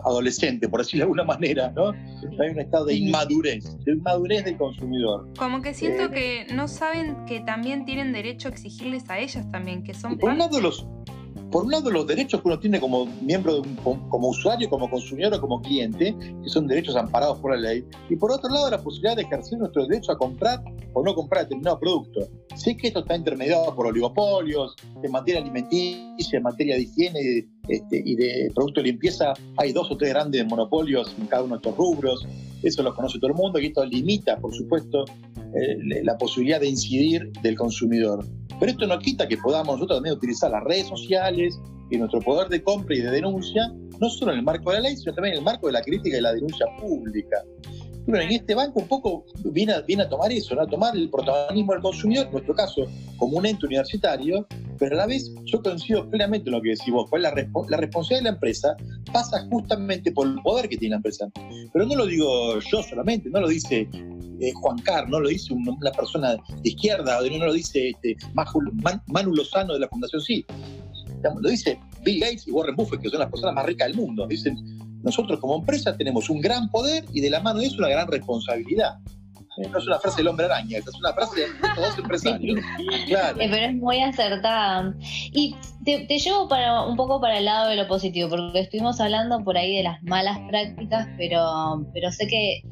adolescente, 0.04 0.68
por 0.68 0.80
decirlo 0.80 1.00
de 1.00 1.04
alguna 1.04 1.24
manera, 1.24 1.70
¿no? 1.70 1.90
Hay 1.90 2.50
un 2.50 2.60
estado 2.60 2.86
de 2.86 2.94
inmadurez, 2.94 3.78
de 3.84 3.92
inmadurez 3.92 4.44
del 4.44 4.56
consumidor. 4.56 5.28
Como 5.38 5.62
que 5.62 5.74
siento 5.74 6.04
eh, 6.04 6.10
que 6.46 6.54
no 6.54 6.66
saben 6.66 7.24
que 7.26 7.40
también 7.40 7.84
tienen 7.84 8.12
derecho 8.12 8.48
a 8.48 8.50
exigirles 8.50 9.08
a 9.08 9.18
ellas 9.18 9.50
también, 9.50 9.84
que 9.84 9.94
son... 9.94 10.18
Por 10.18 10.30
un 10.30 10.38
lado 10.38 10.60
los 10.60 10.86
por 11.52 11.64
un 11.64 11.70
lado 11.70 11.90
los 11.90 12.06
derechos 12.06 12.40
que 12.40 12.48
uno 12.48 12.58
tiene 12.58 12.80
como 12.80 13.04
miembro, 13.20 13.60
de 13.60 13.76
como 13.84 14.28
usuario, 14.28 14.70
como 14.70 14.88
consumidor 14.88 15.34
o 15.34 15.40
como 15.40 15.60
cliente, 15.60 16.16
que 16.42 16.48
son 16.48 16.66
derechos 16.66 16.96
amparados 16.96 17.38
por 17.38 17.54
la 17.54 17.60
ley, 17.60 17.84
y 18.08 18.16
por 18.16 18.32
otro 18.32 18.48
lado 18.48 18.70
la 18.70 18.82
posibilidad 18.82 19.16
de 19.16 19.22
ejercer 19.22 19.58
nuestro 19.58 19.86
derecho 19.86 20.12
a 20.12 20.18
comprar 20.18 20.64
o 20.94 21.04
no 21.04 21.14
comprar 21.14 21.42
determinado 21.42 21.78
producto. 21.78 22.26
Sé 22.56 22.74
que 22.76 22.88
esto 22.88 23.00
está 23.00 23.16
intermediado 23.16 23.74
por 23.74 23.86
oligopolios, 23.86 24.74
en 25.02 25.12
materia 25.12 25.42
alimenticia, 25.42 26.38
en 26.38 26.42
materia 26.42 26.76
de 26.76 26.82
higiene 26.82 27.46
este, 27.68 28.02
y 28.02 28.16
de 28.16 28.50
producto 28.54 28.80
de 28.80 28.88
limpieza, 28.88 29.34
hay 29.58 29.72
dos 29.72 29.90
o 29.90 29.96
tres 29.96 30.10
grandes 30.10 30.46
monopolios 30.46 31.14
en 31.20 31.26
cada 31.26 31.42
uno 31.42 31.56
de 31.56 31.58
estos 31.58 31.76
rubros, 31.76 32.26
eso 32.62 32.82
lo 32.82 32.94
conoce 32.94 33.18
todo 33.18 33.28
el 33.28 33.36
mundo 33.36 33.58
y 33.58 33.66
esto 33.66 33.84
limita, 33.84 34.38
por 34.38 34.54
supuesto, 34.54 35.04
eh, 35.54 36.02
la 36.02 36.16
posibilidad 36.16 36.60
de 36.60 36.68
incidir 36.68 37.30
del 37.42 37.56
consumidor. 37.56 38.24
Pero 38.62 38.74
esto 38.74 38.86
no 38.86 38.96
quita 39.00 39.26
que 39.26 39.36
podamos 39.38 39.74
nosotros 39.74 39.96
también 39.96 40.14
utilizar 40.14 40.48
las 40.48 40.62
redes 40.62 40.86
sociales 40.86 41.60
y 41.90 41.98
nuestro 41.98 42.20
poder 42.20 42.46
de 42.46 42.62
compra 42.62 42.94
y 42.94 43.00
de 43.00 43.10
denuncia, 43.10 43.60
no 44.00 44.08
solo 44.08 44.30
en 44.30 44.38
el 44.38 44.44
marco 44.44 44.70
de 44.70 44.76
la 44.76 44.82
ley, 44.82 44.96
sino 44.96 45.12
también 45.14 45.32
en 45.32 45.38
el 45.40 45.44
marco 45.44 45.66
de 45.66 45.72
la 45.72 45.82
crítica 45.82 46.16
y 46.16 46.20
la 46.20 46.32
denuncia 46.32 46.64
pública. 46.80 47.42
Bueno, 48.06 48.24
en 48.24 48.32
este 48.32 48.54
banco 48.54 48.80
un 48.80 48.88
poco 48.88 49.24
viene 49.44 49.72
a, 49.74 49.80
viene 49.82 50.02
a 50.02 50.08
tomar 50.08 50.32
eso, 50.32 50.60
a 50.60 50.66
tomar 50.66 50.96
el 50.96 51.08
protagonismo 51.08 51.72
del 51.72 51.82
consumidor, 51.82 52.26
en 52.26 52.32
nuestro 52.32 52.54
caso 52.54 52.86
como 53.16 53.38
un 53.38 53.46
ente 53.46 53.66
universitario, 53.66 54.46
pero 54.78 54.96
a 54.96 54.98
la 54.98 55.06
vez 55.06 55.32
yo 55.44 55.62
coincido 55.62 56.08
plenamente 56.10 56.48
en 56.48 56.56
lo 56.56 56.62
que 56.62 56.70
decís 56.70 56.92
vos, 56.92 57.06
pues 57.08 57.22
la, 57.22 57.32
la 57.68 57.76
responsabilidad 57.76 58.20
de 58.20 58.24
la 58.24 58.34
empresa 58.34 58.76
pasa 59.12 59.46
justamente 59.50 60.10
por 60.10 60.26
el 60.26 60.34
poder 60.42 60.68
que 60.68 60.76
tiene 60.76 60.94
la 60.94 60.96
empresa. 60.96 61.30
Pero 61.72 61.86
no 61.86 61.94
lo 61.94 62.06
digo 62.06 62.58
yo 62.58 62.82
solamente, 62.82 63.30
no 63.30 63.40
lo 63.40 63.48
dice 63.48 63.88
eh, 64.40 64.52
Juan 64.54 64.78
Carlos, 64.78 65.10
no 65.10 65.20
lo 65.20 65.28
dice 65.28 65.54
una 65.54 65.92
persona 65.92 66.32
de 66.32 66.68
izquierda, 66.68 67.20
no 67.20 67.46
lo 67.46 67.52
dice 67.52 67.90
este, 67.90 68.16
Manu 69.06 69.34
Lozano 69.34 69.74
de 69.74 69.80
la 69.80 69.88
Fundación 69.88 70.20
Sí. 70.20 70.44
Lo 71.40 71.48
dice 71.48 71.78
Bill 72.04 72.20
Gates 72.20 72.48
y 72.48 72.50
Warren 72.50 72.74
Buffett, 72.74 73.00
que 73.00 73.08
son 73.08 73.20
las 73.20 73.30
personas 73.30 73.54
más 73.54 73.64
ricas 73.66 73.86
del 73.86 73.96
mundo. 73.96 74.26
Dicen, 74.26 74.56
nosotros 75.02 75.38
como 75.40 75.56
empresa 75.56 75.96
tenemos 75.96 76.30
un 76.30 76.40
gran 76.40 76.68
poder 76.70 77.04
y 77.12 77.20
de 77.20 77.30
la 77.30 77.40
mano 77.40 77.60
de 77.60 77.66
eso 77.66 77.76
una 77.78 77.88
gran 77.88 78.08
responsabilidad. 78.08 78.98
No 79.58 79.78
es 79.78 79.86
una 79.86 79.98
frase 79.98 80.16
del 80.18 80.28
hombre 80.28 80.46
araña, 80.46 80.78
es 80.78 80.94
una 80.94 81.12
frase 81.12 81.40
de 81.40 81.46
todos 81.74 81.98
empresarios. 81.98 82.58
Claro. 83.06 83.38
Eh, 83.38 83.48
pero 83.50 83.66
es 83.66 83.74
muy 83.74 84.00
acertada. 84.00 84.94
Y 85.32 85.54
te, 85.84 86.06
llevo 86.06 86.48
para 86.48 86.82
un 86.86 86.96
poco 86.96 87.20
para 87.20 87.36
el 87.36 87.44
lado 87.44 87.68
de 87.68 87.76
lo 87.76 87.86
positivo, 87.86 88.30
porque 88.30 88.60
estuvimos 88.60 88.98
hablando 89.00 89.44
por 89.44 89.58
ahí 89.58 89.76
de 89.76 89.82
las 89.82 90.02
malas 90.04 90.38
prácticas, 90.48 91.06
pero, 91.18 91.86
pero 91.92 92.10
sé 92.12 92.26
que 92.28 92.62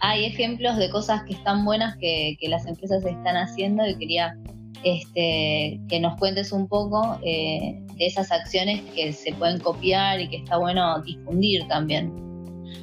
hay 0.00 0.24
ejemplos 0.24 0.76
de 0.76 0.90
cosas 0.90 1.22
que 1.22 1.34
están 1.34 1.64
buenas 1.64 1.96
que, 1.98 2.36
las 2.42 2.66
empresas 2.66 3.04
están 3.04 3.36
haciendo 3.36 3.86
y 3.86 3.96
quería 3.96 4.36
este, 4.82 5.80
que 5.88 6.00
nos 6.00 6.18
cuentes 6.18 6.52
un 6.52 6.66
poco 6.68 7.18
eh, 7.24 7.80
esas 7.98 8.30
acciones 8.32 8.82
que 8.94 9.12
se 9.12 9.32
pueden 9.32 9.60
copiar 9.60 10.20
y 10.20 10.28
que 10.28 10.36
está 10.38 10.58
bueno 10.58 11.00
difundir 11.02 11.66
también. 11.68 12.23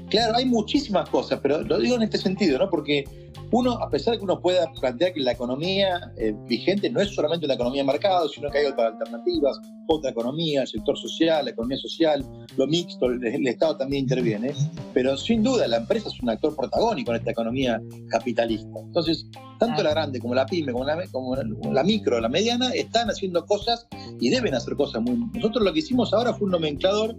Claro, 0.09 0.35
hay 0.35 0.45
muchísimas 0.45 1.09
cosas, 1.09 1.39
pero 1.41 1.61
lo 1.61 1.79
digo 1.79 1.95
en 1.95 2.03
este 2.03 2.17
sentido, 2.17 2.57
¿no? 2.57 2.69
Porque 2.69 3.05
uno, 3.51 3.73
a 3.73 3.89
pesar 3.89 4.13
de 4.13 4.19
que 4.19 4.23
uno 4.23 4.39
pueda 4.39 4.71
plantear 4.79 5.13
que 5.13 5.19
la 5.19 5.33
economía 5.33 6.11
eh, 6.17 6.33
vigente 6.47 6.89
no 6.89 7.01
es 7.01 7.09
solamente 7.09 7.45
una 7.45 7.55
economía 7.55 7.83
marcada, 7.83 8.27
sino 8.29 8.49
que 8.49 8.59
hay 8.59 8.65
otras 8.67 8.93
alternativas, 8.93 9.59
otra 9.87 10.11
economía, 10.11 10.61
el 10.61 10.67
sector 10.67 10.97
social, 10.97 11.43
la 11.43 11.51
economía 11.51 11.77
social, 11.77 12.25
lo 12.55 12.65
mixto, 12.67 13.07
el, 13.07 13.47
Estado 13.47 13.75
también 13.75 14.03
interviene, 14.03 14.53
pero 14.93 15.17
sin 15.17 15.43
duda 15.43 15.67
la 15.67 15.77
empresa 15.77 16.07
es 16.07 16.21
un 16.21 16.29
actor 16.29 16.55
protagónico 16.55 17.11
en 17.11 17.17
esta 17.17 17.31
economía 17.31 17.81
capitalista. 18.09 18.79
Entonces, 18.79 19.27
tanto 19.59 19.83
la 19.83 19.91
grande 19.91 20.21
como 20.21 20.33
la 20.33 20.45
pyme, 20.45 20.71
como 20.71 20.85
la, 20.85 21.05
como 21.11 21.35
la 21.35 21.83
micro, 21.83 22.21
la 22.21 22.29
mediana, 22.29 22.69
están 22.69 23.09
haciendo 23.09 23.45
cosas 23.45 23.85
y 24.21 24.29
deben 24.29 24.55
hacer 24.55 24.75
cosas 24.75 25.01
muy... 25.01 25.17
Nosotros 25.33 25.65
lo 25.65 25.73
que 25.73 25.79
hicimos 25.79 26.13
ahora 26.13 26.33
fue 26.33 26.45
un 26.45 26.51
nomenclador 26.51 27.17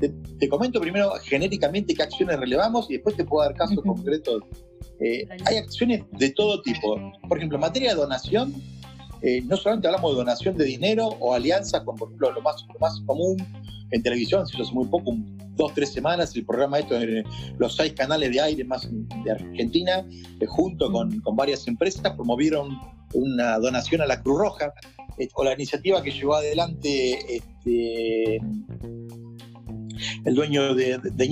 te, 0.00 0.48
comento 0.48 0.80
primero 0.80 1.12
genéricamente 1.22 1.94
qué 1.94 2.02
acciones 2.02 2.38
relevamos 2.38 2.90
y 2.90 2.94
después 2.94 3.16
te 3.16 3.24
puedo 3.24 3.46
dar 3.46 3.54
casos 3.56 3.82
concretos. 3.82 4.42
Eh, 5.00 5.26
hay 5.46 5.56
acciones 5.56 6.04
de 6.12 6.30
todo 6.30 6.60
tipo. 6.62 6.96
Por 7.28 7.38
ejemplo, 7.38 7.56
en 7.56 7.62
materia 7.62 7.90
de 7.90 7.96
donación, 7.96 8.54
eh, 9.22 9.42
no 9.42 9.56
solamente 9.56 9.88
hablamos 9.88 10.12
de 10.12 10.18
donación 10.18 10.56
de 10.56 10.64
dinero 10.64 11.08
o 11.20 11.34
alianzas 11.34 11.82
con, 11.82 11.96
por 11.96 12.08
ejemplo, 12.08 12.32
lo 12.32 12.42
más, 12.42 12.64
más 12.80 13.00
común 13.06 13.36
en 13.90 14.02
televisión, 14.02 14.46
si 14.46 14.60
hace 14.60 14.72
muy 14.72 14.86
poco, 14.86 15.16
dos, 15.56 15.72
tres 15.74 15.92
semanas, 15.92 16.34
el 16.34 16.44
programa 16.44 16.80
esto 16.80 17.00
en 17.00 17.24
los 17.58 17.76
seis 17.76 17.92
canales 17.92 18.30
de 18.32 18.40
aire 18.40 18.64
más 18.64 18.88
de 18.90 19.30
Argentina, 19.30 20.04
eh, 20.40 20.46
junto 20.46 20.90
con, 20.90 21.20
con, 21.20 21.36
varias 21.36 21.66
empresas, 21.68 22.12
promovieron 22.14 22.76
una 23.12 23.58
donación 23.58 24.00
a 24.00 24.06
la 24.06 24.20
Cruz 24.20 24.38
Roja, 24.38 24.74
o 25.34 25.44
la 25.44 25.52
iniciativa 25.54 26.02
que 26.02 26.10
llevó 26.10 26.34
adelante 26.34 27.36
este, 27.36 28.40
el 30.24 30.34
dueño 30.34 30.74
de, 30.74 30.98
de, 30.98 31.10
de 31.10 31.24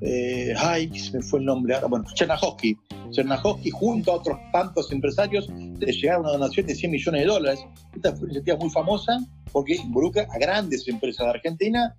eh, 0.00 0.54
ay, 0.58 0.90
me 1.12 1.22
fue 1.22 1.38
el 1.38 1.46
nombre 1.46 1.74
ahora, 1.74 1.86
bueno, 1.86 2.04
Chernahovsky. 2.14 2.76
Chernahovsky 3.10 3.70
junto 3.70 4.12
a 4.12 4.16
otros 4.16 4.38
tantos 4.52 4.92
empresarios 4.92 5.48
le 5.48 5.92
llegaron 5.92 6.26
a 6.26 6.30
una 6.30 6.38
donación 6.38 6.66
de 6.66 6.74
100 6.74 6.90
millones 6.90 7.20
de 7.22 7.26
dólares. 7.26 7.60
Esta 7.94 8.10
fue 8.10 8.24
una 8.24 8.32
iniciativa 8.32 8.56
muy 8.58 8.70
famosa 8.70 9.18
porque 9.52 9.76
involucra 9.76 10.26
a 10.30 10.38
grandes 10.38 10.86
empresas 10.88 11.26
de 11.26 11.30
Argentina, 11.30 11.94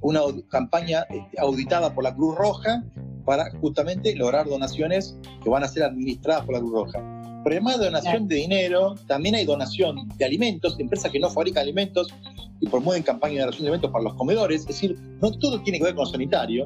una 0.00 0.20
campaña 0.48 1.02
este, 1.10 1.40
auditada 1.40 1.94
por 1.94 2.04
la 2.04 2.14
Cruz 2.14 2.36
Roja 2.36 2.82
para 3.24 3.50
justamente 3.60 4.14
lograr 4.16 4.48
donaciones 4.48 5.16
que 5.42 5.50
van 5.50 5.64
a 5.64 5.68
ser 5.68 5.82
administradas 5.82 6.44
por 6.44 6.54
la 6.54 6.60
Cruz 6.60 6.72
Roja. 6.72 7.21
Pero 7.44 7.78
de 7.78 7.84
donación 7.84 8.28
de 8.28 8.36
dinero, 8.36 8.94
también 9.06 9.34
hay 9.34 9.44
donación 9.44 10.08
de 10.16 10.24
alimentos, 10.24 10.78
empresas 10.78 11.10
que 11.10 11.18
no 11.18 11.30
fabrican 11.30 11.62
alimentos 11.62 12.08
y 12.60 12.68
promueven 12.68 13.02
campañas 13.02 13.36
de 13.36 13.40
donación 13.40 13.62
de 13.62 13.68
alimentos 13.68 13.90
para 13.90 14.04
los 14.04 14.14
comedores. 14.14 14.60
Es 14.60 14.66
decir, 14.66 14.96
no 15.20 15.30
todo 15.32 15.60
tiene 15.62 15.78
que 15.78 15.84
ver 15.84 15.94
con 15.94 16.04
lo 16.04 16.10
sanitario, 16.10 16.64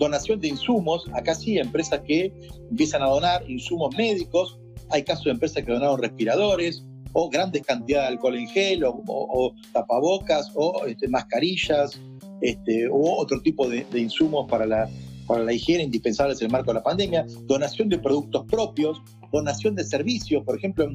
donación 0.00 0.40
de 0.40 0.48
insumos, 0.48 1.04
acá 1.12 1.34
sí, 1.34 1.58
empresas 1.58 2.00
que 2.00 2.32
empiezan 2.70 3.02
a 3.02 3.06
donar 3.06 3.48
insumos 3.48 3.94
médicos, 3.96 4.58
hay 4.88 5.04
casos 5.04 5.26
de 5.26 5.30
empresas 5.32 5.64
que 5.64 5.72
donaron 5.72 6.00
respiradores 6.00 6.82
o 7.12 7.28
grandes 7.28 7.62
cantidades 7.62 8.08
de 8.08 8.14
alcohol 8.14 8.36
en 8.36 8.48
gel 8.48 8.84
o, 8.84 9.54
tapabocas 9.72 10.50
o 10.54 10.86
este, 10.86 11.06
mascarillas 11.08 12.00
este, 12.40 12.88
o 12.88 13.18
otro 13.18 13.40
tipo 13.42 13.68
de, 13.68 13.86
insumos 13.94 14.50
para 14.50 14.66
la, 14.66 14.88
para 15.26 15.44
la 15.44 15.52
higiene 15.52 15.84
indispensables 15.84 16.40
en 16.40 16.46
el 16.46 16.52
marco 16.52 16.70
de 16.70 16.74
la 16.74 16.82
pandemia, 16.82 17.26
donación 17.44 17.88
de 17.88 17.98
productos 17.98 18.46
propios, 18.46 19.00
donación 19.32 19.74
de 19.74 19.84
servicios, 19.84 20.44
por 20.44 20.56
ejemplo, 20.56 20.88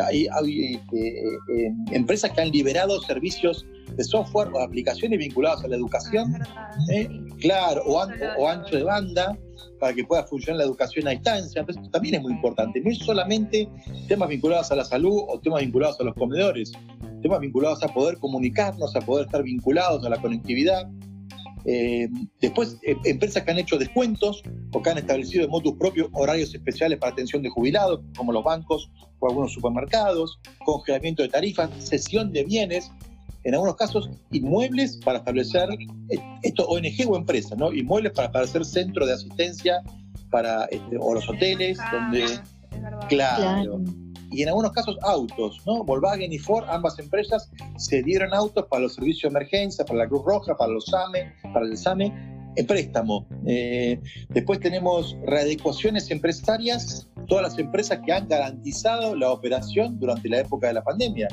hay, 0.00 0.26
este, 0.74 1.18
eh, 1.18 1.72
empresas 1.90 2.30
que 2.30 2.40
han 2.40 2.50
liberado 2.50 3.00
servicios 3.02 3.66
de 3.96 4.04
software 4.04 4.48
o 4.54 4.60
aplicaciones 4.60 5.18
vinculadas 5.18 5.64
a 5.64 5.68
la 5.68 5.76
educación, 5.76 6.34
¿eh? 6.90 7.08
claro, 7.40 7.82
o, 7.84 8.02
o, 8.38 8.48
ancho 8.48 8.76
de 8.76 8.84
banda, 8.84 9.36
para 9.78 9.92
que 9.92 10.04
pueda 10.04 10.22
funcionar 10.24 10.58
la 10.58 10.64
educación 10.64 11.08
a 11.08 11.10
distancia. 11.10 11.60
Entonces, 11.60 11.82
esto 11.82 11.90
también 11.90 12.14
es 12.14 12.22
muy 12.22 12.32
importante. 12.32 12.80
No 12.80 12.90
es 12.90 12.98
solamente 12.98 13.68
temas 14.06 14.28
vinculados 14.28 14.70
a 14.70 14.76
la 14.76 14.84
salud 14.84 15.24
o 15.28 15.40
temas 15.40 15.60
vinculados 15.60 16.00
a 16.00 16.04
los 16.04 16.14
comedores, 16.14 16.72
temas 17.20 17.40
vinculados 17.40 17.82
a 17.82 17.88
poder 17.88 18.16
comunicarnos, 18.18 18.94
a 18.94 19.00
poder 19.00 19.26
estar 19.26 19.42
vinculados 19.42 20.04
a 20.06 20.08
la 20.08 20.20
conectividad. 20.20 20.88
Eh, 21.64 22.08
después, 22.40 22.78
eh, 22.82 22.96
empresas 23.04 23.44
que 23.44 23.50
han 23.50 23.58
hecho 23.58 23.78
descuentos 23.78 24.42
o 24.72 24.82
que 24.82 24.90
han 24.90 24.98
establecido 24.98 25.44
de 25.44 25.48
motus 25.48 25.74
propio 25.78 26.08
horarios 26.12 26.54
especiales 26.54 26.98
para 26.98 27.12
atención 27.12 27.42
de 27.42 27.50
jubilados, 27.50 28.00
como 28.16 28.32
los 28.32 28.42
bancos 28.42 28.90
o 29.20 29.28
algunos 29.28 29.52
supermercados, 29.52 30.40
congelamiento 30.64 31.22
de 31.22 31.28
tarifas, 31.28 31.70
cesión 31.78 32.32
de 32.32 32.44
bienes, 32.44 32.90
en 33.44 33.54
algunos 33.54 33.76
casos 33.76 34.10
inmuebles 34.30 34.98
para 35.04 35.18
establecer, 35.18 35.68
eh, 36.10 36.18
esto 36.42 36.66
ONG 36.66 37.08
o 37.08 37.16
empresa, 37.16 37.54
¿no? 37.56 37.72
Inmuebles 37.72 38.12
para, 38.12 38.30
para 38.30 38.44
hacer 38.44 38.64
centro 38.64 39.06
de 39.06 39.14
asistencia 39.14 39.82
para, 40.30 40.64
este, 40.66 40.96
o 40.98 41.14
los 41.14 41.28
hoteles, 41.28 41.78
donde... 41.92 42.26
Claro. 43.08 43.80
Y 44.32 44.42
en 44.42 44.48
algunos 44.48 44.72
casos 44.72 44.96
autos, 45.02 45.60
¿no? 45.66 45.84
Volkswagen 45.84 46.32
y 46.32 46.38
Ford, 46.38 46.64
ambas 46.68 46.98
empresas, 46.98 47.50
se 47.76 48.02
dieron 48.02 48.32
autos 48.32 48.66
para 48.66 48.82
los 48.82 48.94
servicios 48.94 49.32
de 49.32 49.38
emergencia, 49.38 49.84
para 49.84 50.00
la 50.00 50.08
Cruz 50.08 50.24
Roja, 50.24 50.56
para 50.56 50.72
los 50.72 50.86
SAME, 50.86 51.32
para 51.52 51.66
el 51.66 51.76
SAME, 51.76 52.12
en 52.56 52.66
préstamo. 52.66 53.26
Eh, 53.46 54.00
después 54.30 54.60
tenemos 54.60 55.16
readecuaciones 55.26 56.10
empresarias, 56.10 57.08
todas 57.26 57.42
las 57.42 57.58
empresas 57.58 58.00
que 58.04 58.12
han 58.12 58.28
garantizado 58.28 59.14
la 59.14 59.30
operación 59.30 59.98
durante 59.98 60.28
la 60.28 60.40
época 60.40 60.68
de 60.68 60.74
la 60.74 60.82
pandemia. 60.82 61.28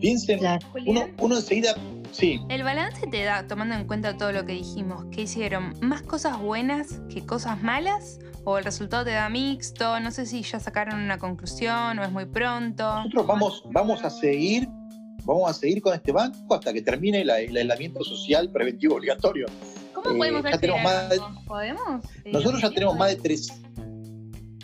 Piensen, 0.00 0.40
uno, 0.86 1.02
uno 1.20 1.36
enseguida 1.36 1.74
Sí. 2.12 2.40
El 2.48 2.64
balance 2.64 3.06
te 3.06 3.22
da, 3.22 3.46
tomando 3.46 3.74
en 3.74 3.86
cuenta 3.86 4.16
todo 4.16 4.32
lo 4.32 4.44
que 4.44 4.52
dijimos, 4.52 5.04
que 5.12 5.22
hicieron 5.22 5.74
más 5.80 6.02
cosas 6.02 6.40
buenas 6.40 7.00
que 7.08 7.24
cosas 7.24 7.62
malas, 7.62 8.18
o 8.44 8.58
el 8.58 8.64
resultado 8.64 9.04
te 9.04 9.12
da 9.12 9.28
mixto, 9.28 10.00
no 10.00 10.10
sé 10.10 10.26
si 10.26 10.42
ya 10.42 10.60
sacaron 10.60 11.00
una 11.00 11.18
conclusión 11.18 11.98
o 11.98 12.04
es 12.04 12.10
muy 12.10 12.26
pronto. 12.26 12.84
Nosotros 12.96 13.26
vamos, 13.26 13.62
vamos 13.70 14.04
a 14.04 14.10
seguir, 14.10 14.68
vamos 15.24 15.50
a 15.50 15.54
seguir 15.54 15.82
con 15.82 15.94
este 15.94 16.12
banco 16.12 16.54
hasta 16.54 16.72
que 16.72 16.82
termine 16.82 17.22
el, 17.22 17.30
aislamiento 17.30 18.02
social 18.04 18.50
preventivo 18.50 18.96
obligatorio. 18.96 19.46
¿Cómo 19.94 20.16
podemos 20.16 20.44
eh, 20.46 21.18
¿Podemos? 21.46 22.04
Nosotros 22.24 22.62
ya 22.62 22.70
tenemos 22.70 22.96
más 22.96 23.10
de 23.10 23.16
tres. 23.16 23.52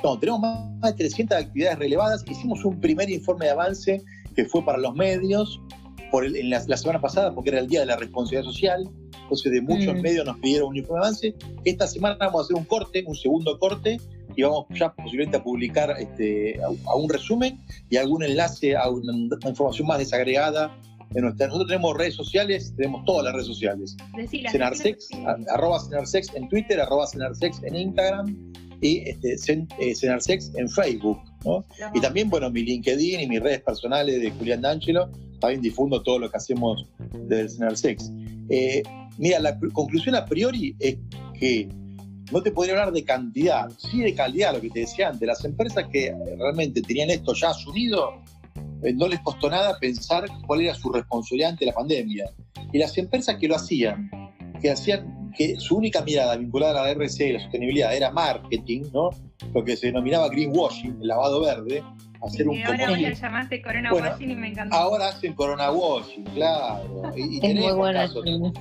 No, 0.03 0.19
tenemos 0.19 0.41
más 0.41 0.93
de 0.93 0.93
300 0.93 1.39
actividades 1.39 1.79
relevadas. 1.79 2.25
Hicimos 2.29 2.65
un 2.65 2.81
primer 2.81 3.11
informe 3.11 3.47
de 3.47 3.51
avance 3.51 4.03
que 4.35 4.45
fue 4.45 4.65
para 4.65 4.79
los 4.79 4.95
medios 4.95 5.61
por 6.11 6.25
en 6.25 6.51
la, 6.51 6.61
semana 6.61 7.01
pasada, 7.01 7.35
porque 7.35 7.51
era 7.51 7.61
el 7.61 7.69
Día 7.69 7.81
de 7.81 7.87
la 7.87 7.97
Responsabilidad 7.97 8.45
Social. 8.45 8.89
Entonces, 9.23 9.53
de 9.53 9.61
muchos 9.61 9.95
mm. 9.95 10.01
medios 10.01 10.25
nos 10.25 10.39
pidieron 10.39 10.69
un 10.69 10.77
informe 10.77 11.01
de 11.01 11.07
avance. 11.07 11.35
Esta 11.65 11.87
semana 11.87 12.17
vamos 12.21 12.43
a 12.43 12.45
hacer 12.45 12.57
un 12.57 12.65
corte, 12.65 13.05
un 13.07 13.15
segundo 13.15 13.59
corte, 13.59 13.99
y 14.37 14.43
vamos 14.43 14.67
ya 14.71 14.93
posiblemente 14.93 15.39
a 15.39 15.43
publicar 15.43 15.95
este, 15.99 16.61
a, 16.63 16.95
un 16.95 17.09
resumen 17.09 17.59
y 17.91 17.97
algún 17.97 18.23
enlace 18.23 18.77
a 18.77 18.89
una, 18.89 19.13
información 19.49 19.87
más 19.89 19.99
desagregada. 19.99 20.77
En 21.15 21.23
nuestra, 21.23 21.47
nosotros 21.47 21.69
tenemos 21.69 21.97
redes 21.97 22.15
sociales, 22.15 22.75
tenemos 22.77 23.05
todas 23.05 23.25
las 23.25 23.33
redes 23.35 23.47
sociales. 23.47 23.97
Senarsex, 24.51 25.09
arroba 25.49 25.81
Senarsex 25.81 26.35
en 26.35 26.49
Twitter, 26.49 26.81
arroba 26.81 27.07
Senarsex 27.07 27.63
en 27.63 27.77
Instagram 27.77 28.53
y 28.81 29.09
este, 29.09 29.37
eh, 29.79 29.95
Senarsex 29.95 30.53
en 30.57 30.69
Facebook. 30.69 31.19
Y 31.95 32.01
también, 32.01 32.29
bueno, 32.29 32.51
mi 32.51 32.63
LinkedIn 32.63 33.21
y 33.21 33.27
mis 33.27 33.41
redes 33.41 33.63
personales 33.63 34.21
de 34.21 34.31
Julián 34.33 34.61
D'Angelo, 34.61 35.11
también 35.39 35.61
difundo 35.61 36.03
todo 36.03 36.19
lo 36.19 36.31
que 36.31 36.37
hacemos 36.37 36.87
del 37.29 37.49
Senarsex. 37.49 38.11
Eh, 38.49 38.83
mira, 39.19 39.41
la 39.41 39.59
conclusión 39.73 40.15
a 40.15 40.25
priori 40.25 40.77
es 40.79 40.99
que 41.39 41.69
no 42.33 42.43
te 42.43 42.51
podría 42.51 42.75
hablar 42.75 42.93
de 42.93 43.05
cantidad, 43.05 43.69
sí 43.77 44.01
de 44.01 44.15
calidad, 44.15 44.55
lo 44.55 44.61
que 44.61 44.71
te 44.71 44.81
decía 44.81 45.09
antes. 45.09 45.27
Las 45.27 45.45
empresas 45.45 45.87
que 45.93 46.15
realmente 46.39 46.83
tenían 46.83 47.11
esto 47.11 47.35
ya 47.35 47.51
asumido, 47.51 48.23
eh, 48.83 48.93
no 48.93 49.07
les 49.07 49.21
costó 49.21 49.49
nada 49.49 49.79
pensar 49.79 50.27
cuál 50.47 50.63
era 50.63 50.75
su 50.75 50.91
responsabilidad 50.91 51.51
ante 51.51 51.67
la 51.67 51.73
pandemia. 51.73 52.31
Y 52.73 52.79
las 52.79 52.97
empresas 52.99 53.37
que 53.37 53.49
lo 53.49 53.57
hacían, 53.57 54.11
que 54.61 54.71
hacían 54.71 55.16
que 55.37 55.57
su 55.57 55.77
única 55.77 56.03
mirada 56.03 56.37
vinculada 56.37 56.81
a 56.81 56.85
la 56.85 56.91
RC 56.91 57.29
y 57.29 57.33
la 57.33 57.41
sostenibilidad 57.41 57.95
era 57.95 58.11
marketing, 58.11 58.85
¿no? 58.93 59.11
Lo 59.55 59.65
que 59.65 59.77
se 59.77 59.89
denominaba 59.89 60.29
greenwashing, 60.29 60.99
el 61.01 61.09
lavado 61.09 61.43
verde, 61.43 61.83
hacer 62.23 62.49
un 62.49 62.63
ahora 62.65 62.89
vos 62.89 63.21
llamaste 63.21 63.63
corona 63.63 63.93
washing 63.93 64.31
y 64.31 64.37
me 64.37 64.49
encantó. 64.49 64.77
Ahora 64.77 65.09
hacen 65.09 65.35
corona 65.35 65.71
washing, 65.71 66.25
claro. 66.25 67.13
Y, 67.17 67.47
es 67.47 67.55
muy 67.55 68.53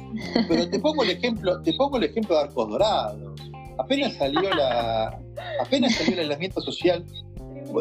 Pero 0.47 0.69
te 0.69 0.79
pongo 0.79 1.03
el 1.03 1.11
ejemplo, 1.11 1.61
te 1.61 1.73
pongo 1.73 1.97
el 1.97 2.03
ejemplo 2.03 2.35
de 2.35 2.41
Arcos 2.41 2.69
Dorados. 2.69 3.41
Apenas 3.77 4.13
salió 4.13 4.41
la, 4.41 5.19
apenas 5.61 5.95
salió 5.95 6.13
el 6.13 6.19
aislamiento 6.19 6.61
social, 6.61 7.05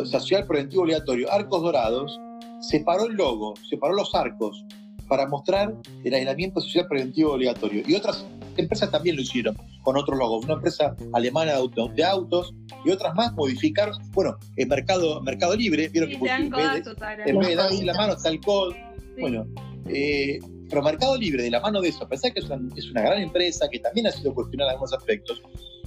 social 0.05 0.47
preventivo 0.47 0.82
obligatorio, 0.82 1.30
Arcos 1.32 1.62
Dorados, 1.62 2.20
separó 2.61 3.07
el 3.07 3.14
logo, 3.14 3.55
separó 3.68 3.95
los 3.95 4.14
arcos 4.14 4.64
para 5.09 5.26
mostrar 5.26 5.74
el 6.03 6.14
aislamiento 6.14 6.61
social 6.61 6.86
preventivo 6.88 7.34
obligatorio. 7.34 7.82
Y 7.86 7.95
otras 7.95 8.26
empresas 8.62 8.90
también 8.90 9.16
lo 9.16 9.22
hicieron 9.22 9.57
con 9.82 9.96
otros 9.96 10.18
logos. 10.18 10.44
Una 10.44 10.55
empresa 10.55 10.96
alemana 11.12 11.55
de, 11.94 12.05
autos 12.05 12.55
y 12.84 12.90
otras 12.90 13.14
más 13.14 13.32
modificaron. 13.34 13.96
Bueno, 14.12 14.36
el 14.57 14.66
mercado, 14.66 15.20
mercado 15.22 15.57
Libre, 15.57 15.88
vieron 15.88 16.11
que 16.11 16.16
en 16.16 16.50
vez, 16.50 17.48
de, 17.48 17.55
darse 17.55 17.84
la 17.84 17.94
mano 17.94 18.14
está 18.14 18.28
el 18.28 18.40
code. 18.40 18.76
Bueno, 19.18 19.46
eh, 19.88 20.38
pero 20.68 20.82
Mercado 20.82 21.16
Libre, 21.16 21.42
de 21.42 21.50
la 21.50 21.61
mano 21.61 21.80
de 21.80 21.88
eso, 21.88 22.05
a 22.05 22.09
pesar 22.09 22.32
que 22.32 22.40
es 22.40 22.46
una, 22.46 22.61
es 22.74 22.90
una 22.90 23.02
gran 23.02 23.20
empresa 23.20 23.68
que 23.70 23.78
también 23.78 24.07
ha 24.07 24.11
sido 24.11 24.34
cuestionada 24.34 24.70
en 24.70 24.74
algunos 24.74 24.94
aspectos, 24.94 25.42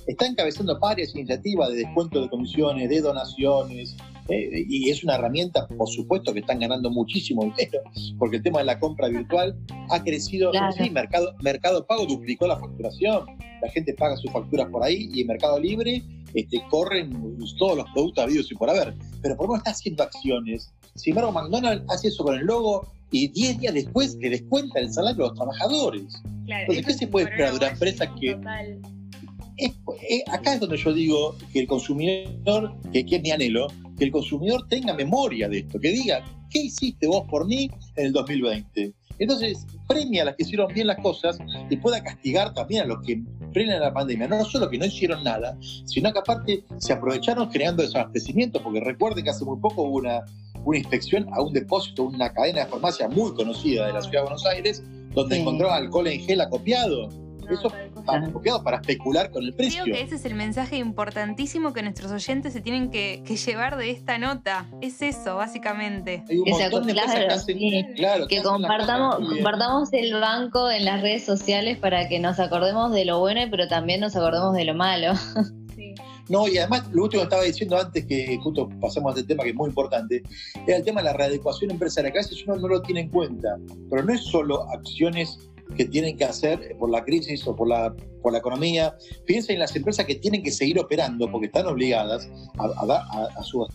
está 0.06 0.26
encabezando 0.26 0.78
varias 0.80 1.14
iniciativas 1.16 1.70
de 1.70 1.78
descuento 1.78 2.22
de 2.22 2.30
comisiones, 2.30 2.90
de 2.90 3.02
donaciones, 3.02 3.96
eh, 4.30 4.66
y 4.68 4.90
es 4.90 5.04
una 5.04 5.16
herramienta, 5.16 5.68
por 5.68 5.88
supuesto, 5.90 6.34
que 6.34 6.40
están 6.40 6.60
ganando 6.60 6.90
muchísimo 6.90 7.44
dinero, 7.44 7.82
porque 8.18 8.38
el 8.38 8.44
tema 8.44 8.60
de 8.60 8.66
la 8.66 8.80
compra 8.80 9.08
virtual 9.08 9.58
ha 9.90 10.04
crecido. 10.04 10.52
Sí, 10.78 10.90
Mercado, 10.90 11.34
Mercado 11.42 11.86
Pago 11.86 12.06
duplicó 12.06 12.48
la 12.48 12.58
facturación, 12.58 13.26
la 13.62 13.70
gente 13.70 13.94
paga 13.94 14.18
sus 14.18 14.32
facturas 14.32 14.68
por 14.70 14.84
ahí 14.84 15.10
y 15.14 15.22
en 15.22 15.28
Mercado 15.28 15.60
Libre 15.60 16.04
este, 16.34 16.62
corren 16.70 17.38
todos 17.58 17.78
los 17.78 17.90
productos 17.92 18.24
habidos 18.24 18.52
y 18.52 18.56
por 18.56 18.70
haber. 18.70 18.94
Pero 19.22 19.38
por 19.38 19.50
qué 19.50 19.58
está 19.58 19.72
haciendo 19.72 20.04
acciones. 20.04 20.74
Sin 20.96 21.12
embargo, 21.12 21.32
McDonald's 21.32 21.86
hace 21.90 22.10
eso 22.10 22.24
con 22.24 22.36
el 22.36 22.46
logo 22.46 22.88
y 23.12 23.30
10 23.30 23.60
días 23.60 23.74
después 23.74 24.16
le 24.20 24.30
descuenta 24.30 24.80
el 24.80 24.92
salario 24.92 25.26
a 25.26 25.28
los 25.30 25.38
trabajadores. 25.38 26.22
Entonces, 26.48 26.86
¿qué 26.86 26.94
se 26.94 27.08
puede 27.08 27.30
esperar 27.30 27.52
de 27.52 27.58
una 27.58 27.68
empresa 27.70 28.14
que 28.20 28.38
acá 30.32 30.54
es 30.54 30.60
donde 30.60 30.78
yo 30.78 30.94
digo 30.94 31.36
que 31.52 31.62
el 31.62 31.68
consumidor, 31.68 32.74
que, 32.92 33.06
es 33.10 33.22
mi 33.22 33.32
anhelo, 33.32 33.68
que 33.98 34.06
el 34.06 34.12
consumidor 34.12 34.68
tenga 34.68 34.94
memoria 34.94 35.50
de 35.50 35.60
esto, 35.60 35.80
que 35.80 35.90
diga, 35.90 36.24
¿qué 36.50 36.64
hiciste 36.64 37.08
vos 37.08 37.28
por 37.30 37.48
mí 37.48 37.70
en 37.96 38.06
el 38.08 38.14
2020? 38.14 38.94
Entonces, 39.20 39.66
premia 39.88 40.22
a 40.22 40.26
las 40.26 40.36
que 40.36 40.44
hicieron 40.44 40.72
bien 40.72 40.88
las 40.88 40.98
cosas 40.98 41.40
y 41.70 41.78
pueda 41.78 42.04
castigar 42.04 42.54
también 42.54 42.84
a 42.84 42.86
los 42.86 43.04
que 43.04 43.20
frenan 43.52 43.82
la 43.82 43.92
pandemia. 43.92 44.28
No 44.28 44.46
solo 44.46 44.70
que 44.70 44.78
no 44.78 44.86
hicieron 44.86 45.24
nada, 45.24 45.58
sino 45.86 46.14
que 46.14 46.20
aparte 46.20 46.64
se 46.78 46.94
aprovecharon 46.94 47.50
creando 47.50 47.82
desabastecimiento, 47.82 48.62
porque 48.62 48.80
recuerden 48.80 49.24
que 49.24 49.32
hace 49.32 49.44
muy 49.44 49.60
poco 49.60 49.84
hubo 49.84 49.98
una, 49.98 50.24
una 50.66 50.78
inspección 50.78 51.28
a 51.34 51.42
un 51.42 51.52
depósito, 51.52 52.04
una 52.04 52.32
cadena 52.32 52.66
de 52.66 52.68
farmacia 52.68 53.08
muy 53.08 53.34
conocida 53.34 53.88
de 53.88 53.94
la 53.94 54.02
ciudad 54.02 54.20
de 54.20 54.22
Buenos 54.22 54.46
Aires, 54.46 54.84
donde 55.16 55.40
encontró 55.40 55.72
alcohol 55.72 56.08
en 56.08 56.20
gel 56.20 56.42
acopiado 56.42 57.10
eso 57.50 57.72
para 58.64 58.78
especular 58.78 59.32
con 59.32 59.44
el 59.44 59.54
precio. 59.54 59.84
Creo 59.84 59.96
que 59.96 60.02
ese 60.02 60.16
es 60.16 60.26
el 60.26 60.36
mensaje 60.36 60.78
importantísimo 60.78 61.74
que 61.74 61.84
nuestros 61.84 62.12
oyentes 62.12 62.54
se 62.54 62.62
tienen 62.62 62.90
que, 62.90 63.24
llevar 63.46 63.78
de 63.78 63.92
esta 63.92 64.18
nota. 64.18 64.66
Es 64.82 65.02
eso, 65.02 65.36
básicamente. 65.36 66.24
que 66.28 66.36
que, 68.28 68.42
compartamos, 68.42 69.18
compartamos 69.18 69.94
el 69.94 70.14
banco 70.14 70.70
en 70.70 70.86
las 70.86 71.02
redes 71.02 71.24
sociales 71.24 71.78
para 71.78 72.08
que 72.08 72.20
nos 72.20 72.40
acordemos 72.40 72.92
de 72.92 73.06
lo 73.06 73.20
bueno, 73.20 73.42
pero 73.52 73.68
también 73.68 74.00
nos 74.00 74.16
acordemos 74.16 74.56
de 74.56 74.66
lo 74.66 74.74
malo. 74.74 75.14
No, 76.30 76.48
y 76.48 76.58
además 76.58 76.84
lo 76.92 77.04
último 77.04 77.22
que 77.22 77.26
estaba 77.26 77.44
diciendo 77.44 77.78
antes, 77.78 78.06
que 78.06 78.38
justo 78.44 78.70
pasamos 78.82 79.16
a 79.16 79.20
este 79.20 79.30
tema 79.30 79.44
que 79.44 79.52
es 79.52 79.56
muy 79.56 79.70
importante, 79.70 80.22
era 80.66 80.78
el 80.78 80.84
tema 80.84 81.02
de 81.02 81.06
la 81.06 81.14
readecuación 81.14 81.72
empresarial. 81.72 82.12
Que 82.12 82.20
a 82.20 82.22
veces 82.22 82.44
uno 82.46 82.58
no 82.58 82.68
lo 82.68 82.82
tiene 82.82 83.02
en 83.02 83.10
cuenta, 83.10 83.58
pero 83.90 84.04
no 84.04 84.14
es 84.14 84.26
solo 84.26 84.70
acciones 84.72 85.40
que 85.76 85.86
tienen 85.86 86.18
que 86.18 86.26
hacer 86.26 86.76
por 86.78 86.90
la 86.90 87.04
crisis 87.04 87.46
o 87.48 87.56
por 87.56 87.68
la, 87.68 87.94
por 88.22 88.32
la 88.32 88.40
economía. 88.40 88.96
Piensen 89.26 89.56
en 89.56 89.60
las 89.62 89.76
empresas 89.76 90.06
que 90.06 90.16
tienen 90.16 90.44
que 90.44 90.52
seguir 90.52 90.80
operando 90.80 91.30
porque 91.32 91.48
están 91.48 91.68
obligadas 91.68 92.30
a, 92.58 93.30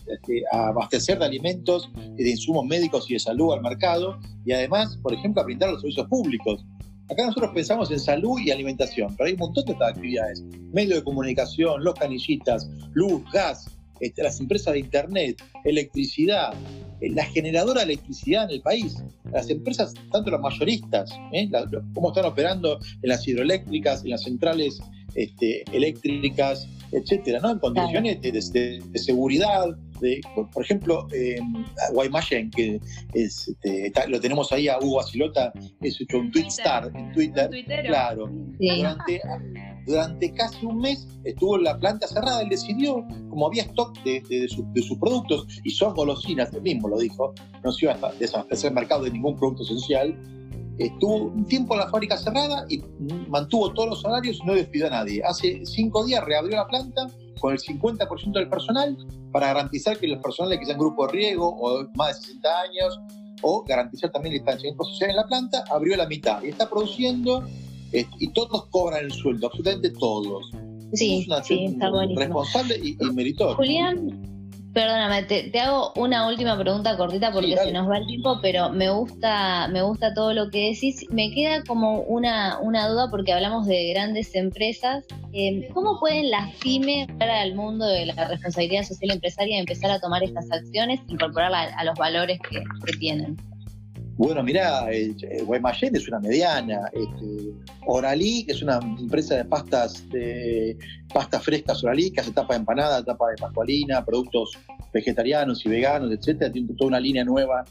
este, 0.07 0.43
a, 0.51 0.67
abastecer 0.67 1.19
de 1.19 1.25
alimentos 1.25 1.89
y 2.17 2.23
de 2.23 2.29
insumos 2.29 2.65
médicos 2.65 3.09
y 3.09 3.13
de 3.13 3.19
salud 3.19 3.53
al 3.53 3.61
mercado 3.61 4.19
y 4.45 4.51
además, 4.51 4.97
por 5.01 5.13
ejemplo, 5.13 5.41
a 5.41 5.45
brindar 5.45 5.69
los 5.71 5.81
servicios 5.81 6.07
públicos. 6.07 6.65
Acá 7.09 7.25
nosotros 7.25 7.51
pensamos 7.53 7.91
en 7.91 7.99
salud 7.99 8.39
y 8.39 8.51
alimentación, 8.51 9.13
pero 9.17 9.27
hay 9.27 9.33
un 9.33 9.39
montón 9.39 9.65
de 9.65 9.73
estas 9.73 9.89
actividades. 9.89 10.41
Medios 10.71 10.99
de 10.99 11.03
comunicación, 11.03 11.83
los 11.83 11.93
canillitas, 11.95 12.69
luz, 12.93 13.21
gas, 13.31 13.69
este, 13.99 14.23
las 14.23 14.39
empresas 14.39 14.73
de 14.73 14.79
internet, 14.79 15.41
electricidad, 15.63 16.53
eh, 16.53 16.82
la 17.09 17.25
generadora 17.25 17.81
de 17.81 17.93
electricidad 17.93 18.45
en 18.45 18.51
el 18.51 18.61
país, 18.61 18.95
las 19.31 19.49
empresas, 19.49 19.93
tanto 20.11 20.31
las 20.31 20.41
mayoristas, 20.41 21.11
¿eh? 21.31 21.49
cómo 21.93 22.09
están 22.09 22.25
operando 22.25 22.79
en 23.01 23.09
las 23.09 23.27
hidroeléctricas, 23.27 24.03
en 24.03 24.11
las 24.11 24.23
centrales 24.23 24.79
este, 25.15 25.63
eléctricas, 25.71 26.67
etcétera, 26.91 27.39
¿no? 27.39 27.51
En 27.51 27.59
condiciones 27.59 28.21
de, 28.21 28.81
seguridad. 28.95 29.65
De, 29.99 30.21
por 30.51 30.63
ejemplo, 30.63 31.07
eh, 31.13 31.39
Guaymallén, 31.93 32.51
que 32.51 32.79
es, 33.13 33.47
este, 33.47 33.91
lo 34.07 34.19
tenemos 34.19 34.51
ahí 34.51 34.67
a 34.67 34.77
Hugo 34.79 34.99
Asilota, 34.99 35.53
es 35.81 35.99
hecho 35.99 36.17
un 36.17 36.31
tweet 36.31 36.47
star 36.47 36.91
en 36.93 37.11
Twitter. 37.13 37.49
Claro. 37.85 38.29
Durante, 38.59 39.21
durante, 39.85 40.33
casi 40.33 40.65
un 40.65 40.79
mes 40.79 41.07
estuvo 41.23 41.57
la 41.57 41.77
planta 41.79 42.07
cerrada. 42.07 42.41
Él 42.41 42.49
decidió, 42.49 43.05
como 43.29 43.47
había 43.47 43.63
stock 43.63 43.97
de, 44.03 44.21
de, 44.29 44.47
sus 44.47 44.97
productos, 44.97 45.47
y 45.63 45.71
son 45.71 45.93
golosinas, 45.93 46.53
él 46.53 46.61
mismo 46.61 46.87
lo 46.87 46.97
dijo, 46.97 47.33
no 47.63 47.71
se 47.71 47.85
iba 47.85 47.93
a 47.93 48.11
desabastecer 48.13 48.69
el 48.69 48.75
mercado 48.75 49.03
de 49.03 49.11
ningún 49.11 49.35
producto 49.35 49.63
esencial 49.63 50.17
Estuvo 50.79 51.25
un 51.25 51.45
tiempo 51.45 51.75
la 51.75 51.87
fábrica 51.87 52.17
cerrada 52.17 52.65
y 52.67 52.81
mantuvo 53.29 53.71
todos 53.73 53.89
los 53.89 54.01
salarios 54.01 54.39
y 54.41 54.47
no 54.47 54.55
despidió 54.55 54.87
a 54.87 54.89
nadie. 54.89 55.21
Hace 55.23 55.63
cinco 55.65 56.03
días 56.05 56.23
reabrió 56.25 56.57
la 56.57 56.67
planta 56.67 57.07
con 57.39 57.53
el 57.53 57.59
50% 57.59 58.31
del 58.33 58.49
personal 58.49 58.97
para 59.31 59.47
garantizar 59.47 59.97
que 59.99 60.07
los 60.07 60.21
personales 60.21 60.59
que 60.59 60.65
sean 60.65 60.79
grupo 60.79 61.05
de 61.05 61.13
riesgo 61.13 61.47
o 61.47 61.87
más 61.95 62.19
de 62.19 62.25
60 62.27 62.61
años 62.61 62.99
o 63.43 63.63
garantizar 63.63 64.11
también 64.11 64.33
el 64.33 64.39
distanciamiento 64.39 64.83
social 64.85 65.11
en 65.11 65.15
la 65.17 65.25
planta, 65.25 65.63
abrió 65.69 65.95
la 65.95 66.07
mitad 66.07 66.41
y 66.41 66.49
está 66.49 66.67
produciendo 66.69 67.43
y 67.93 68.27
todos 68.33 68.65
cobran 68.67 69.05
el 69.05 69.11
sueldo, 69.11 69.47
absolutamente 69.47 69.91
todos. 69.91 70.49
Sí, 70.93 71.25
sí, 71.43 71.65
está 71.65 71.89
Responsable 72.15 72.79
y, 72.83 72.97
y 72.99 73.11
meritorio. 73.11 73.55
Julián, 73.55 74.33
Perdóname, 74.73 75.21
te, 75.23 75.59
hago 75.59 75.93
una 75.97 76.27
última 76.27 76.57
pregunta 76.57 76.97
cortita 76.97 77.31
porque 77.31 77.55
se 77.55 77.71
nos 77.71 77.87
va 77.87 77.99
el 77.99 78.07
tiempo, 78.07 78.39
pero 78.41 78.71
me 78.71 78.89
gusta, 78.89 79.67
me 79.67 79.83
gusta 79.83 80.15
todo 80.15 80.33
lo 80.33 80.49
que 80.49 80.71
decís. 80.71 81.05
Me 81.11 81.29
queda 81.29 81.63
como 81.63 82.01
una, 82.01 82.57
una 82.59 82.87
duda 82.87 83.11
porque 83.11 83.33
hablamos 83.33 83.67
de 83.67 83.89
grandes 83.89 84.33
empresas. 84.33 85.05
Eh, 85.31 85.69
¿Cómo 85.75 85.99
pueden 85.99 86.31
las 86.31 86.55
pymes 86.55 87.07
para 87.19 87.41
al 87.41 87.53
mundo 87.53 87.85
de 87.85 88.07
la 88.07 88.27
responsabilidad 88.27 88.81
social 88.81 89.11
empresaria 89.11 89.59
empezar 89.59 89.91
a 89.91 89.99
tomar 89.99 90.23
estas 90.23 90.51
acciones, 90.51 91.01
incorporarlas 91.07 91.71
a, 91.77 91.83
los 91.83 91.95
valores 91.99 92.39
que, 92.49 92.63
tienen? 92.97 93.37
Bueno, 94.15 94.43
mirá, 94.43 94.91
eh, 94.91 95.15
Guaymallén 95.43 95.95
es 95.95 96.07
una 96.07 96.19
mediana, 96.19 96.89
este, 96.93 97.51
Oralí, 97.87 98.45
que 98.45 98.51
es 98.51 98.61
una 98.61 98.77
empresa 98.77 99.35
de 99.35 99.45
pastas 99.45 100.07
de 100.09 100.77
pastas 101.11 101.43
frescas 101.43 101.83
Oralí, 101.83 102.11
que 102.11 102.21
hace 102.21 102.31
tapa 102.31 102.53
de 102.53 102.59
empanada, 102.59 103.03
tapa 103.03 103.29
de 103.29 103.37
pascualina, 103.37 104.05
productos 104.05 104.51
vegetarianos 104.93 105.65
y 105.65 105.69
veganos, 105.69 106.11
etcétera, 106.11 106.51
tiene 106.51 106.73
toda 106.75 106.89
una 106.89 106.99
línea 106.99 107.25
nueva 107.25 107.65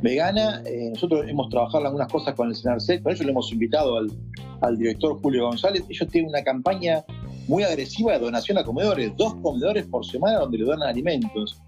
vegana. 0.00 0.62
Eh, 0.64 0.90
nosotros 0.90 1.26
hemos 1.28 1.48
trabajado 1.48 1.86
algunas 1.86 2.08
cosas 2.08 2.34
con 2.34 2.48
el 2.48 2.56
CENARCET, 2.56 3.02
por 3.02 3.12
eso 3.12 3.24
le 3.24 3.30
hemos 3.30 3.50
invitado 3.52 3.98
al, 3.98 4.78
director 4.78 5.20
Julio 5.20 5.46
González. 5.46 5.82
Ellos 5.88 6.08
tienen 6.10 6.30
una 6.30 6.42
campaña 6.42 7.04
muy 7.48 7.64
agresiva 7.64 8.12
de 8.12 8.20
donación 8.20 8.58
a 8.58 8.64
comedores, 8.64 9.16
dos 9.16 9.34
comedores 9.36 9.86
por 9.86 10.06
semana 10.06 10.38
donde 10.38 10.58
le 10.58 10.64
donan 10.64 10.88
alimentos. 10.88 11.60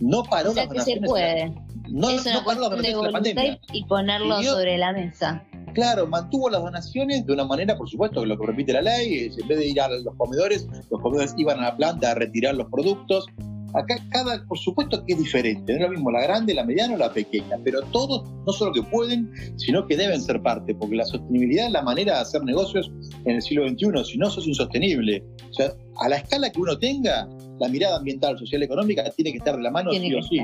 No 0.00 0.24
paró 0.24 0.50
o 0.50 0.54
sea 0.54 0.66
que 0.66 0.80
se 0.80 1.00
puede. 1.00 1.52
No, 1.88 2.10
es 2.10 2.26
una 2.26 2.44
paró 2.44 2.68
de 2.70 2.92
la 2.92 3.10
pandemia. 3.10 3.60
Y 3.72 3.84
ponerlo 3.84 4.42
sobre 4.42 4.78
la 4.78 4.92
mesa. 4.92 5.44
Claro, 5.74 6.06
mantuvo 6.06 6.48
las 6.48 6.62
donaciones 6.62 7.26
de 7.26 7.32
una 7.34 7.44
manera, 7.44 7.76
por 7.76 7.88
supuesto, 7.88 8.22
que 8.22 8.26
lo 8.28 8.38
que 8.38 8.46
repite 8.46 8.72
la 8.72 8.80
ley, 8.80 9.26
es, 9.26 9.38
en 9.38 9.46
vez 9.46 9.58
de 9.58 9.66
ir 9.66 9.80
a 9.80 9.88
los 9.88 10.14
comedores, 10.16 10.66
los 10.90 11.00
comedores 11.02 11.34
iban 11.36 11.58
a 11.58 11.64
la 11.64 11.76
planta 11.76 12.12
a 12.12 12.14
retirar 12.14 12.54
los 12.54 12.68
productos. 12.70 13.26
Acá 13.74 13.96
cada, 14.08 14.42
por 14.46 14.58
supuesto 14.58 15.04
que 15.04 15.12
es 15.12 15.18
diferente, 15.18 15.74
no 15.74 15.80
es 15.80 15.82
lo 15.82 15.90
mismo 15.90 16.10
la 16.10 16.22
grande, 16.22 16.54
la 16.54 16.64
mediana 16.64 16.94
o 16.94 16.96
la 16.96 17.12
pequeña, 17.12 17.58
pero 17.62 17.82
todos 17.92 18.24
no 18.46 18.52
solo 18.52 18.72
que 18.72 18.82
pueden, 18.84 19.30
sino 19.56 19.86
que 19.86 19.98
deben 19.98 20.22
ser 20.22 20.40
parte, 20.40 20.74
porque 20.74 20.96
la 20.96 21.04
sostenibilidad 21.04 21.66
es 21.66 21.72
la 21.72 21.82
manera 21.82 22.14
de 22.14 22.20
hacer 22.20 22.42
negocios 22.42 22.90
en 23.26 23.34
el 23.34 23.42
siglo 23.42 23.68
XXI, 23.68 24.12
si 24.12 24.16
no, 24.16 24.30
sos 24.30 24.46
insostenible. 24.46 25.22
O 25.50 25.52
sea, 25.52 25.72
a 26.00 26.08
la 26.08 26.16
escala 26.16 26.50
que 26.50 26.60
uno 26.60 26.78
tenga, 26.78 27.28
la 27.60 27.68
mirada 27.68 27.98
ambiental, 27.98 28.38
social, 28.38 28.62
económica 28.62 29.04
tiene 29.10 29.32
que 29.32 29.38
estar 29.38 29.56
de 29.56 29.62
la 29.62 29.70
mano 29.70 29.92
sí 29.92 30.14
o 30.14 30.22
sí. 30.22 30.40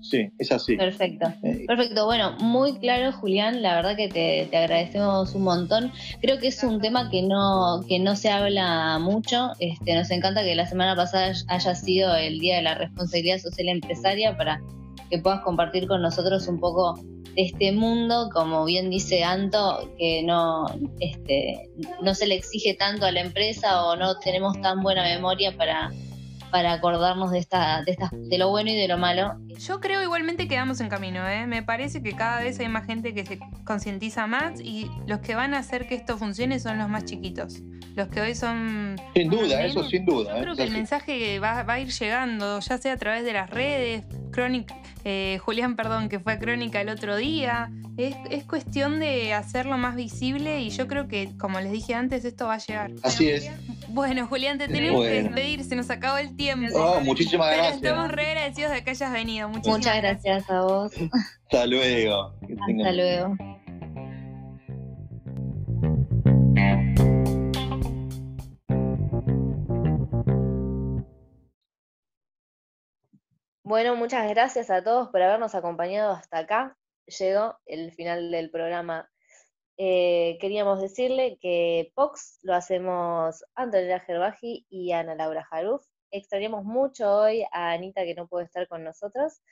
Sí, 0.00 0.28
es 0.38 0.52
así. 0.52 0.76
Perfecto. 0.76 1.32
Eh, 1.42 1.64
Perfecto. 1.66 2.06
Bueno, 2.06 2.36
muy 2.38 2.78
claro, 2.78 3.12
Julián. 3.12 3.62
La 3.62 3.74
verdad 3.74 3.96
que 3.96 4.08
te, 4.08 4.56
agradecemos 4.56 5.34
un 5.34 5.42
montón. 5.42 5.92
Creo 6.20 6.38
que 6.38 6.48
es 6.48 6.62
un 6.62 6.80
tema 6.80 7.10
que 7.10 7.22
no, 7.22 7.84
que 7.88 7.98
no 7.98 8.14
se 8.16 8.30
habla 8.30 8.98
mucho. 8.98 9.52
Este, 9.58 9.94
nos 9.94 10.10
encanta 10.10 10.42
que 10.42 10.54
la 10.54 10.66
semana 10.66 10.94
pasada 10.94 11.32
haya 11.48 11.74
sido 11.74 12.14
el 12.14 12.38
Día 12.38 12.56
de 12.56 12.62
la 12.62 12.74
Responsabilidad 12.74 13.38
Social 13.38 13.68
Empresaria 13.68 14.36
para 14.36 14.60
que 15.10 15.18
puedas 15.18 15.40
compartir 15.40 15.86
con 15.86 16.02
nosotros 16.02 16.46
un 16.48 16.60
poco 16.60 16.94
de 17.34 17.42
este 17.42 17.72
mundo, 17.72 18.30
como 18.32 18.64
bien 18.64 18.90
dice 18.90 19.22
Anto, 19.22 19.92
que 19.98 20.22
no, 20.22 20.66
este, 21.00 21.70
no 22.02 22.14
se 22.14 22.26
le 22.26 22.34
exige 22.34 22.74
tanto 22.74 23.06
a 23.06 23.12
la 23.12 23.20
empresa 23.20 23.84
o 23.84 23.96
no 23.96 24.18
tenemos 24.18 24.60
tan 24.62 24.82
buena 24.82 25.04
memoria 25.04 25.56
para 25.56 25.92
para 26.50 26.72
acordarnos 26.72 27.30
de, 27.30 27.38
esta, 27.38 27.82
de, 27.82 27.92
esta, 27.92 28.10
de 28.12 28.38
lo 28.38 28.50
bueno 28.50 28.70
y 28.70 28.76
de 28.76 28.88
lo 28.88 28.98
malo. 28.98 29.34
Yo 29.58 29.80
creo 29.80 30.02
igualmente 30.02 30.48
que 30.48 30.56
vamos 30.56 30.80
en 30.80 30.88
camino, 30.88 31.26
¿eh? 31.28 31.46
me 31.46 31.62
parece 31.62 32.02
que 32.02 32.12
cada 32.12 32.40
vez 32.40 32.58
hay 32.60 32.68
más 32.68 32.86
gente 32.86 33.14
que 33.14 33.24
se 33.24 33.38
concientiza 33.64 34.26
más 34.26 34.60
y 34.60 34.90
los 35.06 35.20
que 35.20 35.34
van 35.34 35.54
a 35.54 35.58
hacer 35.58 35.86
que 35.86 35.94
esto 35.94 36.18
funcione 36.18 36.58
son 36.60 36.78
los 36.78 36.88
más 36.88 37.04
chiquitos. 37.04 37.62
Los 37.94 38.08
que 38.08 38.20
hoy 38.20 38.34
son... 38.34 38.96
Sin 39.14 39.30
duda, 39.30 39.64
eso 39.64 39.82
sin 39.84 40.04
duda. 40.04 40.32
Yo 40.32 40.38
¿eh? 40.38 40.42
creo 40.42 40.56
que 40.56 40.64
el 40.64 40.70
mensaje 40.70 41.38
va, 41.38 41.62
va, 41.62 41.74
a 41.74 41.80
ir 41.80 41.88
llegando, 41.88 42.60
ya 42.60 42.78
sea 42.78 42.92
a 42.92 42.96
través 42.96 43.24
de 43.24 43.32
las 43.32 43.48
redes, 43.48 44.04
Crónica, 44.30 44.76
eh, 45.08 45.38
Julián, 45.38 45.76
perdón, 45.76 46.08
que 46.08 46.18
fue 46.18 46.32
a 46.32 46.38
Crónica 46.40 46.80
el 46.80 46.88
otro 46.88 47.14
día. 47.14 47.70
Es, 47.96 48.16
es, 48.28 48.42
cuestión 48.42 48.98
de 48.98 49.34
hacerlo 49.34 49.78
más 49.78 49.94
visible 49.94 50.60
y 50.62 50.70
yo 50.70 50.88
creo 50.88 51.06
que, 51.06 51.30
como 51.38 51.60
les 51.60 51.70
dije 51.70 51.94
antes, 51.94 52.24
esto 52.24 52.46
va 52.46 52.54
a 52.54 52.58
llegar. 52.58 52.90
Así 53.04 53.28
es. 53.28 53.48
Bueno, 53.86 54.26
Julián, 54.26 54.58
te 54.58 54.66
tenemos 54.66 55.04
que 55.04 55.22
despedir, 55.22 55.62
se 55.62 55.76
nos 55.76 55.90
acabó 55.90 56.18
el 56.18 56.34
tiempo. 56.34 56.76
Oh, 56.76 57.00
muchísimas 57.02 57.54
gracias. 57.54 57.76
Estamos 57.76 58.10
re 58.10 58.30
agradecidos 58.30 58.72
de 58.72 58.82
que 58.82 58.90
hayas 58.90 59.12
venido. 59.12 59.48
Muchas 59.48 59.96
gracias 59.96 60.50
a 60.50 60.62
vos. 60.62 60.92
Hasta 61.44 61.66
luego. 61.66 62.34
Hasta 62.42 62.92
luego. 62.92 63.36
Bueno, 73.66 73.96
muchas 73.96 74.30
gracias 74.30 74.70
a 74.70 74.84
todos 74.84 75.08
por 75.08 75.20
habernos 75.20 75.56
acompañado 75.56 76.12
hasta 76.12 76.38
acá. 76.38 76.78
Llegó 77.18 77.58
el 77.66 77.90
final 77.90 78.30
del 78.30 78.48
programa. 78.48 79.10
Eh, 79.76 80.38
queríamos 80.40 80.80
decirle 80.80 81.36
que 81.40 81.90
POX 81.96 82.38
lo 82.42 82.54
hacemos 82.54 83.44
Antonella 83.56 83.98
Gerbaji 83.98 84.64
y 84.70 84.92
Ana 84.92 85.16
Laura 85.16 85.42
Jaruf. 85.42 85.84
Extrañamos 86.12 86.64
mucho 86.64 87.12
hoy 87.12 87.42
a 87.50 87.72
Anita 87.72 88.04
que 88.04 88.14
no 88.14 88.28
puede 88.28 88.44
estar 88.44 88.68
con 88.68 88.84
nosotros, 88.84 89.42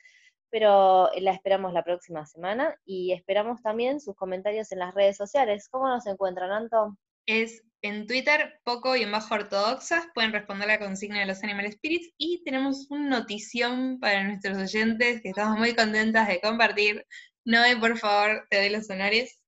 pero 0.49 1.11
la 1.19 1.31
esperamos 1.31 1.73
la 1.73 1.83
próxima 1.83 2.25
semana 2.25 2.79
y 2.85 3.11
esperamos 3.11 3.61
también 3.61 3.99
sus 3.99 4.15
comentarios 4.15 4.71
en 4.71 4.79
las 4.79 4.95
redes 4.95 5.17
sociales. 5.17 5.67
¿Cómo 5.67 5.89
nos 5.89 6.07
encuentran, 6.07 6.51
Anto? 6.51 6.95
Es 7.25 7.65
en 7.85 8.07
Twitter, 8.07 8.59
poco 8.63 8.95
y 8.95 9.03
en 9.03 9.11
bajo 9.11 9.35
ortodoxas, 9.35 10.07
pueden 10.13 10.31
responder 10.31 10.67
la 10.67 10.79
consigna 10.79 11.19
de 11.19 11.25
los 11.27 11.43
Animal 11.43 11.71
Spirits 11.71 12.13
y 12.17 12.43
tenemos 12.43 12.87
una 12.89 13.19
notición 13.19 13.99
para 13.99 14.23
nuestros 14.23 14.57
oyentes 14.57 15.21
que 15.21 15.29
estamos 15.29 15.59
muy 15.59 15.75
contentas 15.75 16.27
de 16.27 16.41
compartir. 16.41 17.05
Noé, 17.45 17.77
por 17.77 17.95
favor, 17.97 18.47
te 18.49 18.57
doy 18.57 18.69
los 18.69 18.89
honores. 18.89 19.39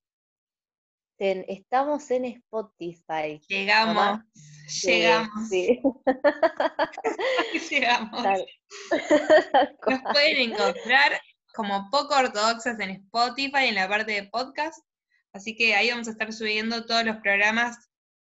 estamos 1.18 2.12
en 2.12 2.26
Spotify. 2.26 3.42
Llegamos, 3.48 4.20
llegamos. 4.84 5.50
llegamos. 7.70 8.22
Nos 9.88 10.02
pueden 10.14 10.52
encontrar 10.52 11.20
como 11.56 11.90
poco 11.90 12.16
ortodoxas 12.16 12.80
en 12.80 12.92
Spotify 12.92 13.70
en 13.70 13.76
la 13.76 13.90
parte 13.90 14.12
de 14.12 14.30
podcast. 14.30 14.78
Así 15.34 15.56
que 15.56 15.74
ahí 15.74 15.90
vamos 15.90 16.08
a 16.08 16.12
estar 16.12 16.32
subiendo 16.32 16.86
todos 16.86 17.04
los 17.04 17.18
programas 17.18 17.88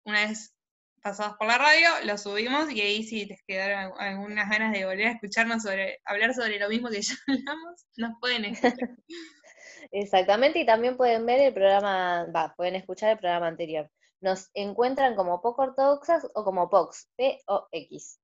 una 0.07 0.25
vez 0.25 0.55
pasados 1.03 1.35
por 1.37 1.47
la 1.47 1.57
radio, 1.57 1.89
lo 2.05 2.17
subimos 2.17 2.71
y 2.71 2.81
ahí 2.81 3.03
si 3.03 3.25
les 3.25 3.43
quedaron 3.45 3.93
algunas 3.99 4.49
ganas 4.49 4.71
de 4.71 4.85
volver 4.85 5.07
a 5.07 5.11
escucharnos 5.11 5.63
sobre, 5.63 5.99
hablar 6.05 6.33
sobre 6.33 6.59
lo 6.59 6.69
mismo 6.69 6.89
que 6.89 7.01
ya 7.01 7.13
hablamos, 7.27 7.85
nos 7.97 8.19
pueden 8.19 8.45
escuchar. 8.45 8.89
Exactamente, 9.91 10.59
y 10.59 10.65
también 10.65 10.97
pueden 10.97 11.25
ver 11.25 11.39
el 11.39 11.53
programa, 11.53 12.25
va, 12.35 12.53
pueden 12.55 12.75
escuchar 12.75 13.11
el 13.11 13.19
programa 13.19 13.47
anterior. 13.47 13.89
Nos 14.21 14.49
encuentran 14.53 15.15
como 15.15 15.41
poco 15.41 15.63
ortodoxas 15.63 16.25
o 16.33 16.43
como 16.43 16.69
POX, 16.69 17.09
P-O-X. 17.17 18.19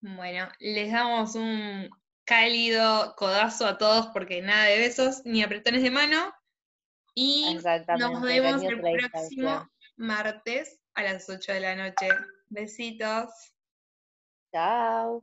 Bueno, 0.00 0.48
les 0.58 0.92
damos 0.92 1.34
un 1.36 1.88
cálido 2.24 3.14
codazo 3.16 3.66
a 3.66 3.78
todos 3.78 4.08
porque 4.08 4.42
nada 4.42 4.64
de 4.64 4.78
besos 4.78 5.22
ni 5.24 5.42
apretones 5.42 5.82
de 5.82 5.90
mano. 5.90 6.32
Y 7.14 7.54
nos 7.54 8.22
vemos 8.22 8.62
el 8.62 8.80
próximo 8.80 9.70
martes 9.96 10.80
a 10.96 11.02
las 11.02 11.28
8 11.28 11.52
de 11.52 11.60
la 11.60 11.76
noche. 11.76 12.08
Besitos. 12.48 13.30
Chao. 14.52 15.22